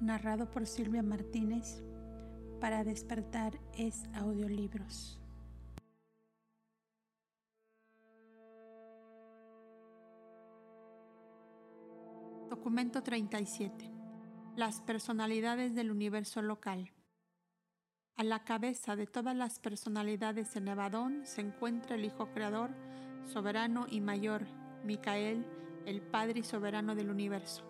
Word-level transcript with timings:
narrado 0.00 0.50
por 0.50 0.66
Silvia 0.66 1.02
Martínez. 1.02 1.82
Para 2.60 2.84
despertar 2.84 3.58
es 3.76 4.04
audiolibros. 4.14 5.18
Documento 12.48 13.02
37. 13.02 13.90
Las 14.56 14.80
personalidades 14.80 15.74
del 15.74 15.90
universo 15.90 16.42
local. 16.42 16.92
A 18.16 18.24
la 18.24 18.44
cabeza 18.44 18.96
de 18.96 19.06
todas 19.06 19.34
las 19.34 19.58
personalidades 19.58 20.54
en 20.56 20.64
Nevadón 20.64 21.22
se 21.24 21.40
encuentra 21.40 21.96
el 21.96 22.04
Hijo 22.04 22.30
Creador, 22.32 22.70
soberano 23.24 23.86
y 23.88 24.00
mayor, 24.00 24.46
Micael, 24.84 25.46
el 25.86 26.02
Padre 26.02 26.40
y 26.40 26.42
soberano 26.42 26.94
del 26.94 27.08
universo. 27.08 27.69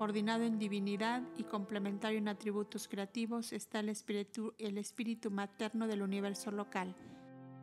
Coordinado 0.00 0.44
en 0.44 0.58
divinidad 0.58 1.22
y 1.36 1.44
complementario 1.44 2.16
en 2.16 2.28
atributos 2.28 2.88
creativos 2.88 3.52
está 3.52 3.80
el 3.80 3.90
espíritu, 3.90 4.54
el 4.56 4.78
espíritu 4.78 5.30
materno 5.30 5.86
del 5.86 6.00
universo 6.00 6.50
local, 6.50 6.96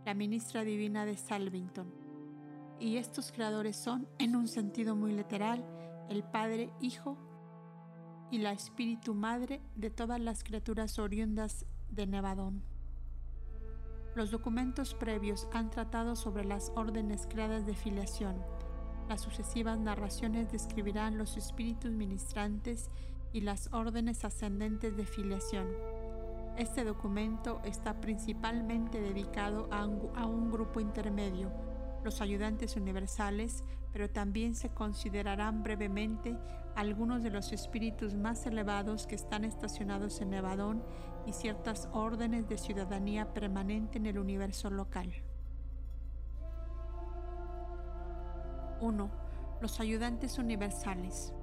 la 0.05 0.13
ministra 0.13 0.63
divina 0.63 1.03
de 1.03 1.17
Salvington. 1.17 1.91
Y 2.79 2.97
estos 2.97 3.31
creadores 3.31 3.75
son, 3.75 4.07
en 4.19 4.35
un 4.35 4.47
sentido 4.47 4.95
muy 4.95 5.13
literal, 5.13 5.65
el 6.11 6.23
Padre, 6.23 6.69
Hijo 6.79 7.17
y 8.29 8.37
la 8.37 8.51
Espíritu 8.51 9.15
Madre 9.15 9.59
de 9.75 9.89
todas 9.89 10.22
las 10.22 10.43
criaturas 10.43 10.99
oriundas 10.99 11.66
de 11.90 12.05
Nevadón. 12.05 12.61
Los 14.13 14.29
documentos 14.29 14.93
previos 14.93 15.47
han 15.53 15.72
tratado 15.72 16.16
sobre 16.16 16.45
las 16.45 16.72
órdenes 16.75 17.25
creadas 17.25 17.66
de 17.66 17.73
filiación, 17.73 18.35
las 19.07 19.21
sucesivas 19.21 19.79
narraciones 19.79 20.51
describirán 20.51 21.17
los 21.17 21.37
espíritus 21.37 21.91
ministrantes 21.91 22.89
y 23.31 23.41
las 23.41 23.71
órdenes 23.73 24.25
ascendentes 24.25 24.97
de 24.97 25.05
filiación. 25.05 25.67
Este 26.57 26.83
documento 26.83 27.61
está 27.63 28.01
principalmente 28.01 28.99
dedicado 28.99 29.69
a 29.71 29.85
un, 29.85 30.51
grupo 30.51 30.79
intermedio, 30.79 31.51
los 32.03 32.19
ayudantes 32.19 32.75
universales, 32.75 33.63
pero 33.93 34.09
también 34.09 34.55
se 34.55 34.69
considerarán 34.69 35.61
brevemente 35.61 36.35
algunos 36.75 37.21
de 37.21 37.29
los 37.29 37.53
espíritus 37.53 38.15
más 38.15 38.45
elevados 38.45 39.07
que 39.07 39.15
están 39.15 39.45
estacionados 39.45 40.19
en 40.21 40.31
Nevadón 40.31 40.83
y 41.25 41.33
ciertas 41.33 41.89
órdenes 41.91 42.47
de 42.49 42.57
ciudadanía 42.57 43.33
permanente 43.33 43.99
en 43.99 44.07
el 44.07 44.17
universo 44.17 44.69
local. 44.69 45.13
1. 48.82 49.12
Los 49.62 49.79
ayudantes 49.79 50.38
universales. 50.38 51.34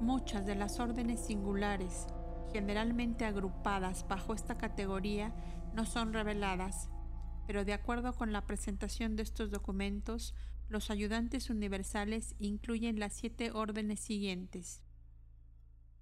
Muchas 0.00 0.46
de 0.46 0.54
las 0.54 0.80
órdenes 0.80 1.20
singulares, 1.20 2.06
generalmente 2.52 3.24
agrupadas 3.24 4.06
bajo 4.08 4.34
esta 4.34 4.56
categoría, 4.56 5.34
no 5.74 5.84
son 5.84 6.12
reveladas, 6.12 6.88
pero 7.46 7.64
de 7.64 7.72
acuerdo 7.72 8.14
con 8.14 8.32
la 8.32 8.46
presentación 8.46 9.16
de 9.16 9.22
estos 9.22 9.50
documentos, 9.50 10.34
los 10.68 10.90
ayudantes 10.90 11.50
universales 11.50 12.34
incluyen 12.38 13.00
las 13.00 13.14
siete 13.14 13.50
órdenes 13.52 14.00
siguientes. 14.00 14.82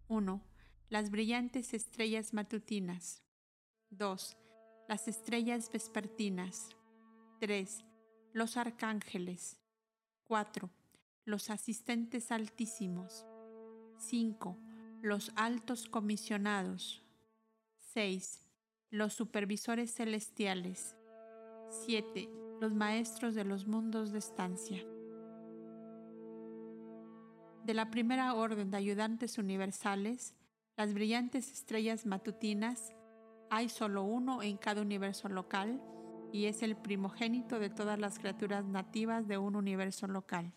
1. 0.08 0.42
Las 0.88 1.10
brillantes 1.10 1.74
estrellas 1.74 2.32
matutinas. 2.32 3.22
2. 3.90 4.36
Las 4.88 5.08
estrellas 5.08 5.70
vespertinas. 5.72 6.70
3. 7.40 7.84
Los 8.32 8.56
arcángeles. 8.56 9.58
4. 10.26 10.68
Los 11.24 11.50
asistentes 11.50 12.32
altísimos. 12.32 13.24
5. 13.98 14.58
Los 15.02 15.32
altos 15.36 15.88
comisionados. 15.88 17.04
6. 17.94 18.48
Los 18.90 19.14
supervisores 19.14 19.94
celestiales. 19.94 20.96
7. 21.86 22.28
Los 22.60 22.74
maestros 22.74 23.34
de 23.34 23.44
los 23.44 23.66
mundos 23.66 24.10
de 24.10 24.18
estancia. 24.18 24.84
De 27.64 27.74
la 27.74 27.90
primera 27.90 28.34
orden 28.34 28.70
de 28.70 28.76
ayudantes 28.76 29.38
universales, 29.38 30.34
las 30.76 30.92
brillantes 30.92 31.52
estrellas 31.52 32.04
matutinas, 32.04 32.92
hay 33.50 33.68
solo 33.68 34.02
uno 34.02 34.42
en 34.42 34.56
cada 34.56 34.82
universo 34.82 35.28
local 35.28 35.80
y 36.32 36.46
es 36.46 36.62
el 36.62 36.76
primogénito 36.76 37.58
de 37.58 37.70
todas 37.70 37.98
las 37.98 38.18
criaturas 38.18 38.64
nativas 38.64 39.26
de 39.26 39.38
un 39.38 39.56
universo 39.56 40.06
local. 40.06 40.52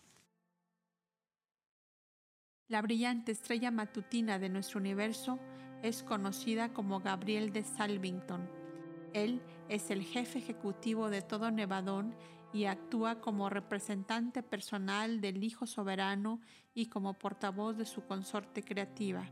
La 2.68 2.82
brillante 2.82 3.32
estrella 3.32 3.70
matutina 3.70 4.38
de 4.38 4.48
nuestro 4.48 4.78
universo 4.78 5.38
es 5.82 6.02
conocida 6.02 6.72
como 6.72 7.00
Gabriel 7.00 7.52
de 7.52 7.64
Salvington. 7.64 8.48
Él 9.12 9.42
es 9.68 9.90
el 9.90 10.04
jefe 10.04 10.38
ejecutivo 10.38 11.10
de 11.10 11.22
todo 11.22 11.50
Nevadón 11.50 12.14
y 12.52 12.66
actúa 12.66 13.20
como 13.20 13.48
representante 13.48 14.42
personal 14.42 15.20
del 15.20 15.42
Hijo 15.42 15.66
Soberano 15.66 16.40
y 16.74 16.86
como 16.86 17.14
portavoz 17.14 17.76
de 17.76 17.86
su 17.86 18.04
consorte 18.04 18.62
creativa. 18.62 19.28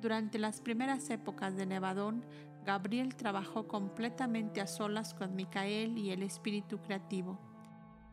Durante 0.00 0.38
las 0.38 0.60
primeras 0.60 1.10
épocas 1.10 1.56
de 1.56 1.66
Nevadón, 1.66 2.24
Gabriel 2.64 3.14
trabajó 3.16 3.66
completamente 3.66 4.60
a 4.60 4.66
solas 4.66 5.14
con 5.14 5.34
Micael 5.34 5.96
y 5.98 6.10
el 6.10 6.22
espíritu 6.22 6.78
creativo. 6.78 7.38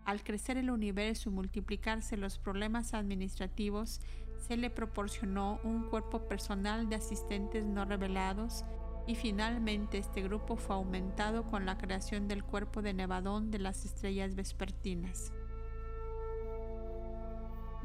Al 0.06 0.24
crecer 0.24 0.58
el 0.58 0.72
universo 0.72 1.30
y 1.30 1.34
multiplicarse 1.34 2.16
los 2.16 2.40
problemas 2.40 2.94
administrativos, 2.94 4.00
se 4.38 4.56
le 4.56 4.70
proporcionó 4.70 5.60
un 5.64 5.90
cuerpo 5.90 6.28
personal 6.28 6.88
de 6.88 6.96
asistentes 6.96 7.66
no 7.66 7.84
revelados 7.84 8.64
y 9.06 9.16
finalmente 9.16 9.98
este 9.98 10.22
grupo 10.22 10.56
fue 10.56 10.76
aumentado 10.76 11.44
con 11.50 11.66
la 11.66 11.78
creación 11.78 12.28
del 12.28 12.44
cuerpo 12.44 12.82
de 12.82 12.94
Nevadón 12.94 13.52
de 13.52 13.60
las 13.60 13.84
estrellas 13.84 14.36
vespertinas. 14.36 15.34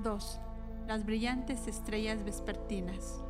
2. 0.02 0.40
Las 0.86 1.04
brillantes 1.04 1.66
estrellas 1.66 2.24
vespertinas. 2.24 3.22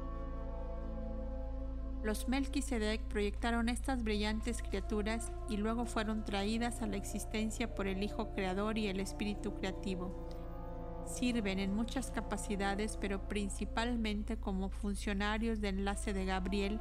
Los 2.02 2.28
Melquisedec 2.28 3.00
proyectaron 3.02 3.68
estas 3.68 4.02
brillantes 4.02 4.60
criaturas 4.60 5.30
y 5.48 5.56
luego 5.56 5.84
fueron 5.86 6.24
traídas 6.24 6.82
a 6.82 6.88
la 6.88 6.96
existencia 6.96 7.74
por 7.76 7.86
el 7.86 8.02
Hijo 8.02 8.32
Creador 8.32 8.76
y 8.76 8.88
el 8.88 8.98
Espíritu 8.98 9.54
Creativo. 9.54 10.28
Sirven 11.06 11.60
en 11.60 11.74
muchas 11.74 12.10
capacidades, 12.10 12.96
pero 13.00 13.28
principalmente 13.28 14.36
como 14.36 14.68
funcionarios 14.68 15.60
de 15.60 15.68
enlace 15.68 16.12
de 16.12 16.24
Gabriel, 16.24 16.80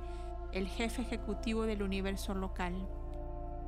el 0.54 0.68
jefe 0.68 1.04
ejecutivo 1.04 1.68
del 1.68 1.84
universo 1.84 2.34
local. 2.34 2.88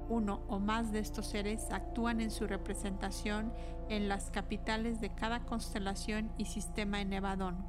Uno 0.09 0.41
o 0.47 0.59
más 0.59 0.91
de 0.91 1.00
estos 1.00 1.27
seres 1.27 1.71
actúan 1.71 2.19
en 2.19 2.31
su 2.31 2.47
representación 2.47 3.53
en 3.89 4.07
las 4.07 4.31
capitales 4.31 5.00
de 5.01 5.13
cada 5.13 5.45
constelación 5.45 6.31
y 6.39 6.45
sistema 6.45 7.00
en 7.00 7.09
Nevadón. 7.09 7.63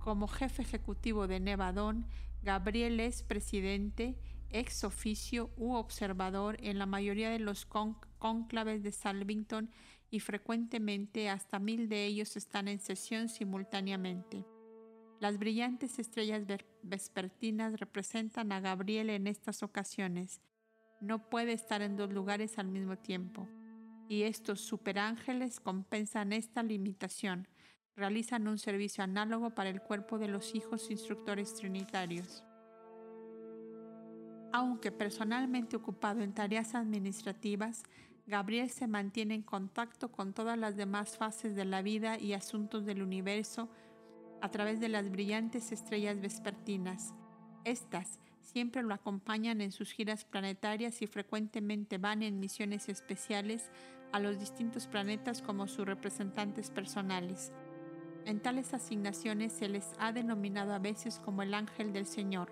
Como 0.00 0.26
jefe 0.26 0.62
ejecutivo 0.62 1.28
de 1.28 1.38
Nevadón, 1.38 2.06
Gabriel 2.42 2.98
es 2.98 3.22
presidente, 3.22 4.18
ex 4.50 4.82
oficio 4.82 5.50
u 5.56 5.74
observador 5.74 6.56
en 6.60 6.78
la 6.78 6.86
mayoría 6.86 7.30
de 7.30 7.38
los 7.38 7.66
cónclaves 7.66 8.82
de 8.82 8.90
Salvington 8.90 9.70
y 10.10 10.20
frecuentemente 10.20 11.30
hasta 11.30 11.58
mil 11.58 11.88
de 11.88 12.04
ellos 12.04 12.36
están 12.36 12.66
en 12.66 12.80
sesión 12.80 13.28
simultáneamente. 13.28 14.44
Las 15.20 15.38
brillantes 15.38 16.00
estrellas 16.00 16.42
vespertinas 16.82 17.78
representan 17.78 18.50
a 18.50 18.58
Gabriel 18.58 19.10
en 19.10 19.28
estas 19.28 19.62
ocasiones. 19.62 20.42
No 21.00 21.30
puede 21.30 21.52
estar 21.52 21.80
en 21.80 21.96
dos 21.96 22.12
lugares 22.12 22.58
al 22.58 22.66
mismo 22.66 22.98
tiempo. 22.98 23.48
Y 24.08 24.24
estos 24.24 24.60
superángeles 24.60 25.60
compensan 25.60 26.32
esta 26.32 26.64
limitación 26.64 27.46
realizan 27.96 28.48
un 28.48 28.58
servicio 28.58 29.04
análogo 29.04 29.50
para 29.50 29.70
el 29.70 29.80
cuerpo 29.80 30.18
de 30.18 30.28
los 30.28 30.54
hijos 30.54 30.90
instructores 30.90 31.54
trinitarios. 31.54 32.44
Aunque 34.52 34.92
personalmente 34.92 35.76
ocupado 35.76 36.20
en 36.20 36.34
tareas 36.34 36.74
administrativas, 36.74 37.84
Gabriel 38.26 38.70
se 38.70 38.86
mantiene 38.86 39.34
en 39.34 39.42
contacto 39.42 40.12
con 40.12 40.32
todas 40.32 40.58
las 40.58 40.76
demás 40.76 41.16
fases 41.16 41.56
de 41.56 41.64
la 41.64 41.82
vida 41.82 42.18
y 42.18 42.34
asuntos 42.34 42.84
del 42.84 43.02
universo 43.02 43.68
a 44.40 44.50
través 44.50 44.80
de 44.80 44.88
las 44.88 45.10
brillantes 45.10 45.72
estrellas 45.72 46.20
vespertinas. 46.20 47.14
Estas 47.64 48.20
siempre 48.40 48.82
lo 48.82 48.92
acompañan 48.92 49.60
en 49.60 49.72
sus 49.72 49.92
giras 49.92 50.24
planetarias 50.24 51.00
y 51.00 51.06
frecuentemente 51.06 51.98
van 51.98 52.22
en 52.22 52.38
misiones 52.38 52.88
especiales 52.88 53.70
a 54.12 54.18
los 54.18 54.38
distintos 54.38 54.86
planetas 54.86 55.40
como 55.42 55.66
sus 55.66 55.86
representantes 55.86 56.70
personales. 56.70 57.52
En 58.24 58.40
tales 58.40 58.72
asignaciones 58.72 59.52
se 59.52 59.68
les 59.68 59.92
ha 59.98 60.12
denominado 60.12 60.72
a 60.72 60.78
veces 60.78 61.18
como 61.18 61.42
el 61.42 61.54
ángel 61.54 61.92
del 61.92 62.06
Señor. 62.06 62.50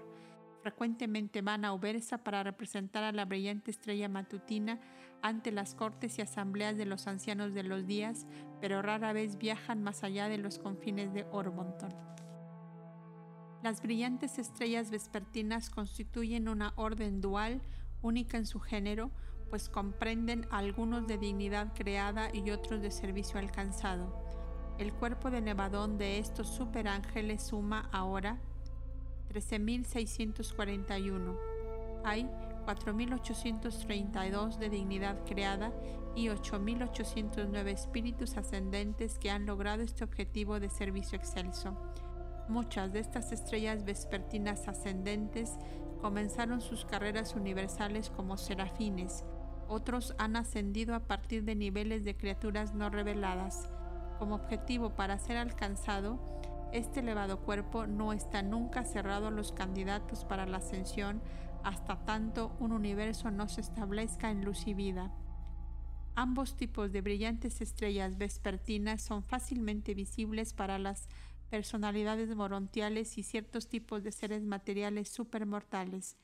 Frecuentemente 0.63 1.43
van 1.43 1.65
a 1.65 1.73
Ubersa 1.73 2.19
para 2.19 2.43
representar 2.43 3.05
a 3.05 3.13
la 3.13 3.25
brillante 3.25 3.71
estrella 3.71 4.09
matutina 4.09 4.81
ante 5.23 5.53
las 5.53 5.75
cortes 5.75 6.19
y 6.19 6.23
asambleas 6.23 6.77
de 6.77 6.87
los 6.87 7.07
ancianos 7.07 7.55
de 7.55 7.63
los 7.63 7.87
días, 7.87 8.27
pero 8.61 8.83
rara 8.83 9.13
vez 9.13 9.39
viajan 9.39 9.83
más 9.83 10.03
allá 10.03 10.29
de 10.29 10.39
los 10.39 10.59
confines 10.59 11.15
de 11.15 11.25
Orbonton. 11.31 11.95
Las 13.63 13.83
brillantes 13.83 14.39
estrellas 14.39 14.91
vespertinas 14.91 15.71
constituyen 15.71 16.49
una 16.49 16.73
orden 16.77 17.21
dual, 17.21 17.61
única 18.03 18.39
en 18.39 18.47
su 18.47 18.59
género, 18.59 19.11
pues 19.51 19.69
comprenden 19.69 20.47
algunos 20.51 21.07
de 21.07 21.19
dignidad 21.19 21.73
creada 21.75 22.35
y 22.35 22.51
otros 22.51 22.81
de 22.81 22.91
servicio 22.91 23.39
alcanzado. 23.39 24.40
El 24.81 24.93
cuerpo 24.95 25.31
de 25.31 25.43
Nevadón 25.43 25.99
de 25.99 26.19
estos 26.19 26.49
superángeles 26.49 27.43
suma 27.43 27.91
ahora 27.93 28.39
13.641. 29.31 31.37
Hay 32.03 32.25
4.832 32.65 34.57
de 34.57 34.71
dignidad 34.71 35.23
creada 35.27 35.71
y 36.17 36.29
8.809 36.29 37.69
espíritus 37.69 38.39
ascendentes 38.39 39.19
que 39.19 39.31
han 39.31 39.45
logrado 39.45 39.83
este 39.83 40.03
objetivo 40.03 40.59
de 40.59 40.71
servicio 40.71 41.19
excelso. 41.19 41.77
Muchas 42.49 42.91
de 42.91 43.01
estas 43.01 43.33
estrellas 43.33 43.85
vespertinas 43.85 44.67
ascendentes 44.67 45.59
comenzaron 46.01 46.63
sus 46.63 46.87
carreras 46.87 47.35
universales 47.35 48.09
como 48.09 48.39
serafines, 48.39 49.27
otros 49.69 50.15
han 50.17 50.37
ascendido 50.37 50.95
a 50.95 51.01
partir 51.01 51.45
de 51.45 51.55
niveles 51.55 52.03
de 52.03 52.17
criaturas 52.17 52.75
no 52.75 52.89
reveladas. 52.89 53.69
Como 54.21 54.35
objetivo 54.35 54.91
para 54.91 55.19
ser 55.19 55.39
alcanzado, 55.39 56.21
este 56.75 57.01
elevado 57.01 57.41
cuerpo 57.41 57.87
no 57.87 58.13
está 58.13 58.43
nunca 58.43 58.85
cerrado 58.85 59.29
a 59.29 59.31
los 59.31 59.51
candidatos 59.51 60.27
para 60.27 60.45
la 60.45 60.59
ascensión 60.59 61.23
hasta 61.65 62.05
tanto 62.05 62.55
un 62.61 62.73
universo 62.73 63.31
no 63.31 63.49
se 63.49 63.63
establezca 63.63 64.31
en 64.31 64.45
luz 64.45 64.67
y 64.67 64.75
vida. 64.75 65.11
Ambos 66.17 66.55
tipos 66.55 66.93
de 66.93 67.01
brillantes 67.01 67.63
estrellas 67.63 68.19
vespertinas 68.19 69.01
son 69.01 69.25
fácilmente 69.25 69.95
visibles 69.95 70.53
para 70.53 70.79
las 70.79 71.09
personalidades 71.49 72.37
morontiales 72.37 73.17
y 73.17 73.23
ciertos 73.23 73.69
tipos 73.69 74.03
de 74.03 74.13
seres 74.13 74.43
materiales 74.43 75.09
supermortales. 75.09 76.19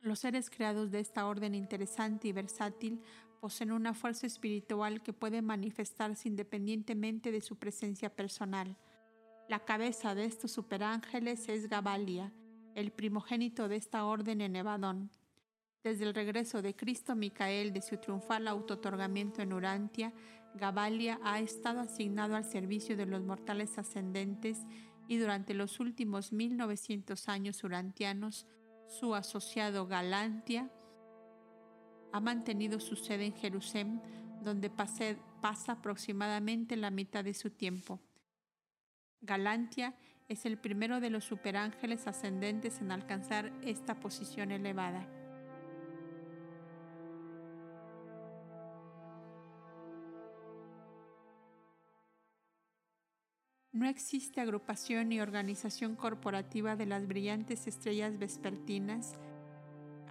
Los 0.00 0.20
seres 0.20 0.48
creados 0.48 0.92
de 0.92 1.00
esta 1.00 1.26
orden 1.26 1.56
interesante 1.56 2.28
y 2.28 2.32
versátil 2.32 3.02
poseen 3.42 3.72
una 3.72 3.92
fuerza 3.92 4.28
espiritual 4.28 5.02
que 5.02 5.12
puede 5.12 5.42
manifestarse 5.42 6.28
independientemente 6.28 7.32
de 7.32 7.40
su 7.40 7.56
presencia 7.56 8.14
personal. 8.14 8.76
La 9.48 9.64
cabeza 9.64 10.14
de 10.14 10.26
estos 10.26 10.52
superángeles 10.52 11.48
es 11.48 11.68
Gabalia, 11.68 12.32
el 12.76 12.92
primogénito 12.92 13.66
de 13.66 13.74
esta 13.74 14.04
orden 14.04 14.42
en 14.42 14.54
Evadón. 14.54 15.10
Desde 15.82 16.04
el 16.04 16.14
regreso 16.14 16.62
de 16.62 16.76
Cristo 16.76 17.16
Micael 17.16 17.72
de 17.72 17.82
su 17.82 17.96
triunfal 17.96 18.46
autotorgamiento 18.46 19.42
en 19.42 19.54
Urantia, 19.54 20.12
Gabalia 20.54 21.18
ha 21.24 21.40
estado 21.40 21.80
asignado 21.80 22.36
al 22.36 22.44
servicio 22.44 22.96
de 22.96 23.06
los 23.06 23.24
mortales 23.24 23.76
ascendentes 23.76 24.58
y 25.08 25.16
durante 25.16 25.52
los 25.52 25.80
últimos 25.80 26.32
1900 26.32 27.28
años 27.28 27.64
urantianos, 27.64 28.46
su 28.86 29.16
asociado 29.16 29.88
Galantia 29.88 30.70
ha 32.12 32.20
mantenido 32.20 32.78
su 32.78 32.96
sede 32.96 33.26
en 33.26 33.34
Jerusalén, 33.34 34.00
donde 34.42 34.70
pasa 34.70 35.72
aproximadamente 35.72 36.76
la 36.76 36.90
mitad 36.90 37.24
de 37.24 37.34
su 37.34 37.50
tiempo. 37.50 38.00
Galantia 39.20 39.94
es 40.28 40.46
el 40.46 40.58
primero 40.58 41.00
de 41.00 41.10
los 41.10 41.24
superángeles 41.24 42.06
ascendentes 42.06 42.80
en 42.80 42.92
alcanzar 42.92 43.52
esta 43.62 44.00
posición 44.00 44.50
elevada. 44.50 45.08
No 53.72 53.88
existe 53.88 54.40
agrupación 54.40 55.08
ni 55.08 55.20
organización 55.20 55.96
corporativa 55.96 56.76
de 56.76 56.86
las 56.86 57.06
brillantes 57.06 57.66
estrellas 57.66 58.18
vespertinas, 58.18 59.16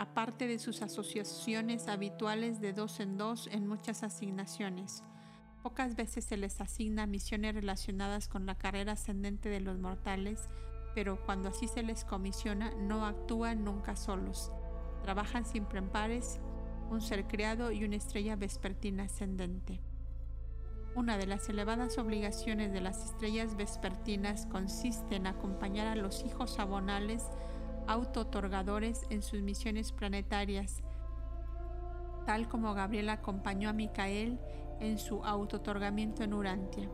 aparte 0.02 0.48
de 0.48 0.58
sus 0.58 0.82
asociaciones 0.82 1.88
habituales 1.88 2.60
de 2.60 2.74
dos 2.74 3.00
en 3.00 3.20
dos 3.20 3.48
en 3.52 3.68
muchas 3.68 4.02
asignaciones. 4.02 5.04
Pocas 5.62 5.96
veces 5.96 6.26
se 6.26 6.38
les 6.38 6.60
asigna 6.60 7.06
misiones 7.06 7.54
relacionadas 7.54 8.28
con 8.28 8.48
la 8.48 8.56
carrera 8.56 8.94
ascendente 8.94 9.48
de 9.50 9.60
los 9.60 9.78
mortales, 9.78 10.50
pero 10.96 11.24
cuando 11.24 11.50
así 11.50 11.68
se 11.68 11.84
les 11.84 12.04
comisiona 12.04 12.74
no 12.80 13.06
actúan 13.06 13.64
nunca 13.64 13.96
solos. 13.96 14.52
Trabajan 15.04 15.46
siempre 15.46 15.78
en 15.78 15.90
pares, 15.90 16.40
un 16.90 17.00
ser 17.00 17.28
creado 17.28 17.72
y 17.72 17.86
una 17.86 17.98
estrella 17.98 18.36
vespertina 18.36 19.04
ascendente. 19.04 19.82
Una 20.96 21.20
de 21.20 21.28
las 21.28 21.48
elevadas 21.48 22.00
obligaciones 22.00 22.74
de 22.74 22.82
las 22.82 23.06
estrellas 23.06 23.56
vespertinas 23.56 24.48
consiste 24.48 25.16
en 25.18 25.28
acompañar 25.28 25.86
a 25.86 25.96
los 25.96 26.26
hijos 26.26 26.58
abonales 26.58 27.24
auto-otorgadores 27.88 29.06
en 29.10 29.22
sus 29.22 29.42
misiones 29.42 29.92
planetarias, 29.92 30.84
tal 32.26 32.48
como 32.48 32.74
Gabriel 32.74 33.10
acompañó 33.10 33.70
a 33.70 33.74
Micael 33.74 34.40
en 34.80 34.98
su 34.98 35.24
auto-otorgamiento 35.24 36.24
en 36.24 36.34
Urantia. 36.34 36.90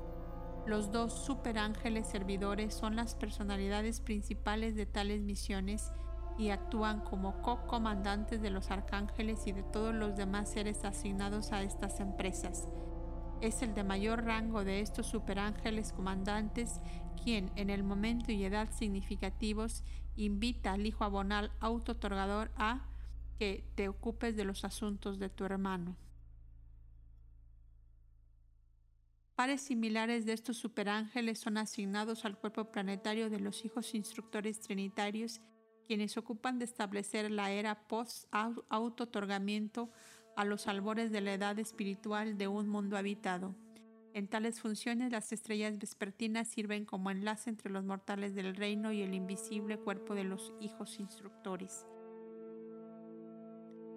Los 0.66 0.92
dos 0.92 1.14
superángeles 1.26 2.08
servidores 2.08 2.74
son 2.74 2.96
las 2.96 3.16
personalidades 3.16 4.02
principales 4.02 4.76
de 4.76 4.86
tales 4.86 5.22
misiones 5.22 5.92
y 6.38 6.50
actúan 6.50 7.02
como 7.02 7.42
co-comandantes 7.42 8.42
de 8.42 8.50
los 8.50 8.70
arcángeles 8.70 9.48
y 9.48 9.54
de 9.54 9.64
todos 9.64 9.96
los 9.96 10.16
demás 10.16 10.50
seres 10.50 10.84
asignados 10.84 11.52
a 11.52 11.64
estas 11.64 12.00
empresas 12.00 12.68
es 13.42 13.62
el 13.62 13.74
de 13.74 13.84
mayor 13.84 14.24
rango 14.26 14.64
de 14.64 14.80
estos 14.82 15.08
superángeles 15.08 15.92
comandantes 15.94 16.80
quien 17.24 17.52
en 17.56 17.70
el 17.70 17.84
momento 17.84 18.32
y 18.32 18.44
edad 18.44 18.70
significativos 18.72 19.84
invita 20.16 20.74
al 20.74 20.86
hijo 20.86 21.04
abonal 21.04 21.52
auto-otorgador 21.60 22.52
a 22.56 22.88
que 23.38 23.64
te 23.76 23.90
ocupes 23.90 24.36
de 24.36 24.46
los 24.46 24.66
asuntos 24.66 25.20
de 25.20 25.30
tu 25.30 25.46
hermano. 25.46 25.96
Pares 29.36 29.62
similares 29.62 30.26
de 30.26 30.34
estos 30.34 30.58
superángeles 30.58 31.38
son 31.38 31.58
asignados 31.58 32.26
al 32.26 32.40
cuerpo 32.40 32.72
planetario 32.72 33.30
de 33.30 33.40
los 33.40 33.64
hijos 33.66 33.94
instructores 33.94 34.62
trinitarios, 34.62 35.42
quienes 35.86 36.18
ocupan 36.18 36.58
de 36.58 36.66
establecer 36.66 37.30
la 37.30 37.52
era 37.52 37.88
post-auto-otorgamiento 37.88 39.92
a 40.38 40.46
los 40.46 40.68
albores 40.68 41.12
de 41.12 41.20
la 41.20 41.34
edad 41.34 41.58
espiritual 41.58 42.38
de 42.38 42.48
un 42.48 42.70
mundo 42.70 42.96
habitado. 42.96 43.56
En 44.14 44.28
tales 44.28 44.62
funciones 44.62 45.12
las 45.12 45.34
estrellas 45.34 45.80
vespertinas 45.80 46.48
sirven 46.48 46.86
como 46.86 47.10
enlace 47.10 47.50
entre 47.50 47.72
los 47.72 47.84
mortales 47.84 48.36
del 48.36 48.56
reino 48.56 48.92
y 48.92 49.02
el 49.02 49.16
invisible 49.16 49.80
cuerpo 49.80 50.14
de 50.14 50.26
los 50.26 50.54
hijos 50.62 51.00
instructores. 51.00 51.88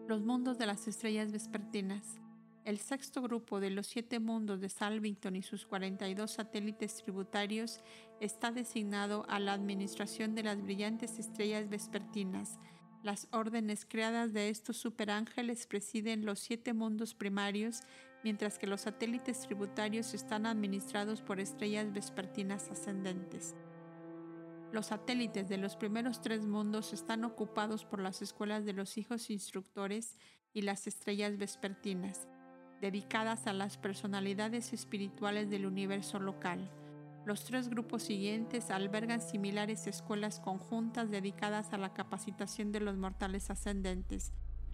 Los 0.08 0.22
mundos 0.22 0.56
de 0.56 0.64
las 0.64 0.88
estrellas 0.88 1.30
vespertinas. 1.30 2.18
El 2.64 2.78
sexto 2.78 3.20
grupo 3.20 3.60
de 3.60 3.70
los 3.70 3.86
siete 3.86 4.18
mundos 4.18 4.60
de 4.62 4.70
Salvington 4.70 5.36
y 5.36 5.42
sus 5.42 5.66
42 5.66 6.30
satélites 6.30 6.96
tributarios 6.96 7.80
está 8.18 8.50
designado 8.50 9.26
a 9.28 9.40
la 9.40 9.52
administración 9.52 10.34
de 10.34 10.44
las 10.44 10.62
brillantes 10.62 11.18
estrellas 11.18 11.68
vespertinas, 11.68 12.58
las 13.02 13.28
órdenes 13.32 13.86
creadas 13.88 14.32
de 14.32 14.50
estos 14.50 14.76
superángeles 14.76 15.66
presiden 15.66 16.26
los 16.26 16.38
siete 16.38 16.72
mundos 16.72 17.14
primarios, 17.14 17.80
mientras 18.22 18.58
que 18.58 18.66
los 18.66 18.82
satélites 18.82 19.40
tributarios 19.40 20.12
están 20.12 20.44
administrados 20.44 21.22
por 21.22 21.40
estrellas 21.40 21.92
vespertinas 21.92 22.68
ascendentes. 22.70 23.54
Los 24.72 24.86
satélites 24.86 25.48
de 25.48 25.56
los 25.56 25.76
primeros 25.76 26.20
tres 26.20 26.46
mundos 26.46 26.92
están 26.92 27.24
ocupados 27.24 27.84
por 27.84 28.00
las 28.00 28.22
escuelas 28.22 28.64
de 28.64 28.72
los 28.72 28.98
hijos 28.98 29.30
instructores 29.30 30.16
y 30.52 30.62
las 30.62 30.86
estrellas 30.86 31.38
vespertinas, 31.38 32.28
dedicadas 32.80 33.46
a 33.46 33.52
las 33.52 33.78
personalidades 33.78 34.72
espirituales 34.72 35.50
del 35.50 35.66
universo 35.66 36.20
local. 36.20 36.70
Los 37.30 37.44
tres 37.44 37.68
grupos 37.68 38.02
siguientes 38.02 38.72
albergan 38.72 39.20
similares 39.20 39.86
escuelas 39.86 40.40
conjuntas 40.40 41.12
dedicadas 41.12 41.72
a 41.72 41.78
la 41.78 41.94
capacitación 41.94 42.72
de 42.72 42.80
los 42.80 42.96
mortales 42.96 43.50
ascendentes. 43.50 44.32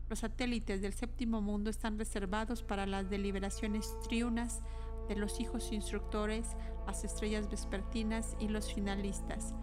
Los 0.08 0.20
satélites 0.20 0.80
del 0.80 0.94
séptimo 0.94 1.42
mundo 1.42 1.68
están 1.68 1.98
reservados 1.98 2.62
para 2.62 2.86
las 2.86 3.10
deliberaciones 3.10 3.94
triunas 4.08 4.62
de 5.06 5.16
los 5.16 5.38
hijos 5.38 5.70
instructores, 5.70 6.56
las 6.86 7.04
estrellas 7.04 7.50
vespertinas 7.50 8.34
y 8.40 8.48
los 8.48 8.72
finalistas. 8.72 9.54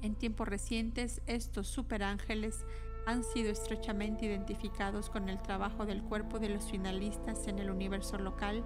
En 0.00 0.14
tiempos 0.14 0.48
recientes, 0.48 1.20
estos 1.26 1.68
superángeles 1.68 2.64
han 3.06 3.24
sido 3.24 3.50
estrechamente 3.50 4.24
identificados 4.24 5.10
con 5.10 5.28
el 5.28 5.42
trabajo 5.42 5.84
del 5.84 6.02
cuerpo 6.02 6.38
de 6.38 6.48
los 6.48 6.70
finalistas 6.70 7.46
en 7.46 7.58
el 7.58 7.70
universo 7.70 8.16
local 8.16 8.64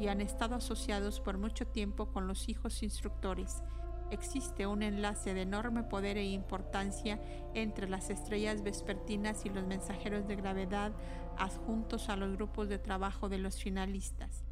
y 0.00 0.08
han 0.08 0.20
estado 0.20 0.54
asociados 0.54 1.20
por 1.20 1.38
mucho 1.38 1.66
tiempo 1.66 2.12
con 2.12 2.26
los 2.26 2.48
hijos 2.48 2.82
instructores. 2.82 3.62
Existe 4.10 4.66
un 4.66 4.82
enlace 4.82 5.34
de 5.34 5.42
enorme 5.42 5.82
poder 5.82 6.16
e 6.16 6.24
importancia 6.24 7.20
entre 7.54 7.88
las 7.88 8.08
estrellas 8.08 8.62
vespertinas 8.62 9.44
y 9.44 9.50
los 9.50 9.66
mensajeros 9.66 10.26
de 10.26 10.36
gravedad 10.36 10.92
adjuntos 11.36 12.08
a 12.08 12.16
los 12.16 12.36
grupos 12.36 12.68
de 12.68 12.78
trabajo 12.78 13.28
de 13.28 13.38
los 13.38 13.62
finalistas. 13.62 14.44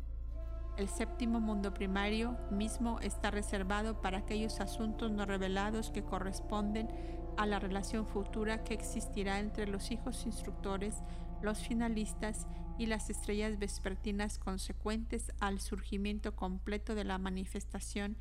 El 0.76 0.88
séptimo 0.88 1.41
mundo 1.41 1.73
primario 1.73 2.37
mismo 2.50 3.00
está 3.00 3.31
reservado 3.31 4.03
para 4.03 4.19
aquellos 4.19 4.61
asuntos 4.61 5.11
no 5.11 5.25
revelados 5.25 5.91
que 5.91 6.05
corresponden 6.05 6.88
a 7.38 7.47
la 7.47 7.59
relación 7.59 8.07
futura 8.07 8.62
que 8.62 8.75
existirá 8.75 9.38
entre 9.41 9.67
los 9.67 9.91
hijos 9.91 10.26
instructores, 10.26 11.03
los 11.47 11.61
finalistas 11.61 12.49
y 12.76 12.87
las 12.87 13.09
estrellas 13.09 13.59
vespertinas 13.59 14.37
consecuentes 14.37 15.33
al 15.38 15.61
surgimiento 15.61 16.35
completo 16.35 16.97
de 16.97 17.05
la 17.05 17.19
manifestación 17.19 18.17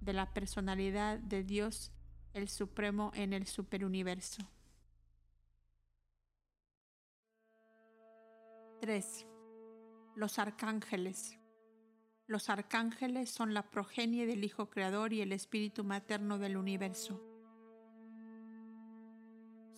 de 0.00 0.12
la 0.12 0.32
personalidad 0.32 1.18
de 1.18 1.42
Dios 1.42 1.92
el 2.32 2.48
Supremo 2.48 3.10
en 3.16 3.32
el 3.32 3.48
superuniverso. 3.48 4.48
3. 8.80 9.26
Los 10.14 10.38
arcángeles. 10.38 11.40
Los 12.28 12.48
arcángeles 12.48 13.30
son 13.30 13.52
la 13.52 13.68
progenie 13.68 14.26
del 14.26 14.44
Hijo 14.44 14.70
Creador 14.70 15.12
y 15.12 15.22
el 15.22 15.32
Espíritu 15.32 15.82
Materno 15.82 16.38
del 16.38 16.56
universo. 16.56 17.29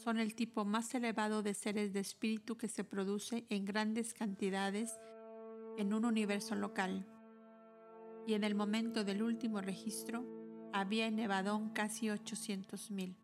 Son 0.02 0.18
el 0.18 0.34
tipo 0.34 0.64
más 0.64 0.92
elevado 0.96 1.44
de 1.44 1.54
seres 1.54 1.92
de 1.92 2.00
espíritu 2.00 2.56
que 2.56 2.66
se 2.66 2.82
produce 2.82 3.46
en 3.50 3.64
grandes 3.64 4.14
cantidades 4.14 4.98
en 5.78 5.94
un 5.94 6.04
universo 6.04 6.56
local. 6.56 7.06
Y 8.26 8.34
en 8.34 8.42
el 8.42 8.56
momento 8.56 9.04
del 9.04 9.22
último 9.22 9.60
registro 9.60 10.26
había 10.72 11.06
en 11.06 11.14
Nevadón 11.14 11.70
casi 11.70 12.08
800.000. 12.08 13.14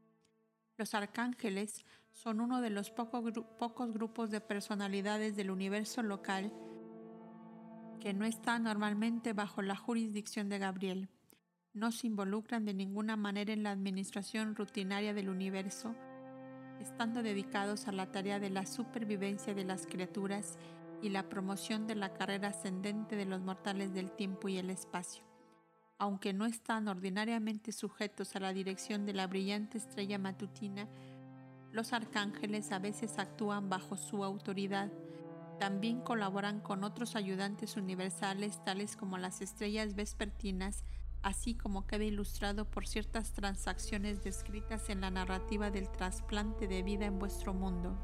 Los 0.77 0.95
arcángeles 0.95 1.85
son 2.13 2.41
uno 2.41 2.61
de 2.61 2.71
los 2.71 2.93
pocos 2.93 3.93
grupos 3.93 4.31
de 4.31 4.41
personalidades 4.41 5.35
del 5.35 5.51
universo 5.51 6.05
local 6.05 6.53
que 7.99 8.15
no 8.15 8.25
está 8.25 8.57
normalmente 8.61 9.33
bajo 9.33 9.63
la 9.63 9.75
jurisdicción 9.75 10.49
de 10.49 10.61
Gabriel. 10.61 11.09
No 11.75 11.91
se 11.91 12.07
involucran 12.07 12.65
de 12.65 12.75
ninguna 12.75 13.17
manera 13.17 13.53
en 13.53 13.65
la 13.65 13.73
administración 13.73 14.55
rutinaria 14.55 15.13
del 15.13 15.29
universo, 15.29 15.97
estando 16.81 17.23
dedicados 17.23 17.89
a 17.89 17.93
la 17.93 18.11
tarea 18.11 18.39
de 18.39 18.51
la 18.51 18.67
supervivencia 18.67 19.55
de 19.55 19.65
las 19.65 19.87
criaturas 19.87 20.59
y 21.03 21.11
la 21.11 21.29
promoción 21.29 21.87
de 21.87 21.95
la 21.95 22.13
carrera 22.13 22.49
ascendente 22.49 23.17
de 23.17 23.27
los 23.27 23.41
mortales 23.41 23.93
del 23.95 24.11
tiempo 24.11 24.49
y 24.49 24.59
el 24.59 24.71
espacio. 24.71 25.23
Aunque 25.99 26.33
no 26.33 26.47
están 26.47 26.89
ordinariamente 26.89 27.73
sujetos 27.73 28.37
a 28.37 28.41
la 28.41 28.53
dirección 28.53 29.05
de 29.05 29.15
la 29.15 29.27
brillante 29.27 29.79
estrella 29.79 30.19
matutina, 30.19 30.89
los 31.73 31.93
arcángeles 31.93 32.73
a 32.73 32.79
veces 32.79 33.19
actúan 33.19 33.69
bajo 33.69 33.97
su 33.97 34.25
autoridad, 34.25 34.91
también 35.59 36.01
colaboran 36.01 36.61
con 36.61 36.85
otros 36.85 37.17
ayudantes 37.17 37.77
universales 37.77 38.63
tales 38.65 38.97
como 38.97 39.19
las 39.19 39.41
estrellas 39.41 39.95
vespertinas, 39.95 40.85
así 41.23 41.55
como 41.55 41.87
queda 41.87 42.05
ilustrado 42.05 42.65
por 42.65 42.87
ciertas 42.87 43.33
transacciones 43.33 44.23
descritas 44.23 44.89
en 44.91 45.01
la 45.01 45.11
narrativa 45.11 45.71
del 45.71 45.89
trasplante 45.91 46.69
de 46.69 46.83
vida 46.83 47.07
en 47.07 47.19
vuestro 47.19 47.55
mundo. 47.55 47.97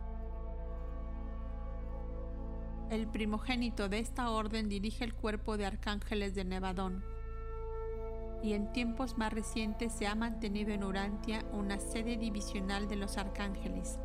El 2.91 3.09
primogénito 3.09 3.89
de 3.89 3.99
esta 3.99 4.31
orden 4.31 4.69
dirige 4.69 5.05
el 5.05 5.15
cuerpo 5.15 5.57
de 5.57 5.67
arcángeles 5.67 6.35
de 6.35 6.45
Nevadón, 6.45 7.05
y 8.45 8.53
en 8.53 8.71
tiempos 8.73 9.17
más 9.17 9.33
recientes 9.33 9.91
se 9.93 10.07
ha 10.07 10.15
mantenido 10.15 10.71
en 10.71 10.85
Urantia 10.85 11.43
una 11.53 11.81
sede 11.81 12.19
divisional 12.19 12.89
de 12.89 12.97
los 12.97 13.17
arcángeles. 13.17 13.99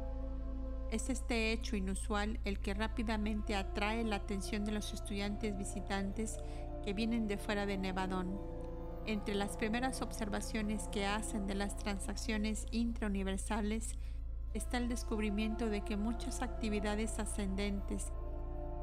Es 0.92 1.10
este 1.10 1.52
hecho 1.52 1.76
inusual 1.76 2.40
el 2.46 2.60
que 2.60 2.74
rápidamente 2.74 3.56
atrae 3.56 4.04
la 4.06 4.16
atención 4.16 4.64
de 4.64 4.72
los 4.72 4.94
estudiantes 4.94 5.58
visitantes 5.58 6.38
que 6.84 6.94
vienen 6.94 7.28
de 7.28 7.38
fuera 7.38 7.66
de 7.66 7.78
Nevadón. 7.78 8.59
Entre 9.06 9.36
las 9.36 9.58
primeras 9.58 10.02
observaciones 10.02 10.88
que 10.90 11.06
hacen 11.06 11.48
de 11.48 11.56
las 11.56 11.78
transacciones 11.78 12.66
intrauniversales 12.72 13.96
está 14.54 14.78
el 14.78 14.90
descubrimiento 14.90 15.70
de 15.70 15.82
que 15.82 15.98
muchas 15.98 16.42
actividades 16.42 17.20
ascendentes 17.20 18.12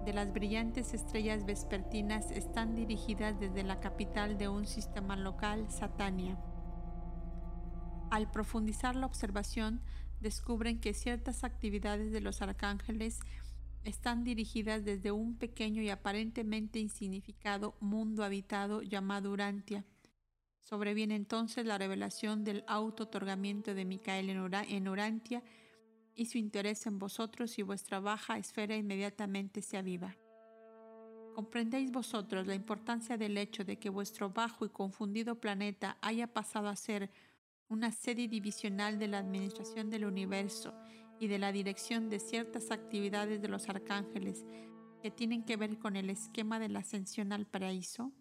de 0.05 0.13
las 0.13 0.33
brillantes 0.33 0.95
estrellas 0.95 1.45
vespertinas 1.45 2.31
están 2.31 2.77
dirigidas 2.77 3.39
desde 3.41 3.65
la 3.65 3.81
capital 3.81 4.39
de 4.39 4.49
un 4.49 4.67
sistema 4.67 5.17
local, 5.17 5.69
Satania. 5.69 6.39
Al 8.11 8.31
profundizar 8.31 8.95
la 8.95 9.07
observación, 9.07 9.81
descubren 10.21 10.81
que 10.81 10.95
ciertas 10.95 11.43
actividades 11.43 12.13
de 12.13 12.21
los 12.21 12.41
arcángeles 12.41 13.19
están 13.83 14.25
dirigidas 14.25 14.85
desde 14.85 15.11
un 15.11 15.37
pequeño 15.37 15.83
y 15.83 15.91
aparentemente 15.91 16.79
insignificado 16.79 17.77
mundo 17.81 18.25
habitado 18.25 18.83
llamado 18.83 19.33
Urantia. 19.33 19.85
Sobreviene 20.67 21.15
entonces 21.15 21.65
la 21.65 21.79
revelación 21.79 22.43
del 22.43 22.65
auto-otorgamiento 22.67 23.73
de 23.73 23.85
Micael 23.85 24.31
en 24.31 24.89
Urantia 24.89 25.45
y 26.17 26.27
su 26.27 26.39
interés 26.39 26.89
en 26.89 26.99
vosotros 26.99 27.57
y 27.61 27.63
vuestra 27.63 28.01
baja 28.01 28.37
esfera 28.37 28.75
inmediatamente 28.75 29.63
se 29.63 29.77
aviva. 29.77 30.17
¿Comprendéis 31.37 31.93
vosotros 31.93 32.49
la 32.49 32.57
importancia 32.57 33.17
del 33.17 33.39
hecho 33.39 33.63
de 33.63 33.79
que 33.79 33.91
vuestro 33.91 34.31
bajo 34.31 34.67
y 34.67 34.71
confundido 34.71 35.41
planeta 35.41 35.99
haya 36.01 36.27
pasado 36.27 36.67
a 36.67 36.75
ser 36.75 37.13
una 37.69 37.93
sede 37.93 38.27
divisional 38.27 38.99
de 38.99 39.07
la 39.07 39.19
administración 39.19 39.89
del 39.89 40.05
universo 40.05 40.75
y 41.21 41.29
de 41.29 41.39
la 41.39 41.53
dirección 41.53 42.09
de 42.09 42.19
ciertas 42.19 42.73
actividades 42.73 43.41
de 43.41 43.47
los 43.47 43.69
arcángeles 43.69 44.45
que 45.01 45.13
tienen 45.13 45.45
que 45.45 45.57
ver 45.57 45.79
con 45.79 45.95
el 45.95 46.11
esquema 46.11 46.59
de 46.59 46.71
la 46.71 46.81
ascensión 46.81 47.33
al 47.33 47.47
paraíso? 47.47 48.13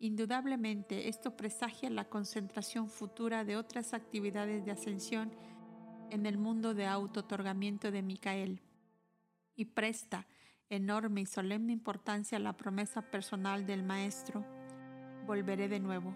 Indudablemente 0.00 1.08
esto 1.08 1.36
presagia 1.36 1.90
la 1.90 2.08
concentración 2.08 2.88
futura 2.88 3.44
de 3.44 3.56
otras 3.56 3.94
actividades 3.94 4.64
de 4.64 4.70
ascensión 4.70 5.32
en 6.10 6.24
el 6.24 6.38
mundo 6.38 6.72
de 6.72 6.86
auto-otorgamiento 6.86 7.90
de 7.90 8.02
Micael 8.02 8.62
y 9.56 9.64
presta 9.64 10.26
enorme 10.70 11.22
y 11.22 11.26
solemne 11.26 11.72
importancia 11.72 12.38
a 12.38 12.40
la 12.40 12.56
promesa 12.56 13.02
personal 13.02 13.66
del 13.66 13.82
Maestro, 13.82 14.44
volveré 15.26 15.68
de 15.68 15.80
nuevo. 15.80 16.14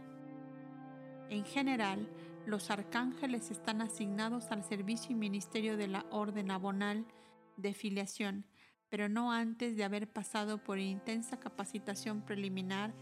En 1.29 1.45
general, 1.45 2.09
los 2.47 2.71
arcángeles 2.71 3.51
están 3.51 3.81
asignados 3.81 4.51
al 4.51 4.63
servicio 4.63 5.13
y 5.13 5.15
ministerio 5.19 5.77
de 5.77 5.89
la 5.89 6.07
orden 6.11 6.51
abonal 6.51 7.05
de 7.57 7.75
filiación, 7.75 8.45
pero 8.89 9.09
no 9.09 9.33
antes 9.33 9.77
de 9.77 9.85
haber 9.85 10.13
pasado 10.13 10.59
por 10.59 10.79
intensa 10.79 11.41
capacitación 11.41 12.23
preliminar 12.23 12.95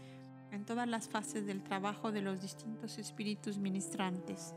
en 0.51 0.65
todas 0.65 0.87
las 0.87 1.09
fases 1.09 1.45
del 1.45 1.63
trabajo 1.63 2.11
de 2.11 2.21
los 2.21 2.41
distintos 2.41 2.97
espíritus 2.97 3.57
ministrantes. 3.57 4.53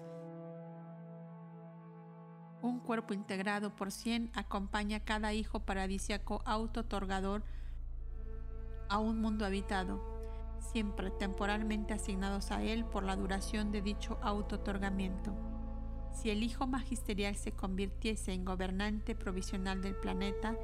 Un 2.62 2.80
cuerpo 2.80 3.14
integrado 3.14 3.74
por 3.76 3.90
cien 3.90 4.30
acompaña 4.34 4.98
a 4.98 5.04
cada 5.04 5.33
hijo 5.33 5.61
paradisiaco 5.61 6.42
auto-otorgador 6.44 7.44
a 8.88 8.98
un 8.98 9.20
mundo 9.20 9.44
habitado 9.46 10.14
siempre 10.72 11.11
temporalmente 11.11 11.94
asignados 11.94 12.50
a 12.50 12.62
él 12.62 12.85
por 12.85 13.04
la 13.04 13.16
duración 13.16 13.70
de 13.70 13.83
dicho 13.83 14.18
auto-otorgamiento. 14.22 15.33
Si 16.12 16.30
el 16.30 16.42
Hijo 16.42 16.66
Magisterial 16.66 17.37
se 17.37 17.52
convirtiese 17.52 18.33
en 18.33 18.44
gobernante 18.44 19.14
provisional 19.14 19.83
del 19.83 19.96
planeta, 19.96 20.57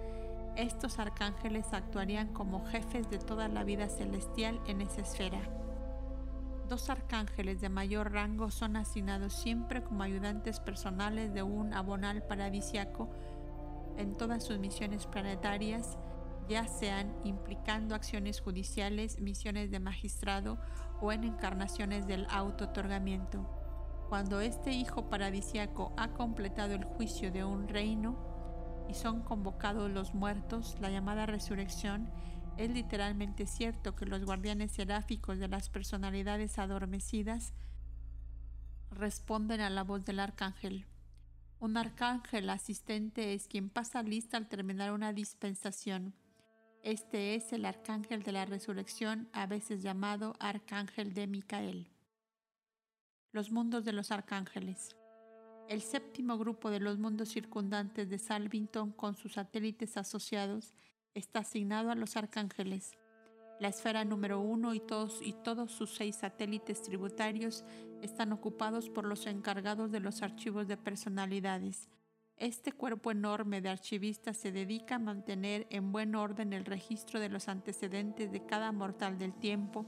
estos 0.56 0.98
arcángeles 0.98 1.72
actuarían 1.72 2.32
como 2.32 2.66
jefes 2.66 3.08
de 3.10 3.18
toda 3.18 3.48
la 3.48 3.64
vida 3.64 3.88
celestial 3.88 4.60
en 4.66 4.80
esa 4.80 5.02
esfera. 5.02 5.40
Dos 6.68 6.88
arcángeles 6.88 7.60
de 7.60 7.68
mayor 7.68 8.12
rango 8.12 8.50
son 8.50 8.76
asignados 8.76 9.32
siempre 9.32 9.82
como 9.82 10.02
ayudantes 10.02 10.60
personales 10.60 11.34
de 11.34 11.42
un 11.42 11.74
abonal 11.74 12.22
paradisiaco 12.22 13.10
en 13.96 14.16
todas 14.16 14.44
sus 14.44 14.58
misiones 14.58 15.06
planetarias 15.06 15.98
ya 16.48 16.66
sean 16.66 17.14
implicando 17.22 17.94
acciones 17.94 18.40
judiciales, 18.40 19.20
misiones 19.20 19.70
de 19.70 19.78
magistrado 19.78 20.58
o 21.00 21.12
en 21.12 21.22
encarnaciones 21.22 22.08
del 22.08 22.26
auto-otorgamiento. 22.28 23.46
Cuando 24.08 24.40
este 24.40 24.72
hijo 24.72 25.08
paradisiaco 25.08 25.92
ha 25.96 26.08
completado 26.08 26.74
el 26.74 26.84
juicio 26.84 27.30
de 27.30 27.44
un 27.44 27.68
reino 27.68 28.29
y 28.90 28.94
son 28.94 29.22
convocados 29.22 29.88
los 29.88 30.14
muertos, 30.14 30.76
la 30.80 30.90
llamada 30.90 31.24
resurrección, 31.24 32.10
es 32.56 32.70
literalmente 32.70 33.46
cierto 33.46 33.94
que 33.94 34.04
los 34.04 34.24
guardianes 34.24 34.72
seráficos 34.72 35.38
de 35.38 35.46
las 35.46 35.70
personalidades 35.70 36.58
adormecidas 36.58 37.54
responden 38.90 39.60
a 39.60 39.70
la 39.70 39.84
voz 39.84 40.04
del 40.04 40.18
arcángel. 40.18 40.86
Un 41.60 41.76
arcángel 41.76 42.50
asistente 42.50 43.32
es 43.32 43.46
quien 43.46 43.70
pasa 43.70 44.02
lista 44.02 44.36
al 44.36 44.48
terminar 44.48 44.92
una 44.92 45.12
dispensación. 45.12 46.14
Este 46.82 47.36
es 47.36 47.52
el 47.52 47.66
arcángel 47.66 48.24
de 48.24 48.32
la 48.32 48.44
resurrección, 48.44 49.28
a 49.32 49.46
veces 49.46 49.82
llamado 49.82 50.34
arcángel 50.40 51.14
de 51.14 51.28
Micael. 51.28 51.92
Los 53.30 53.52
mundos 53.52 53.84
de 53.84 53.92
los 53.92 54.10
arcángeles. 54.10 54.96
El 55.70 55.82
séptimo 55.82 56.36
grupo 56.36 56.68
de 56.68 56.80
los 56.80 56.98
mundos 56.98 57.28
circundantes 57.28 58.10
de 58.10 58.18
Salvington 58.18 58.90
con 58.90 59.14
sus 59.14 59.34
satélites 59.34 59.96
asociados 59.96 60.74
está 61.14 61.38
asignado 61.38 61.92
a 61.92 61.94
los 61.94 62.16
arcángeles. 62.16 62.98
La 63.60 63.68
esfera 63.68 64.04
número 64.04 64.40
uno 64.40 64.74
y 64.74 64.80
todos, 64.80 65.20
y 65.22 65.32
todos 65.32 65.70
sus 65.70 65.94
seis 65.94 66.16
satélites 66.16 66.82
tributarios 66.82 67.64
están 68.02 68.32
ocupados 68.32 68.90
por 68.90 69.04
los 69.04 69.28
encargados 69.28 69.92
de 69.92 70.00
los 70.00 70.22
archivos 70.22 70.66
de 70.66 70.76
personalidades. 70.76 71.88
Este 72.36 72.72
cuerpo 72.72 73.12
enorme 73.12 73.60
de 73.60 73.68
archivistas 73.68 74.38
se 74.38 74.50
dedica 74.50 74.96
a 74.96 74.98
mantener 74.98 75.68
en 75.70 75.92
buen 75.92 76.16
orden 76.16 76.52
el 76.52 76.64
registro 76.64 77.20
de 77.20 77.28
los 77.28 77.46
antecedentes 77.46 78.32
de 78.32 78.44
cada 78.44 78.72
mortal 78.72 79.18
del 79.18 79.34
tiempo, 79.34 79.86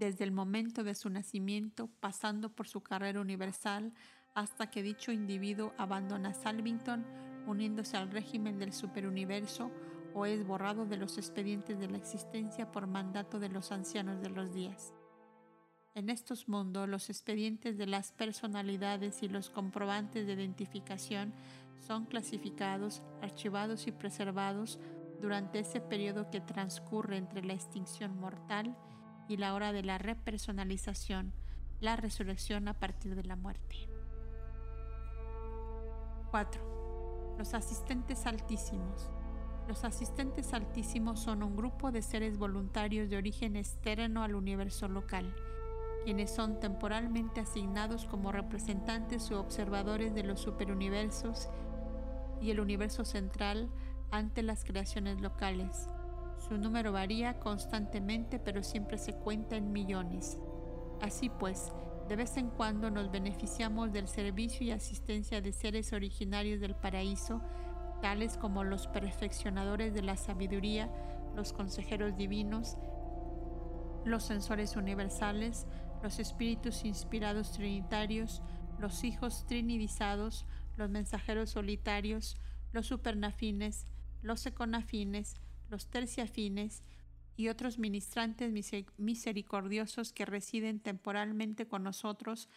desde 0.00 0.24
el 0.24 0.32
momento 0.32 0.82
de 0.82 0.94
su 0.94 1.10
nacimiento, 1.10 1.88
pasando 2.00 2.48
por 2.50 2.66
su 2.66 2.82
carrera 2.82 3.20
universal, 3.20 3.92
hasta 4.34 4.70
que 4.70 4.82
dicho 4.82 5.12
individuo 5.12 5.74
abandona 5.76 6.32
Salvington, 6.32 7.04
uniéndose 7.46 7.98
al 7.98 8.10
régimen 8.10 8.58
del 8.58 8.72
superuniverso, 8.72 9.70
o 10.14 10.24
es 10.24 10.44
borrado 10.44 10.86
de 10.86 10.96
los 10.96 11.18
expedientes 11.18 11.78
de 11.78 11.88
la 11.88 11.98
existencia 11.98 12.72
por 12.72 12.86
mandato 12.86 13.38
de 13.38 13.50
los 13.50 13.70
ancianos 13.72 14.22
de 14.22 14.30
los 14.30 14.52
días. 14.52 14.94
En 15.94 16.08
estos 16.08 16.48
mundos, 16.48 16.88
los 16.88 17.10
expedientes 17.10 17.76
de 17.76 17.86
las 17.86 18.10
personalidades 18.12 19.22
y 19.22 19.28
los 19.28 19.50
comprobantes 19.50 20.26
de 20.26 20.32
identificación 20.32 21.34
son 21.86 22.06
clasificados, 22.06 23.02
archivados 23.20 23.86
y 23.86 23.92
preservados 23.92 24.80
durante 25.20 25.58
ese 25.58 25.80
periodo 25.80 26.30
que 26.30 26.40
transcurre 26.40 27.18
entre 27.18 27.44
la 27.44 27.52
extinción 27.52 28.18
mortal 28.18 28.74
y 28.74 28.99
la 29.36 29.54
hora 29.54 29.72
de 29.72 29.82
la 29.82 29.98
repersonalización, 29.98 31.32
la 31.80 31.96
resurrección 31.96 32.68
a 32.68 32.74
partir 32.74 33.14
de 33.14 33.24
la 33.24 33.36
muerte. 33.36 33.76
4. 36.30 37.34
Los 37.38 37.54
asistentes 37.54 38.26
altísimos. 38.26 39.10
Los 39.66 39.84
asistentes 39.84 40.52
altísimos 40.52 41.20
son 41.20 41.42
un 41.42 41.56
grupo 41.56 41.92
de 41.92 42.02
seres 42.02 42.38
voluntarios 42.38 43.08
de 43.08 43.16
origen 43.16 43.56
externo 43.56 44.22
al 44.22 44.34
universo 44.34 44.88
local, 44.88 45.34
quienes 46.04 46.30
son 46.30 46.58
temporalmente 46.60 47.40
asignados 47.40 48.06
como 48.06 48.32
representantes 48.32 49.30
o 49.30 49.40
observadores 49.40 50.14
de 50.14 50.24
los 50.24 50.40
superuniversos 50.40 51.48
y 52.40 52.50
el 52.50 52.60
universo 52.60 53.04
central 53.04 53.68
ante 54.10 54.42
las 54.42 54.64
creaciones 54.64 55.20
locales. 55.20 55.88
Su 56.46 56.58
número 56.58 56.92
varía 56.92 57.38
constantemente, 57.38 58.38
pero 58.38 58.62
siempre 58.62 58.98
se 58.98 59.14
cuenta 59.14 59.56
en 59.56 59.72
millones. 59.72 60.38
Así 61.00 61.28
pues, 61.28 61.72
de 62.08 62.16
vez 62.16 62.36
en 62.36 62.50
cuando 62.50 62.90
nos 62.90 63.10
beneficiamos 63.10 63.92
del 63.92 64.08
servicio 64.08 64.66
y 64.66 64.72
asistencia 64.72 65.40
de 65.40 65.52
seres 65.52 65.92
originarios 65.92 66.60
del 66.60 66.74
paraíso 66.74 67.40
tales 68.00 68.36
como 68.36 68.64
los 68.64 68.86
perfeccionadores 68.88 69.94
de 69.94 70.02
la 70.02 70.16
sabiduría, 70.16 70.90
los 71.34 71.52
consejeros 71.52 72.16
divinos, 72.16 72.76
los 74.04 74.24
sensores 74.24 74.76
universales, 74.76 75.66
los 76.02 76.18
espíritus 76.18 76.84
inspirados 76.84 77.52
trinitarios, 77.52 78.42
los 78.78 79.04
hijos 79.04 79.44
trinidizados, 79.46 80.46
los 80.76 80.88
mensajeros 80.88 81.50
solitarios, 81.50 82.38
los 82.72 82.86
supernafines, 82.86 83.86
los 84.22 84.46
econafines, 84.46 85.36
los 85.70 85.86
terciafines 85.86 86.82
y 87.36 87.48
otros 87.48 87.78
ministrantes 87.78 88.52
misericordiosos 88.98 90.12
que 90.12 90.26
residen 90.26 90.80
temporalmente 90.80 91.66
con 91.66 91.82
nosotros 91.82 92.48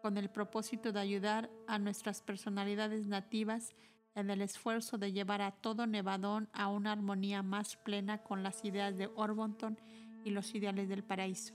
con 0.00 0.18
el 0.18 0.30
propósito 0.30 0.92
de 0.92 1.00
ayudar 1.00 1.50
a 1.66 1.78
nuestras 1.78 2.20
personalidades 2.20 3.06
nativas 3.06 3.74
en 4.14 4.30
el 4.30 4.42
esfuerzo 4.42 4.98
de 4.98 5.12
llevar 5.12 5.42
a 5.42 5.52
todo 5.52 5.86
Nevadón 5.86 6.48
a 6.52 6.68
una 6.68 6.92
armonía 6.92 7.42
más 7.42 7.76
plena 7.76 8.22
con 8.22 8.42
las 8.42 8.64
ideas 8.64 8.96
de 8.96 9.10
Orbonton 9.14 9.80
y 10.24 10.30
los 10.30 10.54
ideales 10.54 10.88
del 10.88 11.04
paraíso. 11.04 11.54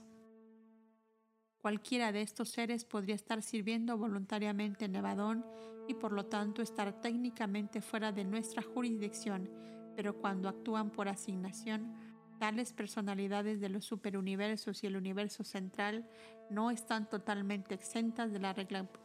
Cualquiera 1.58 2.12
de 2.12 2.22
estos 2.22 2.48
seres 2.50 2.84
podría 2.84 3.14
estar 3.14 3.42
sirviendo 3.42 3.96
voluntariamente 3.96 4.86
en 4.86 4.92
Nevadón 4.92 5.44
y 5.88 5.94
por 5.94 6.12
lo 6.12 6.26
tanto 6.26 6.62
estar 6.62 7.00
técnicamente 7.00 7.80
fuera 7.80 8.12
de 8.12 8.24
nuestra 8.24 8.62
jurisdicción, 8.62 9.50
pero 9.96 10.16
cuando 10.16 10.48
actúan 10.48 10.90
por 10.90 11.08
asignación, 11.08 11.94
tales 12.38 12.72
personalidades 12.72 13.60
de 13.60 13.68
los 13.68 13.84
superuniversos 13.84 14.82
y 14.82 14.86
el 14.86 14.96
universo 14.96 15.44
central 15.44 16.08
no 16.48 16.70
están 16.70 17.08
totalmente 17.08 17.74
exentas 17.74 18.32
de 18.32 18.40
las 18.40 18.56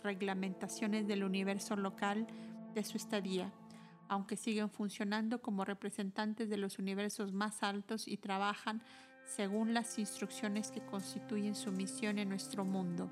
reglamentaciones 0.04 1.06
del 1.06 1.24
universo 1.24 1.76
local 1.76 2.26
de 2.74 2.84
su 2.84 2.98
estadía, 2.98 3.52
aunque 4.08 4.38
siguen 4.38 4.70
funcionando 4.70 5.42
como 5.42 5.66
representantes 5.66 6.50
de 6.50 6.58
los 6.58 6.80
universos 6.80 7.34
más 7.34 7.62
altos 7.62 8.08
y 8.08 8.18
trabajan 8.18 8.82
según 9.26 9.74
las 9.74 10.00
instrucciones 10.00 10.72
que 10.72 10.86
constituyen 10.86 11.56
su 11.56 11.72
misión 11.72 12.20
en 12.20 12.30
nuestro 12.30 12.64
mundo. 12.64 13.10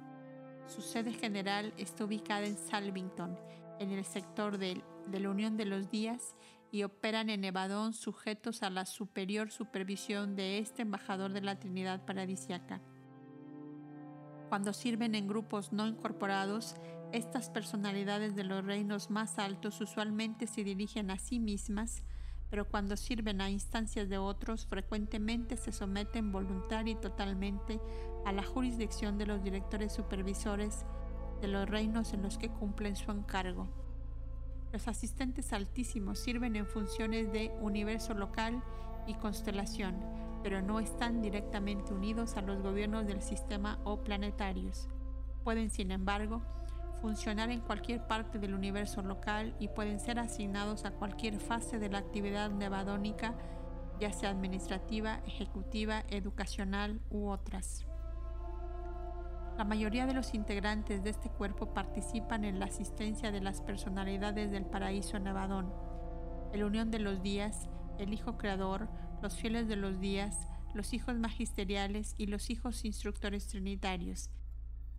Su 0.67 0.81
sede 0.81 1.12
general 1.12 1.73
está 1.77 2.05
ubicada 2.05 2.45
en 2.45 2.55
Salvington, 2.55 3.38
en 3.79 3.91
el 3.91 4.05
sector 4.05 4.57
de, 4.57 4.81
de 5.07 5.19
la 5.19 5.29
Unión 5.29 5.57
de 5.57 5.65
los 5.65 5.89
Días, 5.89 6.36
y 6.73 6.81
operan 6.81 7.29
en 7.29 7.41
Nevadón 7.41 7.93
sujetos 7.93 8.63
a 8.63 8.71
la 8.71 8.88
superior 8.88 9.51
supervisión 9.51 10.36
de 10.36 10.57
este 10.57 10.81
embajador 10.81 11.31
de 11.31 11.41
la 11.41 11.59
Trinidad 11.59 12.03
Paradisiaca. 12.03 12.81
Cuando 14.49 14.73
sirven 14.73 15.13
en 15.13 15.27
grupos 15.27 15.71
no 15.71 15.86
incorporados, 15.86 16.73
estas 17.12 17.51
personalidades 17.51 18.36
de 18.36 18.43
los 18.43 18.65
reinos 18.65 19.12
más 19.12 19.38
altos 19.38 19.79
usualmente 19.81 20.47
se 20.47 20.63
dirigen 20.63 21.12
a 21.12 21.19
sí 21.19 21.38
mismas, 21.38 22.01
pero 22.49 22.67
cuando 22.67 22.97
sirven 22.97 23.39
a 23.39 23.51
instancias 23.51 24.09
de 24.09 24.17
otros, 24.17 24.65
frecuentemente 24.65 25.57
se 25.57 25.71
someten 25.71 26.31
voluntaria 26.31 26.93
y 26.93 26.99
totalmente 26.99 27.79
a 28.25 28.31
la 28.31 28.43
jurisdicción 28.43 29.19
de 29.19 29.27
los 29.27 29.43
directores 29.43 29.93
supervisores 29.93 30.88
de 31.39 31.49
los 31.49 31.69
reinos 31.69 32.13
en 32.13 32.23
los 32.23 32.39
que 32.39 32.49
cumplen 32.49 32.95
su 32.95 33.12
encargo. 33.12 33.83
Los 34.73 34.88
asistentes 34.88 35.53
altísimos 35.53 36.17
sirven 36.17 36.55
en 36.55 36.65
funciones 36.65 37.31
de 37.31 37.55
universo 37.62 38.15
local 38.15 38.63
y 39.05 39.13
constelación, 39.13 39.95
pero 40.41 40.63
no 40.63 40.79
están 40.79 41.21
directamente 41.21 41.93
unidos 41.93 42.38
a 42.38 42.41
los 42.41 42.59
gobiernos 42.63 43.05
del 43.05 43.21
sistema 43.21 43.77
o 43.83 44.03
planetarios. 44.03 44.89
Pueden, 45.43 45.69
sin 45.69 45.91
embargo, 45.91 46.41
funcionar 47.01 47.51
en 47.51 47.62
cualquier 47.62 48.07
parte 48.07 48.39
del 48.39 48.55
universo 48.55 49.03
local 49.03 49.55
y 49.59 49.67
pueden 49.67 49.99
ser 49.99 50.17
asignados 50.17 50.86
a 50.86 50.91
cualquier 50.91 51.39
fase 51.39 51.77
de 51.77 51.89
la 51.89 51.99
actividad 51.99 52.49
nevadónica, 52.49 53.36
ya 53.99 54.12
sea 54.12 54.31
administrativa, 54.31 55.21
ejecutiva, 55.27 56.03
educacional 56.09 56.99
u 57.12 57.29
otras. 57.29 57.86
La 59.58 59.63
mayoría 59.66 60.08
de 60.08 60.13
los 60.13 60.34
integrantes 60.34 61.04
de 61.04 61.12
este 61.12 61.30
cuerpo 61.30 61.74
participan 61.74 62.44
en 62.44 62.60
la 62.60 62.66
asistencia 62.66 63.32
de 63.32 63.39
las 63.39 63.62
personalidades 63.62 64.52
del 64.52 64.66
paraíso 64.66 65.20
nevadón, 65.20 65.72
el 66.54 66.63
unión 66.63 66.89
de 66.89 66.98
los 67.00 67.22
días, 67.22 67.70
el 68.00 68.13
Hijo 68.13 68.38
Creador, 68.38 68.89
los 69.22 69.38
fieles 69.38 69.68
de 69.68 69.76
los 69.76 70.00
días, 70.00 70.48
los 70.74 70.94
hijos 70.94 71.16
magisteriales 71.16 72.16
y 72.18 72.26
los 72.26 72.50
hijos 72.50 72.84
instructores 72.84 73.48
trinitarios, 73.48 74.32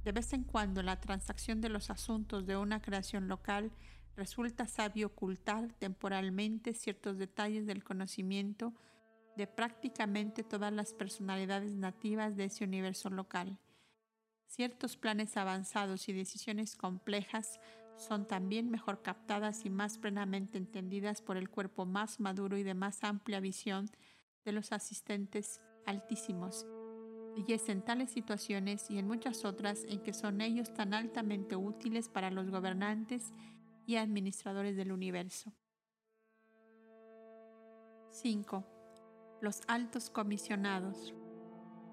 de 0.04 0.12
vez 0.12 0.32
en 0.32 0.44
cuando 0.44 0.82
la 0.82 1.00
transacción 1.00 1.60
de 1.60 1.68
los 1.68 1.90
asuntos 1.90 2.46
de 2.46 2.56
una 2.56 2.80
creación 2.80 3.26
local 3.26 3.72
resulta 4.16 4.68
sabio 4.68 5.08
ocultar 5.08 5.72
temporalmente 5.72 6.74
ciertos 6.74 7.18
detalles 7.18 7.66
del 7.66 7.82
conocimiento 7.82 8.72
de 9.36 9.48
prácticamente 9.48 10.44
todas 10.44 10.72
las 10.72 10.94
personalidades 10.94 11.74
nativas 11.74 12.36
de 12.36 12.44
ese 12.44 12.62
universo 12.62 13.10
local. 13.10 13.58
Ciertos 14.54 14.96
planes 14.96 15.36
avanzados 15.36 16.08
y 16.08 16.12
decisiones 16.12 16.76
complejas 16.76 17.58
son 17.96 18.24
también 18.28 18.70
mejor 18.70 19.02
captadas 19.02 19.64
y 19.64 19.70
más 19.70 19.98
plenamente 19.98 20.58
entendidas 20.58 21.22
por 21.22 21.36
el 21.36 21.50
cuerpo 21.50 21.86
más 21.86 22.20
maduro 22.20 22.56
y 22.56 22.62
de 22.62 22.74
más 22.74 23.02
amplia 23.02 23.40
visión 23.40 23.90
de 24.44 24.52
los 24.52 24.70
asistentes 24.70 25.60
altísimos 25.86 26.66
y 27.36 27.52
es 27.52 27.68
en 27.68 27.82
tales 27.82 28.12
situaciones 28.12 28.88
y 28.92 28.98
en 28.98 29.08
muchas 29.08 29.44
otras 29.44 29.82
en 29.88 29.98
que 30.04 30.12
son 30.12 30.40
ellos 30.40 30.72
tan 30.72 30.94
altamente 30.94 31.56
útiles 31.56 32.08
para 32.08 32.30
los 32.30 32.48
gobernantes 32.48 33.32
y 33.86 33.96
administradores 33.96 34.76
del 34.76 34.92
universo. 34.92 35.52
5. 38.12 38.64
Los 39.40 39.62
altos 39.66 40.10
comisionados. 40.10 41.12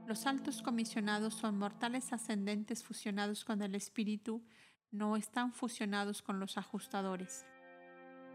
Los 0.07 0.25
altos 0.25 0.61
comisionados 0.61 1.35
son 1.35 1.57
mortales 1.57 2.11
ascendentes 2.11 2.83
fusionados 2.83 3.45
con 3.45 3.61
el 3.61 3.75
espíritu, 3.75 4.43
no 4.91 5.15
están 5.15 5.53
fusionados 5.53 6.21
con 6.21 6.39
los 6.39 6.57
ajustadores. 6.57 7.45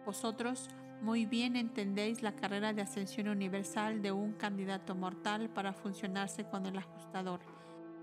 Vosotros 0.07 0.69
muy 1.03 1.27
bien 1.27 1.57
entendéis 1.57 2.23
la 2.23 2.35
carrera 2.35 2.73
de 2.73 2.83
ascensión 2.83 3.29
universal 3.29 4.01
de 4.01 4.13
un 4.13 4.33
candidato 4.33 4.95
mortal 4.95 5.51
para 5.51 5.75
funcionarse 5.75 6.45
con 6.45 6.65
el 6.65 6.79
ajustador, 6.79 7.41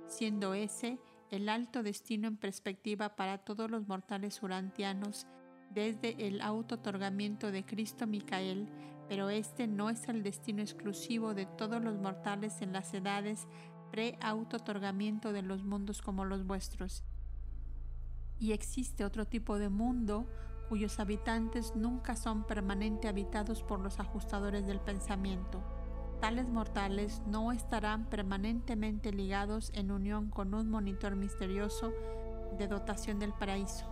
siendo 0.08 0.54
ese 0.54 1.00
el 1.32 1.50
alto 1.50 1.82
destino 1.82 2.28
en 2.28 2.38
perspectiva 2.38 3.16
para 3.16 3.40
todos 3.40 3.72
los 3.72 3.88
mortales 3.88 4.44
urantianos 4.44 5.26
desde 5.72 6.28
el 6.28 6.42
auto-otorgamiento 6.42 7.52
de 7.52 7.66
Cristo 7.66 8.06
Micael 8.06 8.70
pero 9.08 9.30
este 9.30 9.68
no 9.68 9.90
es 9.90 10.08
el 10.08 10.24
destino 10.24 10.62
exclusivo 10.62 11.34
de 11.34 11.46
todos 11.46 11.82
los 11.82 11.98
mortales 11.98 12.62
en 12.62 12.74
las 12.74 12.94
edades 12.94 13.48
pre-auto-otorgamiento 13.92 15.34
de 15.34 15.44
los 15.44 15.64
mundos 15.64 16.02
como 16.02 16.26
los 16.26 16.46
vuestros. 16.46 17.04
Y 18.40 18.52
existe 18.52 19.06
otro 19.06 19.26
tipo 19.26 19.60
de 19.60 19.70
mundo 19.70 20.28
cuyos 20.70 21.00
habitantes 21.00 21.76
nunca 21.76 22.16
son 22.16 22.46
permanente 22.46 23.08
habitados 23.08 23.62
por 23.62 23.80
los 23.80 24.00
ajustadores 24.00 24.66
del 24.66 24.80
pensamiento. 24.80 25.62
Tales 26.20 26.48
mortales 26.48 27.22
no 27.28 27.52
estarán 27.52 28.06
permanentemente 28.06 29.12
ligados 29.12 29.72
en 29.76 29.92
unión 29.92 30.30
con 30.30 30.54
un 30.54 30.70
monitor 30.70 31.16
misterioso 31.16 31.94
de 32.58 32.68
dotación 32.68 33.20
del 33.20 33.34
paraíso. 33.34 33.86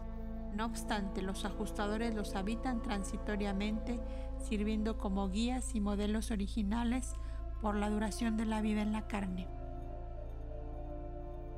No 0.55 0.65
obstante, 0.65 1.21
los 1.21 1.45
ajustadores 1.45 2.15
los 2.15 2.35
habitan 2.35 2.81
transitoriamente, 2.81 3.99
sirviendo 4.43 4.97
como 4.97 5.29
guías 5.29 5.75
y 5.75 5.79
modelos 5.79 6.31
originales 6.31 7.13
por 7.61 7.75
la 7.75 7.89
duración 7.89 8.37
de 8.37 8.45
la 8.45 8.61
vida 8.61 8.81
en 8.81 8.91
la 8.91 9.07
carne. 9.07 9.47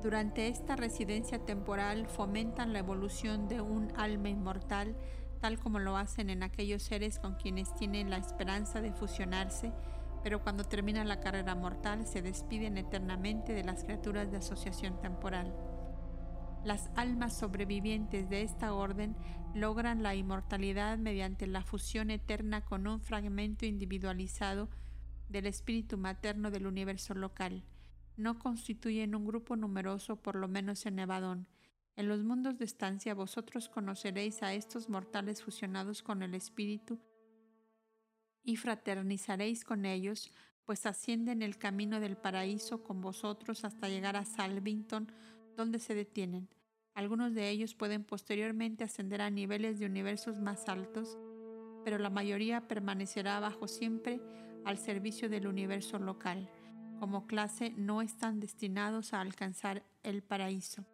Durante 0.02 0.48
esta 0.48 0.76
residencia 0.76 1.38
temporal 1.38 2.06
fomentan 2.06 2.74
la 2.74 2.80
evolución 2.80 3.48
de 3.48 3.62
un 3.62 3.90
alma 3.96 4.28
inmortal, 4.28 4.94
tal 5.40 5.58
como 5.58 5.78
lo 5.78 5.96
hacen 5.96 6.28
en 6.28 6.42
aquellos 6.42 6.82
seres 6.82 7.18
con 7.18 7.36
quienes 7.36 7.74
tienen 7.74 8.10
la 8.10 8.18
esperanza 8.18 8.82
de 8.82 8.92
fusionarse, 8.92 9.72
pero 10.22 10.42
cuando 10.42 10.64
termina 10.64 11.04
la 11.04 11.20
carrera 11.20 11.54
mortal 11.54 12.06
se 12.06 12.20
despiden 12.20 12.76
eternamente 12.76 13.54
de 13.54 13.64
las 13.64 13.84
criaturas 13.84 14.30
de 14.30 14.38
asociación 14.38 15.00
temporal. 15.00 15.54
Las 16.64 16.90
almas 16.96 17.38
sobrevivientes 17.38 18.28
de 18.28 18.42
esta 18.42 18.74
orden 18.74 19.16
logran 19.54 20.02
la 20.02 20.14
inmortalidad 20.14 20.98
mediante 20.98 21.46
la 21.46 21.62
fusión 21.62 22.10
eterna 22.10 22.64
con 22.64 22.86
un 22.86 23.00
fragmento 23.00 23.66
individualizado 23.66 24.70
del 25.28 25.46
espíritu 25.46 25.98
materno 25.98 26.50
del 26.50 26.66
universo 26.66 27.14
local 27.14 27.64
no 28.16 28.38
constituyen 28.38 29.14
un 29.14 29.26
grupo 29.26 29.56
numeroso, 29.56 30.16
por 30.16 30.36
lo 30.36 30.48
menos 30.48 30.86
en 30.86 30.96
Nevadón. 30.96 31.48
En 31.96 32.08
los 32.08 32.22
mundos 32.24 32.58
de 32.58 32.64
estancia 32.64 33.14
vosotros 33.14 33.68
conoceréis 33.68 34.42
a 34.42 34.54
estos 34.54 34.88
mortales 34.88 35.42
fusionados 35.42 36.02
con 36.02 36.22
el 36.22 36.34
Espíritu 36.34 37.00
y 38.42 38.56
fraternizaréis 38.56 39.64
con 39.64 39.84
ellos, 39.84 40.30
pues 40.64 40.86
ascienden 40.86 41.42
el 41.42 41.58
camino 41.58 42.00
del 42.00 42.16
paraíso 42.16 42.82
con 42.82 43.00
vosotros 43.00 43.64
hasta 43.64 43.88
llegar 43.88 44.16
a 44.16 44.24
Salvington, 44.24 45.10
donde 45.56 45.78
se 45.78 45.94
detienen. 45.94 46.48
Algunos 46.94 47.34
de 47.34 47.50
ellos 47.50 47.74
pueden 47.74 48.04
posteriormente 48.04 48.84
ascender 48.84 49.20
a 49.20 49.30
niveles 49.30 49.78
de 49.78 49.86
universos 49.86 50.38
más 50.38 50.68
altos, 50.68 51.18
pero 51.84 51.98
la 51.98 52.10
mayoría 52.10 52.68
permanecerá 52.68 53.40
bajo 53.40 53.68
siempre 53.68 54.20
al 54.64 54.78
servicio 54.78 55.28
del 55.28 55.46
universo 55.46 55.98
local 55.98 56.48
como 56.98 57.26
clase 57.26 57.74
no 57.76 58.02
están 58.02 58.40
destinados 58.40 59.12
a 59.12 59.20
alcanzar 59.20 59.82
el 60.02 60.22
paraíso. 60.22 60.84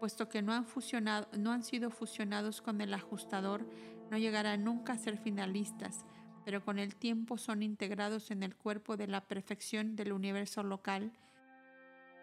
Puesto 0.00 0.28
que 0.28 0.42
no 0.42 0.52
han, 0.52 0.64
fusionado, 0.64 1.28
no 1.36 1.52
han 1.52 1.62
sido 1.62 1.90
fusionados 1.90 2.62
con 2.62 2.80
el 2.80 2.94
ajustador, 2.94 3.64
no 4.10 4.18
llegarán 4.18 4.64
nunca 4.64 4.94
a 4.94 4.98
ser 4.98 5.18
finalistas, 5.18 6.04
pero 6.44 6.64
con 6.64 6.78
el 6.78 6.94
tiempo 6.96 7.36
son 7.36 7.62
integrados 7.62 8.30
en 8.30 8.42
el 8.42 8.56
cuerpo 8.56 8.96
de 8.96 9.06
la 9.06 9.26
perfección 9.26 9.96
del 9.96 10.12
universo 10.12 10.62
local. 10.62 11.12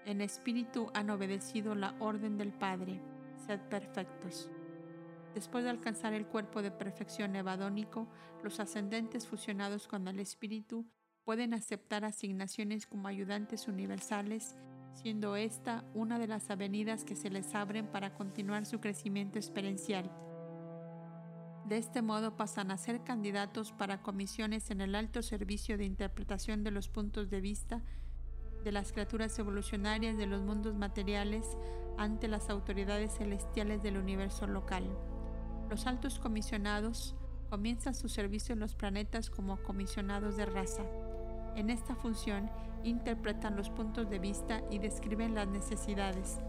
En 0.05 0.21
espíritu 0.21 0.91
han 0.93 1.09
obedecido 1.09 1.73
la 1.73 1.95
orden 1.99 2.37
del 2.37 2.53
Padre, 2.53 3.01
sed 3.47 3.59
perfectos. 3.61 4.51
Después 5.33 5.63
de 5.63 5.71
alcanzar 5.71 6.13
el 6.13 6.27
cuerpo 6.27 6.61
de 6.61 6.69
perfección 6.69 7.35
evadónico, 7.35 8.07
los 8.43 8.59
ascendentes 8.59 9.25
fusionados 9.27 9.87
con 9.87 10.07
el 10.07 10.19
espíritu 10.19 10.85
pueden 11.23 11.55
aceptar 11.55 12.05
asignaciones 12.05 12.85
como 12.85 13.07
ayudantes 13.07 13.67
universales, 13.67 14.55
siendo 14.93 15.35
esta 15.35 15.83
una 15.95 16.19
de 16.19 16.27
las 16.27 16.51
avenidas 16.51 17.03
que 17.03 17.15
se 17.15 17.31
les 17.31 17.55
abren 17.55 17.87
para 17.87 18.13
continuar 18.13 18.67
su 18.67 18.79
crecimiento 18.79 19.39
experiencial. 19.39 20.11
De 21.65 21.79
este 21.79 22.03
modo 22.03 22.37
pasan 22.37 22.69
a 22.69 22.77
ser 22.77 23.03
candidatos 23.03 23.71
para 23.71 24.03
comisiones 24.03 24.69
en 24.69 24.81
el 24.81 24.93
alto 24.93 25.23
servicio 25.23 25.79
de 25.79 25.85
interpretación 25.85 26.63
de 26.63 26.69
los 26.69 26.89
puntos 26.89 27.31
de 27.31 27.41
vista 27.41 27.81
de 28.65 28.71
las 28.71 28.91
criaturas 28.91 29.37
evolucionarias 29.37 30.17
de 30.17 30.25
los 30.25 30.41
mundos 30.41 30.73
materiales 30.73 31.45
ante 31.97 32.27
las 32.27 32.49
autoridades 32.49 33.15
celestiales 33.15 33.83
del 33.83 33.95
universo 33.95 34.47
local. 34.47 34.83
Los 35.69 35.85
altos 35.85 36.17
comisionados 36.17 37.15
comienzan 37.51 37.93
su 37.93 38.09
servicio 38.09 38.53
en 38.53 38.59
los 38.59 38.75
planetas 38.75 39.29
como 39.29 39.61
comisionados 39.61 40.35
de 40.35 40.47
raza. 40.47 40.81
En 41.55 41.69
esta 41.69 41.95
función 41.95 42.49
interpretan 42.83 43.55
los 43.55 43.69
puntos 43.69 44.09
de 44.09 44.17
vista 44.17 44.63
y 44.71 44.79
describen 44.79 45.35
las 45.35 45.47
necesidades 45.47 46.39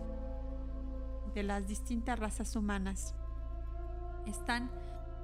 de 1.34 1.42
las 1.42 1.66
distintas 1.66 2.18
razas 2.18 2.56
humanas. 2.56 3.14
Están 4.24 4.70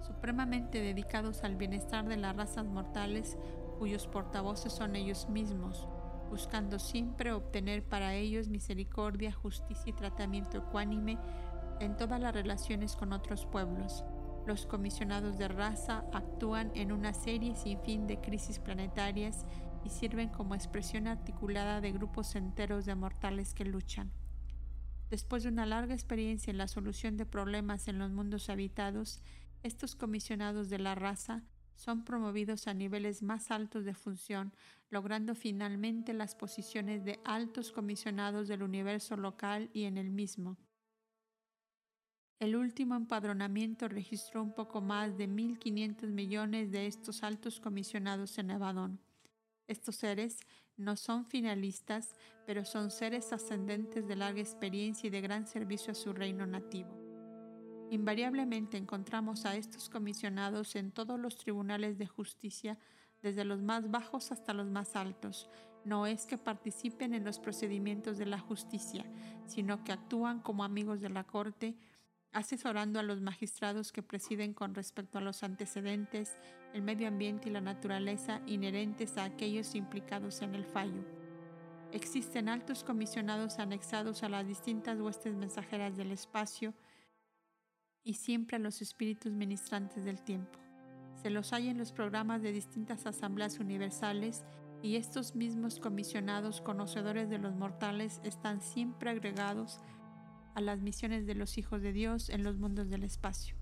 supremamente 0.06 0.82
dedicados 0.82 1.42
al 1.42 1.56
bienestar 1.56 2.06
de 2.06 2.18
las 2.18 2.36
razas 2.36 2.66
mortales 2.66 3.38
cuyos 3.78 4.06
portavoces 4.06 4.74
son 4.74 4.94
ellos 4.94 5.30
mismos, 5.30 5.88
buscando 6.32 6.78
siempre 6.78 7.30
obtener 7.30 7.84
para 7.86 8.14
ellos 8.14 8.48
misericordia, 8.48 9.32
justicia 9.32 9.90
y 9.90 9.92
tratamiento 9.92 10.56
ecuánime 10.56 11.18
en 11.78 11.94
todas 11.98 12.18
las 12.22 12.32
relaciones 12.32 12.96
con 12.96 13.12
otros 13.12 13.44
pueblos. 13.44 14.02
Los 14.46 14.64
comisionados 14.64 15.36
de 15.36 15.48
raza 15.48 16.06
actúan 16.10 16.72
en 16.74 16.90
una 16.90 17.12
serie 17.12 17.54
sin 17.54 17.78
fin 17.80 18.06
de 18.06 18.18
crisis 18.18 18.60
planetarias 18.60 19.44
y 19.84 19.90
sirven 19.90 20.30
como 20.30 20.54
expresión 20.54 21.06
articulada 21.06 21.82
de 21.82 21.92
grupos 21.92 22.34
enteros 22.34 22.86
de 22.86 22.94
mortales 22.94 23.52
que 23.52 23.66
luchan. 23.66 24.10
Después 25.10 25.42
de 25.42 25.50
una 25.50 25.66
larga 25.66 25.92
experiencia 25.92 26.50
en 26.50 26.56
la 26.56 26.66
solución 26.66 27.18
de 27.18 27.26
problemas 27.26 27.88
en 27.88 27.98
los 27.98 28.10
mundos 28.10 28.48
habitados, 28.48 29.20
estos 29.62 29.96
comisionados 29.96 30.70
de 30.70 30.78
la 30.78 30.94
raza 30.94 31.42
son 31.74 32.04
promovidos 32.04 32.66
a 32.68 32.74
niveles 32.74 33.22
más 33.22 33.50
altos 33.50 33.84
de 33.84 33.94
función, 33.94 34.52
logrando 34.90 35.34
finalmente 35.34 36.12
las 36.12 36.34
posiciones 36.34 37.04
de 37.04 37.20
altos 37.24 37.72
comisionados 37.72 38.48
del 38.48 38.62
universo 38.62 39.16
local 39.16 39.70
y 39.72 39.84
en 39.84 39.98
el 39.98 40.10
mismo. 40.10 40.56
El 42.38 42.56
último 42.56 42.96
empadronamiento 42.96 43.88
registró 43.88 44.42
un 44.42 44.52
poco 44.52 44.80
más 44.80 45.16
de 45.16 45.28
1.500 45.28 46.08
millones 46.08 46.72
de 46.72 46.88
estos 46.88 47.22
altos 47.22 47.60
comisionados 47.60 48.36
en 48.36 48.48
Nevadón. 48.48 49.00
Estos 49.68 49.96
seres 49.96 50.40
no 50.76 50.96
son 50.96 51.24
finalistas, 51.24 52.16
pero 52.44 52.64
son 52.64 52.90
seres 52.90 53.32
ascendentes 53.32 54.08
de 54.08 54.16
larga 54.16 54.40
experiencia 54.40 55.06
y 55.06 55.10
de 55.10 55.20
gran 55.20 55.46
servicio 55.46 55.92
a 55.92 55.94
su 55.94 56.12
reino 56.12 56.44
nativo. 56.46 57.01
Invariablemente 57.92 58.78
encontramos 58.78 59.44
a 59.44 59.54
estos 59.54 59.90
comisionados 59.90 60.76
en 60.76 60.92
todos 60.92 61.20
los 61.20 61.36
tribunales 61.36 61.98
de 61.98 62.06
justicia, 62.06 62.78
desde 63.20 63.44
los 63.44 63.60
más 63.60 63.90
bajos 63.90 64.32
hasta 64.32 64.54
los 64.54 64.66
más 64.70 64.96
altos. 64.96 65.50
No 65.84 66.06
es 66.06 66.24
que 66.24 66.38
participen 66.38 67.12
en 67.12 67.22
los 67.22 67.38
procedimientos 67.38 68.16
de 68.16 68.24
la 68.24 68.38
justicia, 68.38 69.04
sino 69.44 69.84
que 69.84 69.92
actúan 69.92 70.40
como 70.40 70.64
amigos 70.64 71.02
de 71.02 71.10
la 71.10 71.24
corte, 71.24 71.76
asesorando 72.32 72.98
a 72.98 73.02
los 73.02 73.20
magistrados 73.20 73.92
que 73.92 74.02
presiden 74.02 74.54
con 74.54 74.74
respecto 74.74 75.18
a 75.18 75.20
los 75.20 75.42
antecedentes, 75.42 76.38
el 76.72 76.80
medio 76.80 77.08
ambiente 77.08 77.50
y 77.50 77.52
la 77.52 77.60
naturaleza 77.60 78.40
inherentes 78.46 79.18
a 79.18 79.24
aquellos 79.24 79.74
implicados 79.74 80.40
en 80.40 80.54
el 80.54 80.64
fallo. 80.64 81.04
Existen 81.92 82.48
altos 82.48 82.84
comisionados 82.84 83.58
anexados 83.58 84.22
a 84.22 84.30
las 84.30 84.46
distintas 84.46 84.98
huestes 84.98 85.34
mensajeras 85.34 85.94
del 85.94 86.10
espacio 86.10 86.72
y 88.04 88.14
siempre 88.14 88.56
a 88.56 88.60
los 88.60 88.82
espíritus 88.82 89.32
ministrantes 89.32 90.04
del 90.04 90.22
tiempo. 90.22 90.58
Se 91.22 91.30
los 91.30 91.52
hay 91.52 91.68
en 91.68 91.78
los 91.78 91.92
programas 91.92 92.42
de 92.42 92.52
distintas 92.52 93.06
asambleas 93.06 93.58
universales 93.60 94.44
y 94.82 94.96
estos 94.96 95.36
mismos 95.36 95.78
comisionados 95.78 96.60
conocedores 96.60 97.30
de 97.30 97.38
los 97.38 97.54
mortales 97.54 98.20
están 98.24 98.60
siempre 98.60 99.10
agregados 99.10 99.80
a 100.54 100.60
las 100.60 100.80
misiones 100.80 101.26
de 101.26 101.34
los 101.34 101.56
hijos 101.58 101.80
de 101.82 101.92
Dios 101.92 102.28
en 102.28 102.42
los 102.42 102.56
mundos 102.56 102.90
del 102.90 103.04
espacio. 103.04 103.54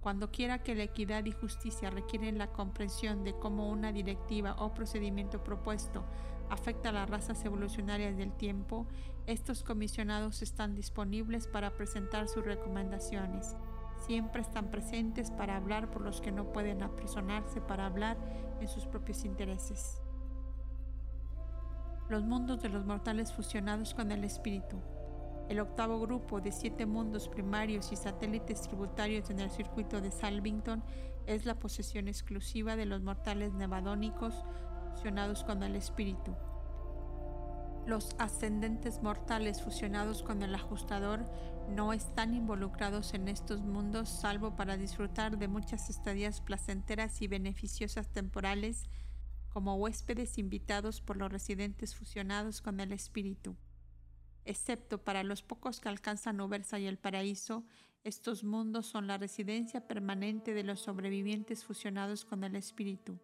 Cuando 0.00 0.30
quiera 0.30 0.62
que 0.62 0.74
la 0.74 0.82
equidad 0.82 1.24
y 1.24 1.32
justicia 1.32 1.88
requieren 1.88 2.36
la 2.36 2.48
comprensión 2.48 3.24
de 3.24 3.32
cómo 3.38 3.70
una 3.70 3.90
directiva 3.92 4.54
o 4.58 4.74
procedimiento 4.74 5.42
propuesto 5.42 6.04
afecta 6.50 6.90
a 6.90 6.92
las 6.92 7.08
razas 7.08 7.44
evolucionarias 7.44 8.16
del 8.16 8.32
tiempo, 8.32 8.86
estos 9.26 9.62
comisionados 9.62 10.42
están 10.42 10.74
disponibles 10.74 11.46
para 11.46 11.76
presentar 11.76 12.28
sus 12.28 12.44
recomendaciones. 12.44 13.56
Siempre 14.06 14.42
están 14.42 14.70
presentes 14.70 15.30
para 15.30 15.56
hablar 15.56 15.90
por 15.90 16.02
los 16.02 16.20
que 16.20 16.32
no 16.32 16.52
pueden 16.52 16.82
apresonarse 16.82 17.60
para 17.60 17.86
hablar 17.86 18.18
en 18.60 18.68
sus 18.68 18.86
propios 18.86 19.24
intereses. 19.24 20.02
Los 22.08 22.22
mundos 22.22 22.60
de 22.60 22.68
los 22.68 22.84
mortales 22.84 23.32
fusionados 23.32 23.94
con 23.94 24.12
el 24.12 24.24
espíritu. 24.24 24.78
El 25.48 25.60
octavo 25.60 26.00
grupo 26.00 26.40
de 26.40 26.52
siete 26.52 26.84
mundos 26.84 27.28
primarios 27.28 27.92
y 27.92 27.96
satélites 27.96 28.62
tributarios 28.62 29.30
en 29.30 29.40
el 29.40 29.50
circuito 29.50 30.00
de 30.00 30.10
Salvington 30.10 30.82
es 31.26 31.46
la 31.46 31.58
posesión 31.58 32.08
exclusiva 32.08 32.76
de 32.76 32.86
los 32.86 33.02
mortales 33.02 33.54
nevadónicos 33.54 34.44
fusionados 34.94 35.44
con 35.44 35.62
el 35.62 35.76
espíritu. 35.76 36.34
Los 37.86 38.16
ascendentes 38.18 39.02
mortales 39.02 39.60
fusionados 39.62 40.22
con 40.22 40.42
el 40.42 40.54
ajustador 40.54 41.24
no 41.68 41.92
están 41.92 42.34
involucrados 42.34 43.12
en 43.12 43.28
estos 43.28 43.60
mundos 43.60 44.08
salvo 44.08 44.56
para 44.56 44.76
disfrutar 44.76 45.36
de 45.36 45.48
muchas 45.48 45.90
estadías 45.90 46.40
placenteras 46.40 47.20
y 47.20 47.28
beneficiosas 47.28 48.08
temporales 48.08 48.84
como 49.50 49.76
huéspedes 49.76 50.38
invitados 50.38 51.00
por 51.00 51.16
los 51.16 51.30
residentes 51.30 51.94
fusionados 51.94 52.62
con 52.62 52.80
el 52.80 52.92
espíritu. 52.92 53.56
Excepto 54.44 55.02
para 55.04 55.22
los 55.22 55.42
pocos 55.42 55.80
que 55.80 55.88
alcanzan 55.88 56.40
Ubersa 56.40 56.78
y 56.78 56.86
el 56.86 56.98
paraíso, 56.98 57.64
estos 58.02 58.44
mundos 58.44 58.86
son 58.86 59.06
la 59.06 59.18
residencia 59.18 59.86
permanente 59.86 60.54
de 60.54 60.64
los 60.64 60.80
sobrevivientes 60.80 61.64
fusionados 61.64 62.24
con 62.24 62.44
el 62.44 62.56
espíritu. 62.56 63.18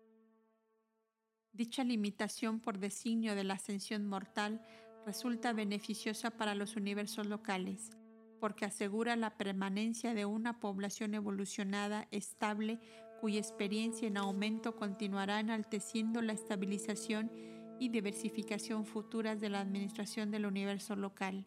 Dicha 1.52 1.84
limitación 1.84 2.60
por 2.60 2.78
designio 2.78 3.34
de 3.34 3.44
la 3.44 3.54
ascensión 3.54 4.06
mortal 4.06 4.62
resulta 5.04 5.52
beneficiosa 5.52 6.30
para 6.30 6.54
los 6.54 6.76
universos 6.76 7.26
locales, 7.26 7.90
porque 8.38 8.64
asegura 8.64 9.16
la 9.16 9.36
permanencia 9.36 10.14
de 10.14 10.24
una 10.24 10.60
población 10.60 11.14
evolucionada 11.14 12.06
estable 12.10 12.78
cuya 13.20 13.38
experiencia 13.38 14.08
en 14.08 14.16
aumento 14.16 14.76
continuará 14.76 15.40
enalteciendo 15.40 16.22
la 16.22 16.32
estabilización 16.32 17.30
y 17.78 17.88
diversificación 17.88 18.86
futuras 18.86 19.40
de 19.40 19.50
la 19.50 19.60
administración 19.60 20.30
del 20.30 20.46
universo 20.46 20.96
local. 20.96 21.46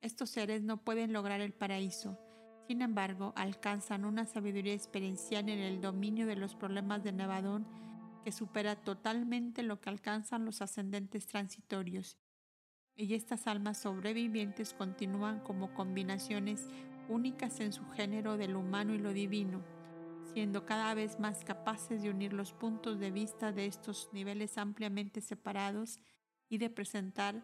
Estos 0.00 0.30
seres 0.30 0.62
no 0.62 0.78
pueden 0.78 1.12
lograr 1.12 1.40
el 1.40 1.52
paraíso, 1.52 2.18
sin 2.68 2.82
embargo, 2.82 3.32
alcanzan 3.36 4.04
una 4.04 4.24
sabiduría 4.24 4.72
experiencial 4.72 5.48
en 5.48 5.58
el 5.58 5.80
dominio 5.80 6.26
de 6.26 6.36
los 6.36 6.54
problemas 6.54 7.02
de 7.02 7.12
Nevadón 7.12 7.66
que 8.22 8.32
supera 8.32 8.76
totalmente 8.76 9.62
lo 9.62 9.80
que 9.80 9.90
alcanzan 9.90 10.44
los 10.44 10.62
ascendentes 10.62 11.26
transitorios. 11.26 12.16
Y 12.94 13.14
estas 13.14 13.46
almas 13.46 13.78
sobrevivientes 13.78 14.74
continúan 14.74 15.40
como 15.40 15.74
combinaciones 15.74 16.68
únicas 17.08 17.60
en 17.60 17.72
su 17.72 17.88
género 17.90 18.36
de 18.36 18.48
lo 18.48 18.60
humano 18.60 18.94
y 18.94 18.98
lo 18.98 19.12
divino 19.12 19.62
siendo 20.32 20.64
cada 20.64 20.94
vez 20.94 21.20
más 21.20 21.44
capaces 21.44 22.02
de 22.02 22.10
unir 22.10 22.32
los 22.32 22.52
puntos 22.52 22.98
de 22.98 23.10
vista 23.10 23.52
de 23.52 23.66
estos 23.66 24.08
niveles 24.12 24.56
ampliamente 24.56 25.20
separados 25.20 25.98
y 26.48 26.58
de 26.58 26.70
presentar 26.70 27.42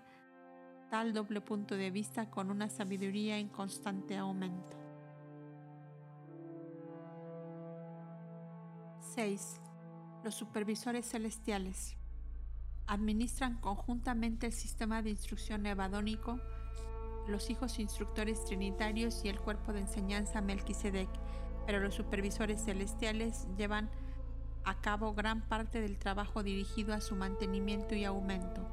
tal 0.90 1.12
doble 1.12 1.40
punto 1.40 1.74
de 1.74 1.90
vista 1.90 2.30
con 2.30 2.50
una 2.50 2.70
sabiduría 2.70 3.38
en 3.38 3.48
constante 3.48 4.16
aumento. 4.16 4.76
6. 9.14 9.60
Los 10.24 10.34
supervisores 10.34 11.08
celestiales 11.08 11.96
administran 12.86 13.60
conjuntamente 13.60 14.46
el 14.46 14.52
sistema 14.52 15.02
de 15.02 15.10
instrucción 15.10 15.66
evadónico, 15.66 16.40
los 17.28 17.50
hijos 17.50 17.78
instructores 17.78 18.44
trinitarios 18.44 19.24
y 19.24 19.28
el 19.28 19.38
cuerpo 19.38 19.72
de 19.72 19.80
enseñanza 19.80 20.40
Melquisedec 20.40 21.08
pero 21.68 21.80
los 21.80 21.96
supervisores 21.96 22.64
celestiales 22.64 23.46
llevan 23.58 23.90
a 24.64 24.80
cabo 24.80 25.12
gran 25.12 25.42
parte 25.42 25.82
del 25.82 25.98
trabajo 25.98 26.42
dirigido 26.42 26.94
a 26.94 27.02
su 27.02 27.14
mantenimiento 27.14 27.94
y 27.94 28.06
aumento. 28.06 28.66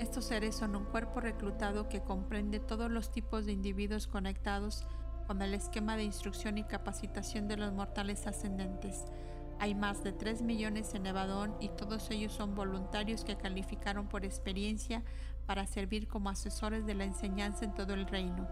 Estos 0.00 0.24
seres 0.24 0.56
son 0.56 0.74
un 0.74 0.86
cuerpo 0.86 1.20
reclutado 1.20 1.88
que 1.88 2.02
comprende 2.02 2.58
todos 2.58 2.90
los 2.90 3.12
tipos 3.12 3.46
de 3.46 3.52
individuos 3.52 4.08
conectados 4.08 4.84
con 5.26 5.42
el 5.42 5.54
esquema 5.54 5.96
de 5.96 6.04
instrucción 6.04 6.58
y 6.58 6.64
capacitación 6.64 7.48
de 7.48 7.56
los 7.56 7.72
mortales 7.72 8.26
ascendentes. 8.26 9.04
Hay 9.58 9.74
más 9.74 10.04
de 10.04 10.12
3 10.12 10.42
millones 10.42 10.94
en 10.94 11.04
Nevadón 11.04 11.56
y 11.60 11.68
todos 11.70 12.10
ellos 12.10 12.32
son 12.32 12.54
voluntarios 12.54 13.24
que 13.24 13.36
calificaron 13.36 14.06
por 14.06 14.24
experiencia 14.24 15.02
para 15.46 15.66
servir 15.66 16.08
como 16.08 16.28
asesores 16.28 16.86
de 16.86 16.94
la 16.94 17.04
enseñanza 17.04 17.64
en 17.64 17.74
todo 17.74 17.94
el 17.94 18.06
reino. 18.06 18.48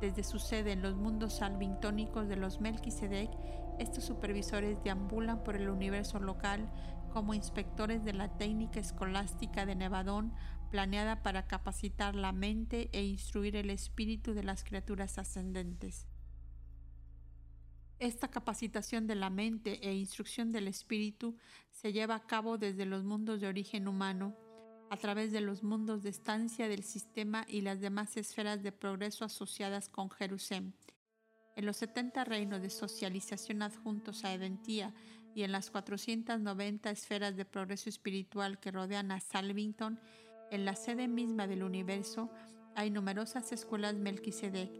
Desde 0.00 0.24
su 0.24 0.38
sede 0.38 0.72
en 0.72 0.82
los 0.82 0.96
mundos 0.96 1.34
salvintónicos 1.34 2.26
de 2.26 2.36
los 2.36 2.60
Melquisedec, 2.60 3.30
estos 3.78 4.04
supervisores 4.04 4.82
deambulan 4.82 5.44
por 5.44 5.56
el 5.56 5.68
universo 5.68 6.18
local 6.18 6.70
como 7.12 7.34
inspectores 7.34 8.04
de 8.04 8.14
la 8.14 8.28
técnica 8.28 8.80
escolástica 8.80 9.66
de 9.66 9.74
Nevadón, 9.74 10.32
planeada 10.70 11.22
para 11.22 11.46
capacitar 11.46 12.14
la 12.14 12.32
mente 12.32 12.88
e 12.92 13.04
instruir 13.04 13.56
el 13.56 13.70
espíritu 13.70 14.32
de 14.32 14.44
las 14.44 14.64
criaturas 14.64 15.18
ascendentes. 15.18 16.06
Esta 17.98 18.28
capacitación 18.28 19.06
de 19.06 19.14
la 19.14 19.28
mente 19.28 19.78
e 19.86 19.92
instrucción 19.92 20.52
del 20.52 20.68
espíritu 20.68 21.36
se 21.70 21.92
lleva 21.92 22.14
a 22.14 22.26
cabo 22.26 22.56
desde 22.56 22.86
los 22.86 23.04
mundos 23.04 23.42
de 23.42 23.48
origen 23.48 23.88
humano, 23.88 24.34
a 24.88 24.96
través 24.96 25.32
de 25.32 25.42
los 25.42 25.62
mundos 25.62 26.02
de 26.02 26.08
estancia 26.08 26.66
del 26.66 26.82
sistema 26.82 27.44
y 27.46 27.60
las 27.60 27.80
demás 27.80 28.16
esferas 28.16 28.62
de 28.62 28.72
progreso 28.72 29.26
asociadas 29.26 29.90
con 29.90 30.08
Jerusalén. 30.10 30.74
En 31.56 31.66
los 31.66 31.76
70 31.76 32.24
reinos 32.24 32.62
de 32.62 32.70
socialización 32.70 33.60
adjuntos 33.60 34.24
a 34.24 34.32
Edentía 34.32 34.94
y 35.34 35.42
en 35.42 35.52
las 35.52 35.70
490 35.70 36.90
esferas 36.90 37.36
de 37.36 37.44
progreso 37.44 37.88
espiritual 37.88 38.58
que 38.58 38.70
rodean 38.70 39.12
a 39.12 39.20
Salvington, 39.20 40.00
en 40.50 40.64
la 40.64 40.74
sede 40.74 41.08
misma 41.08 41.46
del 41.46 41.62
universo, 41.62 42.30
hay 42.74 42.90
numerosas 42.90 43.52
escuelas 43.52 43.94
Melquisedec, 43.94 44.70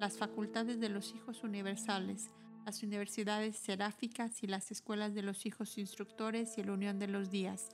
las 0.00 0.16
facultades 0.16 0.80
de 0.80 0.88
los 0.88 1.14
hijos 1.14 1.44
universales, 1.44 2.30
las 2.66 2.82
universidades 2.82 3.56
seráficas 3.56 4.42
y 4.42 4.46
las 4.46 4.70
escuelas 4.70 5.14
de 5.14 5.22
los 5.22 5.46
hijos 5.46 5.78
instructores 5.78 6.58
y 6.58 6.62
la 6.62 6.72
unión 6.72 6.98
de 6.98 7.08
los 7.08 7.30
días, 7.30 7.70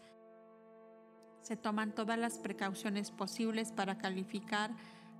se 1.47 1.57
toman 1.57 1.95
todas 1.95 2.19
las 2.19 2.38
precauciones 2.38 3.12
posibles 3.12 3.71
para 3.71 3.99
calificar 3.99 4.73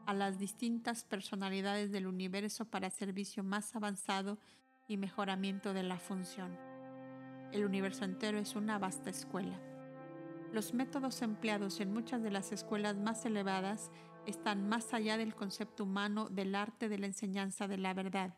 a 0.07 0.13
las 0.13 0.41
distintas 0.41 1.05
personalidades 1.05 1.93
del 1.93 2.09
universo 2.09 2.65
para 2.65 2.91
servicio 2.91 3.45
más 3.45 3.77
avanzado 3.77 4.39
y 4.89 4.97
mejoramiento 4.97 5.73
de 5.73 5.85
la 5.85 6.01
función. 6.01 6.59
El 7.53 7.65
universo 7.65 8.05
entero 8.05 8.39
es 8.39 8.57
una 8.57 8.77
vasta 8.77 9.09
escuela. 9.09 9.76
Los 10.57 10.73
métodos 10.73 11.21
empleados 11.21 11.81
en 11.81 11.93
muchas 11.93 12.23
de 12.23 12.31
las 12.31 12.51
escuelas 12.51 12.97
más 12.97 13.27
elevadas 13.27 13.91
están 14.25 14.67
más 14.67 14.95
allá 14.95 15.19
del 15.19 15.35
concepto 15.35 15.85
humano 15.85 16.31
del 16.31 16.55
arte 16.55 16.89
de 16.89 16.97
la 16.97 17.05
enseñanza 17.05 17.69
de 17.69 17.77
la 17.77 17.93
verdad, 17.93 18.35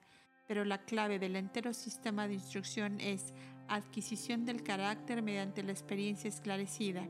pero 0.48 0.64
la 0.64 0.78
clave 0.78 1.20
del 1.20 1.36
entero 1.36 1.72
sistema 1.72 2.26
de 2.26 2.34
instrucción 2.34 3.00
es 3.00 3.34
adquisición 3.68 4.44
del 4.44 4.64
carácter 4.64 5.22
mediante 5.22 5.62
la 5.62 5.70
experiencia 5.70 6.26
esclarecida 6.26 7.08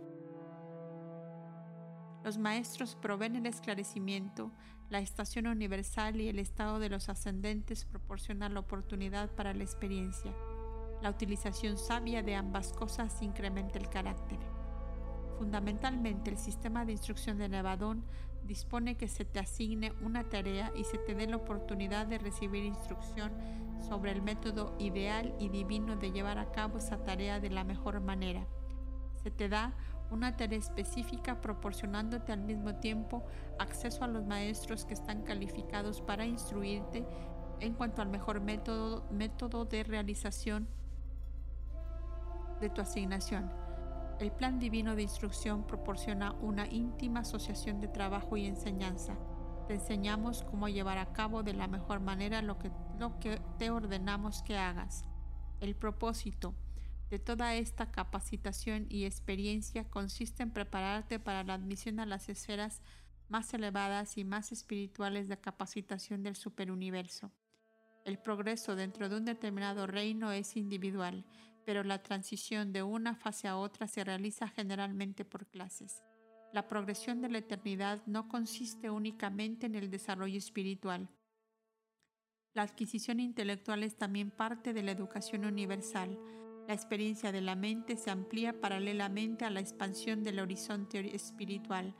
los 2.22 2.36
maestros 2.36 2.94
proveen 2.94 3.36
el 3.36 3.46
esclarecimiento, 3.46 4.52
la 4.90 4.98
estación 4.98 5.46
universal 5.46 6.20
y 6.20 6.28
el 6.28 6.38
estado 6.38 6.80
de 6.80 6.90
los 6.90 7.08
ascendentes 7.08 7.86
proporcionan 7.86 8.52
la 8.52 8.60
oportunidad 8.60 9.34
para 9.34 9.54
la 9.54 9.64
experiencia. 9.64 10.34
La 11.00 11.08
utilización 11.08 11.78
sabia 11.78 12.22
de 12.22 12.34
ambas 12.34 12.74
cosas 12.74 13.22
incrementa 13.22 13.78
el 13.78 13.88
carácter. 13.88 14.57
Fundamentalmente, 15.38 16.30
el 16.30 16.36
sistema 16.36 16.84
de 16.84 16.92
instrucción 16.92 17.38
de 17.38 17.48
Nevadón 17.48 18.02
dispone 18.44 18.96
que 18.96 19.06
se 19.06 19.24
te 19.24 19.38
asigne 19.38 19.92
una 20.02 20.28
tarea 20.28 20.72
y 20.74 20.82
se 20.82 20.98
te 20.98 21.14
dé 21.14 21.28
la 21.28 21.36
oportunidad 21.36 22.08
de 22.08 22.18
recibir 22.18 22.64
instrucción 22.64 23.30
sobre 23.80 24.10
el 24.10 24.20
método 24.20 24.74
ideal 24.80 25.32
y 25.38 25.48
divino 25.48 25.94
de 25.94 26.10
llevar 26.10 26.38
a 26.38 26.50
cabo 26.50 26.78
esa 26.78 27.04
tarea 27.04 27.38
de 27.38 27.50
la 27.50 27.62
mejor 27.62 28.00
manera. 28.00 28.46
Se 29.22 29.30
te 29.30 29.48
da 29.48 29.74
una 30.10 30.36
tarea 30.36 30.58
específica 30.58 31.40
proporcionándote 31.40 32.32
al 32.32 32.40
mismo 32.40 32.74
tiempo 32.74 33.22
acceso 33.60 34.02
a 34.02 34.08
los 34.08 34.26
maestros 34.26 34.86
que 34.86 34.94
están 34.94 35.22
calificados 35.22 36.00
para 36.00 36.26
instruirte 36.26 37.06
en 37.60 37.74
cuanto 37.74 38.02
al 38.02 38.08
mejor 38.08 38.40
método, 38.40 39.04
método 39.12 39.66
de 39.66 39.84
realización 39.84 40.66
de 42.60 42.70
tu 42.70 42.80
asignación. 42.80 43.67
El 44.20 44.32
plan 44.32 44.58
divino 44.58 44.96
de 44.96 45.02
instrucción 45.02 45.64
proporciona 45.64 46.32
una 46.40 46.66
íntima 46.66 47.20
asociación 47.20 47.80
de 47.80 47.86
trabajo 47.86 48.36
y 48.36 48.46
enseñanza. 48.46 49.16
Te 49.68 49.74
enseñamos 49.74 50.42
cómo 50.42 50.68
llevar 50.68 50.98
a 50.98 51.12
cabo 51.12 51.44
de 51.44 51.52
la 51.52 51.68
mejor 51.68 52.00
manera 52.00 52.42
lo 52.42 52.58
que, 52.58 52.72
te 53.58 53.70
ordenamos 53.70 54.42
que 54.42 54.56
hagas. 54.56 55.04
El 55.60 55.76
propósito 55.76 56.54
de 57.10 57.20
toda 57.20 57.54
esta 57.54 57.92
capacitación 57.92 58.86
y 58.90 59.04
experiencia 59.04 59.88
consiste 59.88 60.42
en 60.42 60.50
prepararte 60.50 61.20
para 61.20 61.44
la 61.44 61.54
admisión 61.54 62.00
a 62.00 62.06
las 62.06 62.28
esferas 62.28 62.82
más 63.28 63.54
elevadas 63.54 64.18
y 64.18 64.24
más 64.24 64.50
espirituales 64.50 65.28
de 65.28 65.38
capacitación 65.38 66.24
del 66.24 66.34
superuniverso. 66.34 67.30
El 68.04 68.18
progreso 68.18 68.74
dentro 68.74 69.08
de 69.08 69.16
un 69.16 69.26
determinado 69.26 69.86
reino 69.86 70.32
es 70.32 70.56
individual, 70.56 71.24
pero 71.68 71.84
la 71.84 72.02
transición 72.02 72.72
de 72.72 72.82
una 72.82 73.14
fase 73.14 73.46
a 73.46 73.58
otra 73.58 73.88
se 73.88 74.02
realiza 74.02 74.48
generalmente 74.48 75.26
por 75.26 75.46
clases. 75.48 76.02
La 76.50 76.66
progresión 76.66 77.20
de 77.20 77.28
la 77.28 77.36
eternidad 77.36 78.00
no 78.06 78.26
consiste 78.26 78.88
únicamente 78.88 79.66
en 79.66 79.74
el 79.74 79.90
desarrollo 79.90 80.38
espiritual. 80.38 81.10
La 82.54 82.62
adquisición 82.62 83.20
intelectual 83.20 83.82
es 83.82 83.98
también 83.98 84.30
parte 84.30 84.72
de 84.72 84.82
la 84.82 84.92
educación 84.92 85.44
universal. 85.44 86.18
La 86.66 86.72
experiencia 86.72 87.32
de 87.32 87.42
la 87.42 87.54
mente 87.54 87.98
se 87.98 88.10
amplía 88.10 88.62
paralelamente 88.62 89.44
a 89.44 89.50
la 89.50 89.60
expansión 89.60 90.22
del 90.22 90.40
horizonte 90.40 91.14
espiritual. 91.14 91.94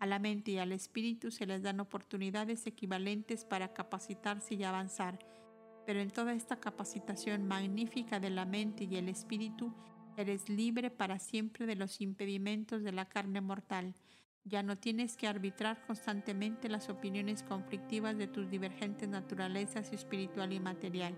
A 0.00 0.06
la 0.06 0.18
mente 0.18 0.50
y 0.50 0.58
al 0.58 0.72
espíritu 0.72 1.30
se 1.30 1.46
les 1.46 1.62
dan 1.62 1.80
oportunidades 1.80 2.66
equivalentes 2.66 3.46
para 3.46 3.72
capacitarse 3.72 4.54
y 4.54 4.64
avanzar. 4.64 5.18
Pero 5.86 6.00
en 6.00 6.10
toda 6.10 6.32
esta 6.32 6.56
capacitación 6.56 7.46
magnífica 7.46 8.20
de 8.20 8.30
la 8.30 8.44
mente 8.44 8.84
y 8.84 8.96
el 8.96 9.08
espíritu, 9.08 9.74
Eres 10.16 10.48
libre 10.48 10.90
para 10.90 11.18
siempre 11.18 11.66
de 11.66 11.74
los 11.74 12.00
impedimentos 12.00 12.84
de 12.84 12.92
la 12.92 13.06
carne 13.06 13.40
mortal. 13.40 13.94
Ya 14.44 14.62
no 14.62 14.78
tienes 14.78 15.16
que 15.16 15.26
arbitrar 15.26 15.84
constantemente 15.86 16.68
las 16.68 16.88
opiniones 16.88 17.42
conflictivas 17.42 18.16
de 18.16 18.28
tus 18.28 18.48
divergentes 18.48 19.08
naturalezas 19.08 19.92
espiritual 19.92 20.52
y 20.52 20.60
material. 20.60 21.14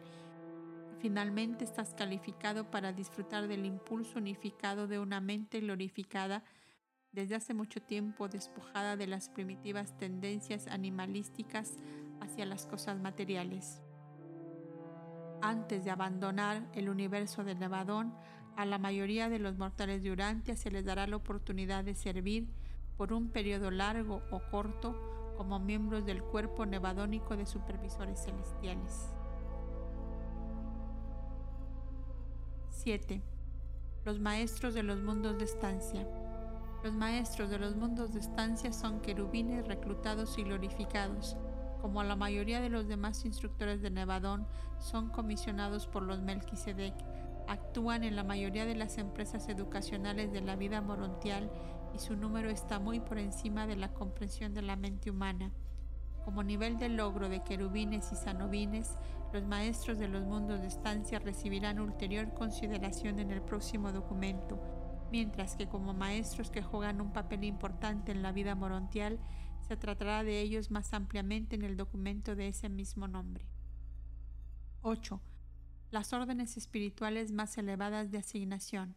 Finalmente 1.01 1.65
estás 1.65 1.93
calificado 1.93 2.71
para 2.71 2.93
disfrutar 2.93 3.49
del 3.49 3.67
impulso 3.67 4.19
unificado 4.19 4.87
de 4.87 4.99
una 4.99 5.21
mente 5.21 5.61
glorificada 5.61 6.43
desde 7.13 7.35
hace 7.35 7.53
mucho 7.53 7.83
tiempo 7.83 8.29
despojada 8.29 8.97
de 8.97 9.07
las 9.07 9.29
primitivas 9.29 9.97
tendencias 9.99 10.69
animalísticas 10.69 11.75
hacia 12.21 12.47
las 12.47 12.65
cosas 12.65 12.99
materiales. 12.99 13.83
Antes 15.47 15.85
de 15.85 15.93
abandonar 15.93 16.67
el 16.73 16.89
universo 16.89 17.45
de 17.45 17.55
Nevadón, 17.55 18.13
a 18.57 18.67
la 18.67 18.79
mayoría 18.79 19.29
de 19.29 19.39
los 19.39 19.57
mortales 19.57 20.03
de 20.03 20.11
Urantia 20.11 20.57
se 20.57 20.73
les 20.73 20.85
dará 20.85 21.07
la 21.07 21.15
oportunidad 21.15 21.85
de 21.85 21.95
servir 21.95 22.49
por 22.97 23.13
un 23.13 23.29
periodo 23.29 23.71
largo 23.71 24.23
o 24.33 24.41
corto 24.51 25.35
como 25.37 25.61
miembros 25.61 26.05
del 26.05 26.21
cuerpo 26.21 26.67
nevadónico 26.67 27.37
de 27.37 27.47
supervisores 27.47 28.25
celestiales. 28.25 29.15
7. 32.71 33.23
Los 34.05 34.19
maestros 34.19 34.75
de 34.75 34.83
los 34.83 35.01
mundos 35.01 35.39
de 35.39 35.45
estancia. 35.45 36.09
Los 36.83 36.93
maestros 36.93 37.51
de 37.51 37.61
los 37.61 37.77
mundos 37.77 38.13
de 38.15 38.19
estancia 38.19 38.73
son 38.73 39.01
querubines 39.01 39.65
reclutados 39.69 40.39
y 40.39 40.43
glorificados. 40.43 41.37
Como 41.87 42.03
la 42.03 42.17
mayoría 42.17 42.61
de 42.61 42.69
los 42.69 42.89
demás 42.89 43.25
instructores 43.25 43.81
de 43.81 43.91
Nevadón, 43.91 44.49
son 44.81 45.09
comisionados 45.09 45.87
por 45.87 46.03
los 46.03 46.21
Melquisedec 46.21 46.93
actúan 47.47 48.03
en 48.03 48.17
la 48.17 48.25
mayoría 48.25 48.67
de 48.67 48.75
las 48.75 48.99
empresas 48.99 49.49
educacionales 49.49 50.33
de 50.33 50.41
la 50.41 50.57
vida 50.57 50.81
morontial 50.81 51.49
y 51.95 52.01
su 52.01 52.17
número 52.17 52.51
está 52.51 52.81
muy 52.81 52.99
por 52.99 53.19
encima 53.19 53.69
de 53.69 53.77
la 53.77 53.95
comprensión 53.95 54.53
de 54.53 54.63
la 54.63 54.75
mente 54.75 55.13
humana. 55.13 55.53
Como 56.25 56.43
nivel 56.43 56.77
de 56.77 56.89
logro 56.89 57.29
de 57.29 57.45
querubines 57.45 58.11
y 58.11 58.17
sanobines, 58.17 58.91
los 59.33 59.45
maestros 59.45 60.01
de 60.01 60.09
los 60.09 60.25
mundos 60.25 60.63
de 60.63 60.67
estancia 60.67 61.21
recibirán 61.21 61.79
ulterior 61.79 62.35
consideración 62.35 63.21
en 63.21 63.31
el 63.31 63.43
próximo 63.43 63.93
documento, 63.93 64.61
mientras 65.13 65.55
que 65.55 65.69
como 65.69 65.95
maestros 65.95 66.51
que 66.51 66.63
juegan 66.63 67.01
un 67.01 67.13
papel 67.13 67.45
importante 67.45 68.11
en 68.11 68.23
la 68.23 68.33
vida 68.33 68.57
morontial, 68.57 69.21
se 69.67 69.77
tratará 69.77 70.25
de 70.25 70.41
ellos 70.41 70.71
más 70.71 70.93
ampliamente 70.93 71.57
en 71.57 71.63
el 71.63 71.77
documento 71.77 72.37
de 72.37 72.49
ese 72.49 72.69
mismo 72.69 73.09
nombre. 73.09 73.47
8 74.83 75.21
las 75.91 76.13
órdenes 76.13 76.57
espirituales 76.57 77.33
más 77.33 77.57
elevadas 77.59 78.11
de 78.11 78.19
asignación. 78.19 78.97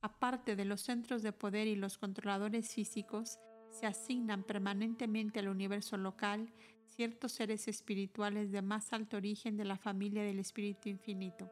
Aparte 0.00 0.56
de 0.56 0.64
los 0.64 0.80
centros 0.82 1.22
de 1.22 1.32
poder 1.32 1.66
y 1.66 1.76
los 1.76 1.98
controladores 1.98 2.72
físicos, 2.74 3.38
se 3.70 3.86
asignan 3.86 4.42
permanentemente 4.42 5.40
al 5.40 5.48
universo 5.48 5.96
local 5.96 6.52
ciertos 6.86 7.32
seres 7.32 7.68
espirituales 7.68 8.52
de 8.52 8.62
más 8.62 8.92
alto 8.92 9.16
origen 9.16 9.56
de 9.56 9.64
la 9.64 9.76
familia 9.76 10.22
del 10.22 10.38
Espíritu 10.38 10.88
Infinito. 10.88 11.50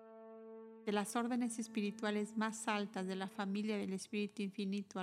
De 0.85 0.93
las 0.93 1.17
órdenes 1.17 1.59
espirituales 1.59 2.37
más 2.37 2.69
altas 2.69 3.07
de 3.07 3.17
la 3.17 3.29
familia 3.29 3.77
del 3.77 3.93
Espíritu 3.93 4.43
Infinito 4.43 5.01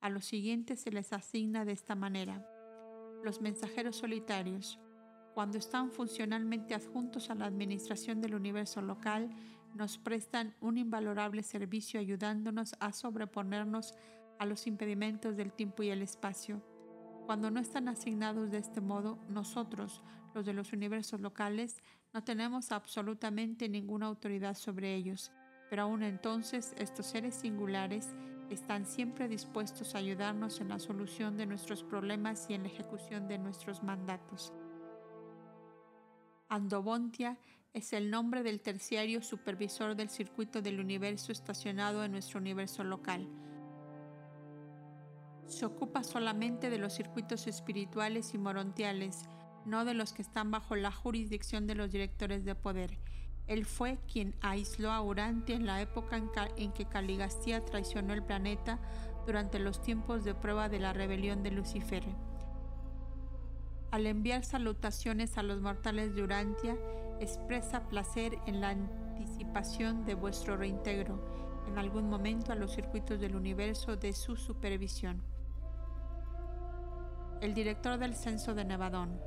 a 0.00 0.08
los 0.08 0.24
siguientes 0.24 0.80
se 0.80 0.90
les 0.90 1.12
asigna 1.12 1.64
de 1.64 1.72
esta 1.72 1.94
manera. 1.94 2.44
Los 3.24 3.40
mensajeros 3.40 3.96
solitarios, 3.96 4.78
cuando 5.32 5.56
están 5.56 5.90
funcionalmente 5.90 6.74
adjuntos 6.74 7.30
a 7.30 7.34
la 7.34 7.46
administración 7.46 8.20
del 8.20 8.34
universo 8.34 8.82
local, 8.82 9.30
nos 9.74 9.96
prestan 9.96 10.54
un 10.60 10.76
invalorable 10.76 11.42
servicio 11.42 11.98
ayudándonos 11.98 12.74
a 12.80 12.92
sobreponernos 12.92 13.94
a 14.38 14.44
los 14.44 14.66
impedimentos 14.66 15.38
del 15.38 15.54
tiempo 15.54 15.82
y 15.82 15.88
el 15.88 16.02
espacio. 16.02 16.62
Cuando 17.24 17.50
no 17.50 17.60
están 17.60 17.88
asignados 17.88 18.50
de 18.50 18.58
este 18.58 18.82
modo, 18.82 19.18
nosotros, 19.30 20.02
los 20.34 20.44
de 20.44 20.52
los 20.52 20.74
universos 20.74 21.22
locales, 21.22 21.82
no 22.12 22.22
tenemos 22.24 22.72
absolutamente 22.72 23.70
ninguna 23.70 24.04
autoridad 24.04 24.54
sobre 24.54 24.94
ellos, 24.94 25.32
pero 25.70 25.84
aún 25.84 26.02
entonces 26.02 26.74
estos 26.76 27.06
seres 27.06 27.34
singulares 27.36 28.14
están 28.50 28.86
siempre 28.86 29.28
dispuestos 29.28 29.94
a 29.94 29.98
ayudarnos 29.98 30.60
en 30.60 30.68
la 30.68 30.78
solución 30.78 31.36
de 31.36 31.46
nuestros 31.46 31.82
problemas 31.82 32.46
y 32.48 32.54
en 32.54 32.62
la 32.62 32.68
ejecución 32.68 33.28
de 33.28 33.38
nuestros 33.38 33.82
mandatos. 33.82 34.52
Andobontia 36.48 37.38
es 37.72 37.92
el 37.92 38.10
nombre 38.10 38.42
del 38.42 38.60
terciario 38.60 39.22
supervisor 39.22 39.96
del 39.96 40.08
circuito 40.08 40.62
del 40.62 40.78
universo 40.78 41.32
estacionado 41.32 42.04
en 42.04 42.12
nuestro 42.12 42.38
universo 42.38 42.84
local. 42.84 43.28
Se 45.46 45.66
ocupa 45.66 46.04
solamente 46.04 46.70
de 46.70 46.78
los 46.78 46.94
circuitos 46.94 47.46
espirituales 47.46 48.32
y 48.34 48.38
morontiales, 48.38 49.24
no 49.64 49.84
de 49.84 49.94
los 49.94 50.12
que 50.12 50.22
están 50.22 50.50
bajo 50.50 50.76
la 50.76 50.92
jurisdicción 50.92 51.66
de 51.66 51.74
los 51.74 51.90
directores 51.90 52.44
de 52.44 52.54
poder. 52.54 52.98
Él 53.46 53.66
fue 53.66 53.98
quien 54.10 54.34
aisló 54.40 54.90
a 54.90 55.02
Urantia 55.02 55.54
en 55.54 55.66
la 55.66 55.80
época 55.80 56.20
en, 56.56 56.72
que 56.72 56.86
Caligastía 56.86 57.64
traicionó 57.64 58.14
el 58.14 58.22
planeta 58.22 58.78
durante 59.26 59.58
los 59.58 59.82
tiempos 59.82 60.24
de 60.24 60.34
prueba 60.34 60.68
de 60.68 60.80
la 60.80 60.92
rebelión 60.92 61.42
de 61.42 61.50
Lucifer 61.50 62.04
al 63.94 64.08
enviar 64.08 64.44
salutaciones 64.44 65.38
a 65.38 65.44
los 65.44 65.60
mortales 65.60 66.16
de 66.16 66.24
Urantia, 66.24 66.76
expresa 67.20 67.88
placer 67.88 68.36
en 68.44 68.60
la 68.60 68.70
anticipación 68.70 70.04
de 70.04 70.14
vuestro 70.14 70.56
reintegro 70.56 71.64
en 71.68 71.78
algún 71.78 72.10
momento 72.10 72.50
a 72.50 72.56
los 72.56 72.74
circuitos 72.74 73.20
del 73.20 73.36
universo 73.36 73.94
de 73.94 74.12
su 74.12 74.34
supervisión. 74.34 75.22
El 77.40 77.54
director 77.54 77.96
del 77.96 78.16
censo 78.16 78.52
de 78.52 78.64
Nevadón, 78.64 79.20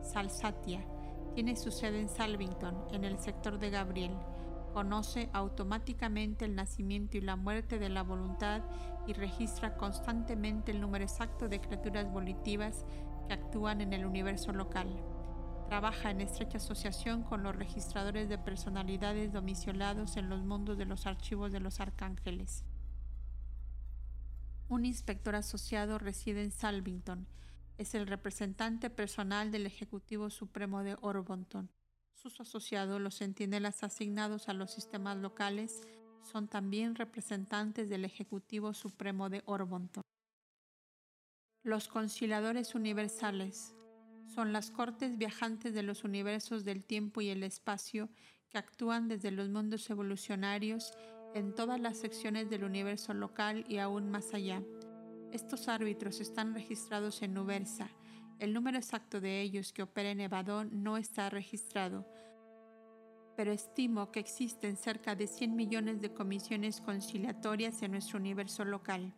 Salsatia, 0.00 0.86
tiene 1.34 1.56
su 1.56 1.72
sede 1.72 2.00
en 2.00 2.08
Salvington, 2.08 2.76
en 2.92 3.04
el 3.04 3.18
sector 3.18 3.58
de 3.58 3.70
Gabriel. 3.70 4.16
Conoce 4.72 5.28
automáticamente 5.32 6.44
el 6.44 6.54
nacimiento 6.54 7.16
y 7.16 7.20
la 7.20 7.36
muerte 7.36 7.78
de 7.78 7.88
la 7.88 8.02
voluntad 8.02 8.62
y 9.06 9.12
registra 9.12 9.76
constantemente 9.76 10.70
el 10.72 10.80
número 10.80 11.04
exacto 11.04 11.48
de 11.48 11.60
criaturas 11.60 12.10
volitivas 12.10 12.84
que 13.26 13.34
actúan 13.34 13.80
en 13.80 13.92
el 13.92 14.06
universo 14.06 14.52
local. 14.52 14.88
Trabaja 15.68 16.10
en 16.10 16.20
estrecha 16.20 16.58
asociación 16.58 17.22
con 17.22 17.42
los 17.42 17.56
registradores 17.56 18.28
de 18.28 18.38
personalidades 18.38 19.32
domiciliados 19.32 20.16
en 20.16 20.28
los 20.28 20.42
mundos 20.44 20.78
de 20.78 20.84
los 20.84 21.06
archivos 21.06 21.52
de 21.52 21.60
los 21.60 21.80
arcángeles. 21.80 22.64
Un 24.68 24.86
inspector 24.86 25.34
asociado 25.34 25.98
reside 25.98 26.42
en 26.42 26.52
Salvington. 26.52 27.26
Es 27.76 27.96
el 27.96 28.06
representante 28.06 28.88
personal 28.88 29.50
del 29.50 29.66
Ejecutivo 29.66 30.30
Supremo 30.30 30.84
de 30.84 30.96
Orbonton. 31.00 31.68
Sus 32.14 32.40
asociados, 32.40 33.00
los 33.00 33.18
centinelas 33.18 33.82
asignados 33.82 34.48
a 34.48 34.52
los 34.52 34.70
sistemas 34.70 35.16
locales, 35.16 35.82
son 36.22 36.46
también 36.46 36.94
representantes 36.94 37.88
del 37.88 38.04
Ejecutivo 38.04 38.74
Supremo 38.74 39.28
de 39.28 39.42
Orbonton. 39.46 40.04
Los 41.64 41.88
conciliadores 41.88 42.76
universales 42.76 43.74
son 44.32 44.52
las 44.52 44.70
cortes 44.70 45.18
viajantes 45.18 45.74
de 45.74 45.82
los 45.82 46.04
universos 46.04 46.64
del 46.64 46.84
tiempo 46.84 47.22
y 47.22 47.30
el 47.30 47.42
espacio 47.42 48.08
que 48.50 48.58
actúan 48.58 49.08
desde 49.08 49.32
los 49.32 49.48
mundos 49.48 49.90
evolucionarios 49.90 50.92
en 51.34 51.52
todas 51.52 51.80
las 51.80 51.98
secciones 51.98 52.48
del 52.48 52.62
universo 52.62 53.14
local 53.14 53.64
y 53.68 53.78
aún 53.78 54.10
más 54.10 54.32
allá. 54.32 54.62
Estos 55.34 55.68
árbitros 55.68 56.20
están 56.20 56.54
registrados 56.54 57.20
en 57.20 57.34
Nuversa. 57.34 57.90
El 58.38 58.54
número 58.54 58.78
exacto 58.78 59.20
de 59.20 59.42
ellos 59.42 59.72
que 59.72 59.82
opera 59.82 60.10
en 60.10 60.20
Evadón 60.20 60.82
no 60.82 60.96
está 60.96 61.28
registrado, 61.28 62.06
pero 63.36 63.52
estimo 63.52 64.10
que 64.12 64.20
existen 64.20 64.76
cerca 64.76 65.14
de 65.14 65.26
100 65.26 65.54
millones 65.54 66.00
de 66.00 66.14
comisiones 66.14 66.80
conciliatorias 66.80 67.82
en 67.82 67.90
nuestro 67.90 68.18
universo 68.18 68.64
local 68.64 69.12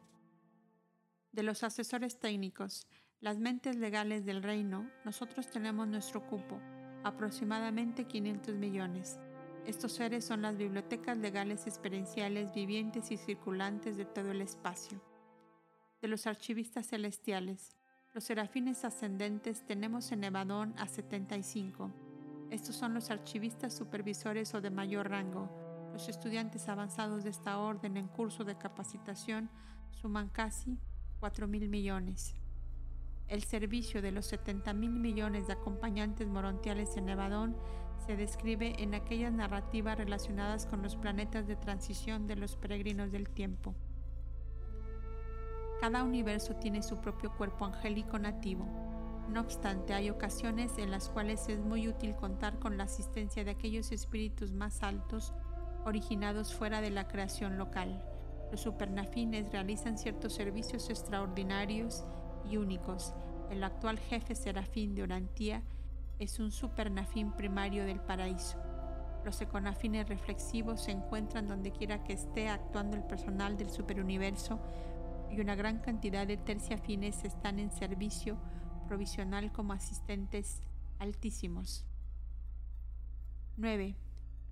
de 1.36 1.42
los 1.42 1.62
asesores 1.62 2.18
técnicos, 2.18 2.86
las 3.20 3.36
mentes 3.38 3.76
legales 3.76 4.24
del 4.24 4.42
reino, 4.42 4.90
nosotros 5.04 5.50
tenemos 5.50 5.86
nuestro 5.86 6.26
cupo, 6.26 6.58
aproximadamente 7.04 8.06
500 8.06 8.54
millones. 8.54 9.18
Estos 9.66 9.92
seres 9.92 10.24
son 10.24 10.40
las 10.40 10.56
bibliotecas 10.56 11.18
legales 11.18 11.66
experienciales 11.66 12.54
vivientes 12.54 13.10
y 13.10 13.18
circulantes 13.18 13.98
de 13.98 14.06
todo 14.06 14.30
el 14.30 14.40
espacio. 14.40 14.98
De 16.06 16.10
los 16.10 16.28
archivistas 16.28 16.86
celestiales, 16.86 17.74
los 18.14 18.22
serafines 18.22 18.84
ascendentes 18.84 19.66
tenemos 19.66 20.12
en 20.12 20.20
Nevadón 20.20 20.72
a 20.78 20.86
75. 20.86 21.90
Estos 22.48 22.76
son 22.76 22.94
los 22.94 23.10
archivistas 23.10 23.74
supervisores 23.74 24.54
o 24.54 24.60
de 24.60 24.70
mayor 24.70 25.10
rango. 25.10 25.50
Los 25.92 26.08
estudiantes 26.08 26.68
avanzados 26.68 27.24
de 27.24 27.30
esta 27.30 27.58
orden 27.58 27.96
en 27.96 28.06
curso 28.06 28.44
de 28.44 28.56
capacitación 28.56 29.50
suman 29.90 30.28
casi 30.28 30.78
4 31.18 31.48
mil 31.48 31.68
millones. 31.68 32.36
El 33.26 33.42
servicio 33.42 34.00
de 34.00 34.12
los 34.12 34.26
70 34.26 34.74
mil 34.74 34.92
millones 34.92 35.48
de 35.48 35.54
acompañantes 35.54 36.28
morontiales 36.28 36.96
en 36.96 37.06
Nevadón 37.06 37.56
se 38.06 38.14
describe 38.14 38.80
en 38.80 38.94
aquellas 38.94 39.32
narrativas 39.32 39.98
relacionadas 39.98 40.66
con 40.66 40.84
los 40.84 40.94
planetas 40.94 41.48
de 41.48 41.56
transición 41.56 42.28
de 42.28 42.36
los 42.36 42.54
peregrinos 42.54 43.10
del 43.10 43.28
tiempo. 43.28 43.74
Cada 45.80 46.02
universo 46.02 46.56
tiene 46.56 46.82
su 46.82 46.96
propio 46.96 47.30
cuerpo 47.36 47.66
angélico 47.66 48.18
nativo. 48.18 48.66
No 49.28 49.40
obstante, 49.40 49.92
hay 49.92 50.08
ocasiones 50.08 50.78
en 50.78 50.90
las 50.90 51.10
cuales 51.10 51.48
es 51.48 51.58
muy 51.58 51.88
útil 51.88 52.14
contar 52.16 52.58
con 52.58 52.78
la 52.78 52.84
asistencia 52.84 53.44
de 53.44 53.50
aquellos 53.50 53.92
espíritus 53.92 54.52
más 54.52 54.82
altos 54.82 55.34
originados 55.84 56.54
fuera 56.54 56.80
de 56.80 56.90
la 56.90 57.06
creación 57.08 57.58
local. 57.58 58.02
Los 58.50 58.60
supernafines 58.60 59.50
realizan 59.52 59.98
ciertos 59.98 60.32
servicios 60.32 60.88
extraordinarios 60.88 62.04
y 62.50 62.56
únicos. 62.56 63.14
El 63.50 63.62
actual 63.62 63.98
jefe 63.98 64.34
serafín 64.34 64.94
de 64.94 65.02
Orantía 65.02 65.62
es 66.18 66.38
un 66.38 66.50
supernafín 66.50 67.32
primario 67.32 67.84
del 67.84 68.00
paraíso. 68.00 68.58
Los 69.24 69.40
econafines 69.40 70.08
reflexivos 70.08 70.84
se 70.84 70.92
encuentran 70.92 71.48
donde 71.48 71.72
quiera 71.72 72.04
que 72.04 72.12
esté 72.12 72.48
actuando 72.48 72.96
el 72.96 73.02
personal 73.02 73.56
del 73.56 73.70
superuniverso 73.70 74.60
y 75.30 75.40
una 75.40 75.54
gran 75.54 75.78
cantidad 75.78 76.26
de 76.26 76.36
terciafines 76.36 77.24
están 77.24 77.58
en 77.58 77.70
servicio 77.70 78.38
provisional 78.86 79.52
como 79.52 79.72
asistentes 79.72 80.62
altísimos. 80.98 81.84
9. 83.56 83.96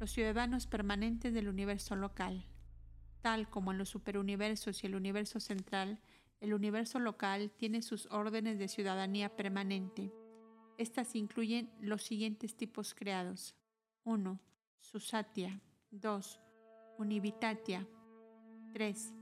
Los 0.01 0.11
ciudadanos 0.11 0.67
permanentes 0.67 1.35
del 1.35 1.49
universo 1.49 1.97
local. 1.97 2.47
Tal 3.21 3.49
como 3.49 3.73
en 3.73 3.79
los 3.79 3.89
superuniversos 3.89 4.83
y 4.83 4.87
el 4.87 4.95
universo 4.95 5.41
central, 5.41 6.01
el 6.41 6.53
universo 6.53 6.99
local 6.99 7.51
tiene 7.57 7.81
sus 7.81 8.07
órdenes 8.11 8.59
de 8.59 8.69
ciudadanía 8.69 9.35
permanente. 9.37 10.13
Estas 10.77 11.15
incluyen 11.15 11.71
los 11.81 12.03
siguientes 12.03 12.57
tipos 12.57 12.95
creados. 12.95 13.55
1. 14.05 14.41
Susatia. 14.81 15.61
2. 15.91 16.41
Univitatia. 16.99 17.87
3. 18.73 19.15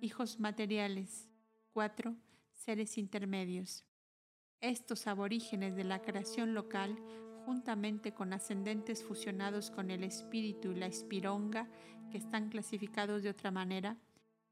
Hijos 0.00 0.38
materiales. 0.38 1.28
4. 1.72 2.14
Seres 2.52 2.98
intermedios. 2.98 3.84
Estos 4.60 5.08
aborígenes 5.08 5.74
de 5.74 5.82
la 5.82 6.02
creación 6.02 6.54
local, 6.54 6.96
juntamente 7.44 8.14
con 8.14 8.32
ascendentes 8.32 9.02
fusionados 9.02 9.72
con 9.72 9.90
el 9.90 10.04
espíritu 10.04 10.70
y 10.70 10.76
la 10.76 10.86
espironga, 10.86 11.68
que 12.12 12.18
están 12.18 12.48
clasificados 12.48 13.24
de 13.24 13.30
otra 13.30 13.50
manera, 13.50 13.96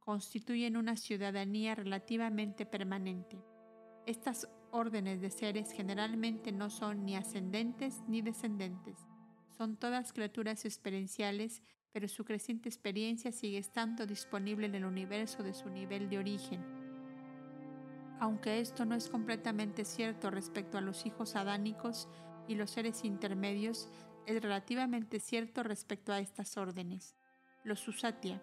constituyen 0.00 0.76
una 0.76 0.96
ciudadanía 0.96 1.76
relativamente 1.76 2.66
permanente. 2.66 3.38
Estas 4.04 4.48
órdenes 4.72 5.20
de 5.20 5.30
seres 5.30 5.70
generalmente 5.70 6.50
no 6.50 6.70
son 6.70 7.04
ni 7.04 7.14
ascendentes 7.14 8.02
ni 8.08 8.20
descendentes. 8.20 8.98
Son 9.56 9.76
todas 9.76 10.12
criaturas 10.12 10.64
experienciales, 10.64 11.62
pero 11.92 12.08
su 12.08 12.24
creciente 12.24 12.68
experiencia 12.68 13.32
sigue 13.32 13.58
estando 13.58 14.06
disponible 14.06 14.66
en 14.66 14.74
el 14.74 14.84
universo 14.84 15.42
de 15.42 15.54
su 15.54 15.70
nivel 15.70 16.08
de 16.08 16.18
origen. 16.18 16.64
Aunque 18.18 18.60
esto 18.60 18.84
no 18.84 18.94
es 18.94 19.08
completamente 19.08 19.84
cierto 19.84 20.30
respecto 20.30 20.78
a 20.78 20.80
los 20.80 21.04
hijos 21.06 21.36
adánicos 21.36 22.08
y 22.48 22.54
los 22.54 22.70
seres 22.70 23.04
intermedios, 23.04 23.88
es 24.26 24.42
relativamente 24.42 25.20
cierto 25.20 25.62
respecto 25.62 26.12
a 26.12 26.18
estas 26.18 26.56
órdenes. 26.56 27.14
Los 27.64 27.80
Susatya, 27.80 28.42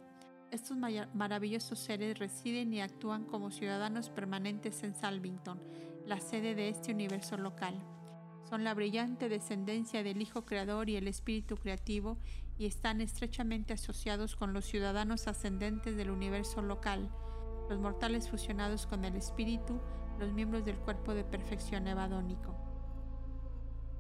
estos 0.51 0.77
maravillosos 0.77 1.79
seres 1.79 2.19
residen 2.19 2.73
y 2.73 2.81
actúan 2.81 3.25
como 3.25 3.51
ciudadanos 3.51 4.09
permanentes 4.09 4.83
en 4.83 4.93
Salvington, 4.93 5.59
la 6.05 6.19
sede 6.19 6.53
de 6.53 6.69
este 6.69 6.91
universo 6.91 7.37
local. 7.37 7.75
Son 8.47 8.63
la 8.63 8.73
brillante 8.73 9.29
descendencia 9.29 10.03
del 10.03 10.21
Hijo 10.21 10.45
Creador 10.45 10.89
y 10.89 10.95
el 10.95 11.07
Espíritu 11.07 11.57
Creativo 11.57 12.17
y 12.57 12.65
están 12.65 13.01
estrechamente 13.01 13.73
asociados 13.73 14.35
con 14.35 14.53
los 14.53 14.65
ciudadanos 14.65 15.27
ascendentes 15.27 15.95
del 15.95 16.11
universo 16.11 16.61
local, 16.61 17.09
los 17.69 17.79
mortales 17.79 18.29
fusionados 18.29 18.85
con 18.85 19.05
el 19.05 19.15
Espíritu, 19.15 19.79
los 20.19 20.33
miembros 20.33 20.65
del 20.65 20.77
cuerpo 20.77 21.13
de 21.13 21.23
perfección 21.23 21.87
evadónico. 21.87 22.55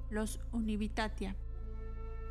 Los 0.09 0.39
Univitatia. 0.51 1.35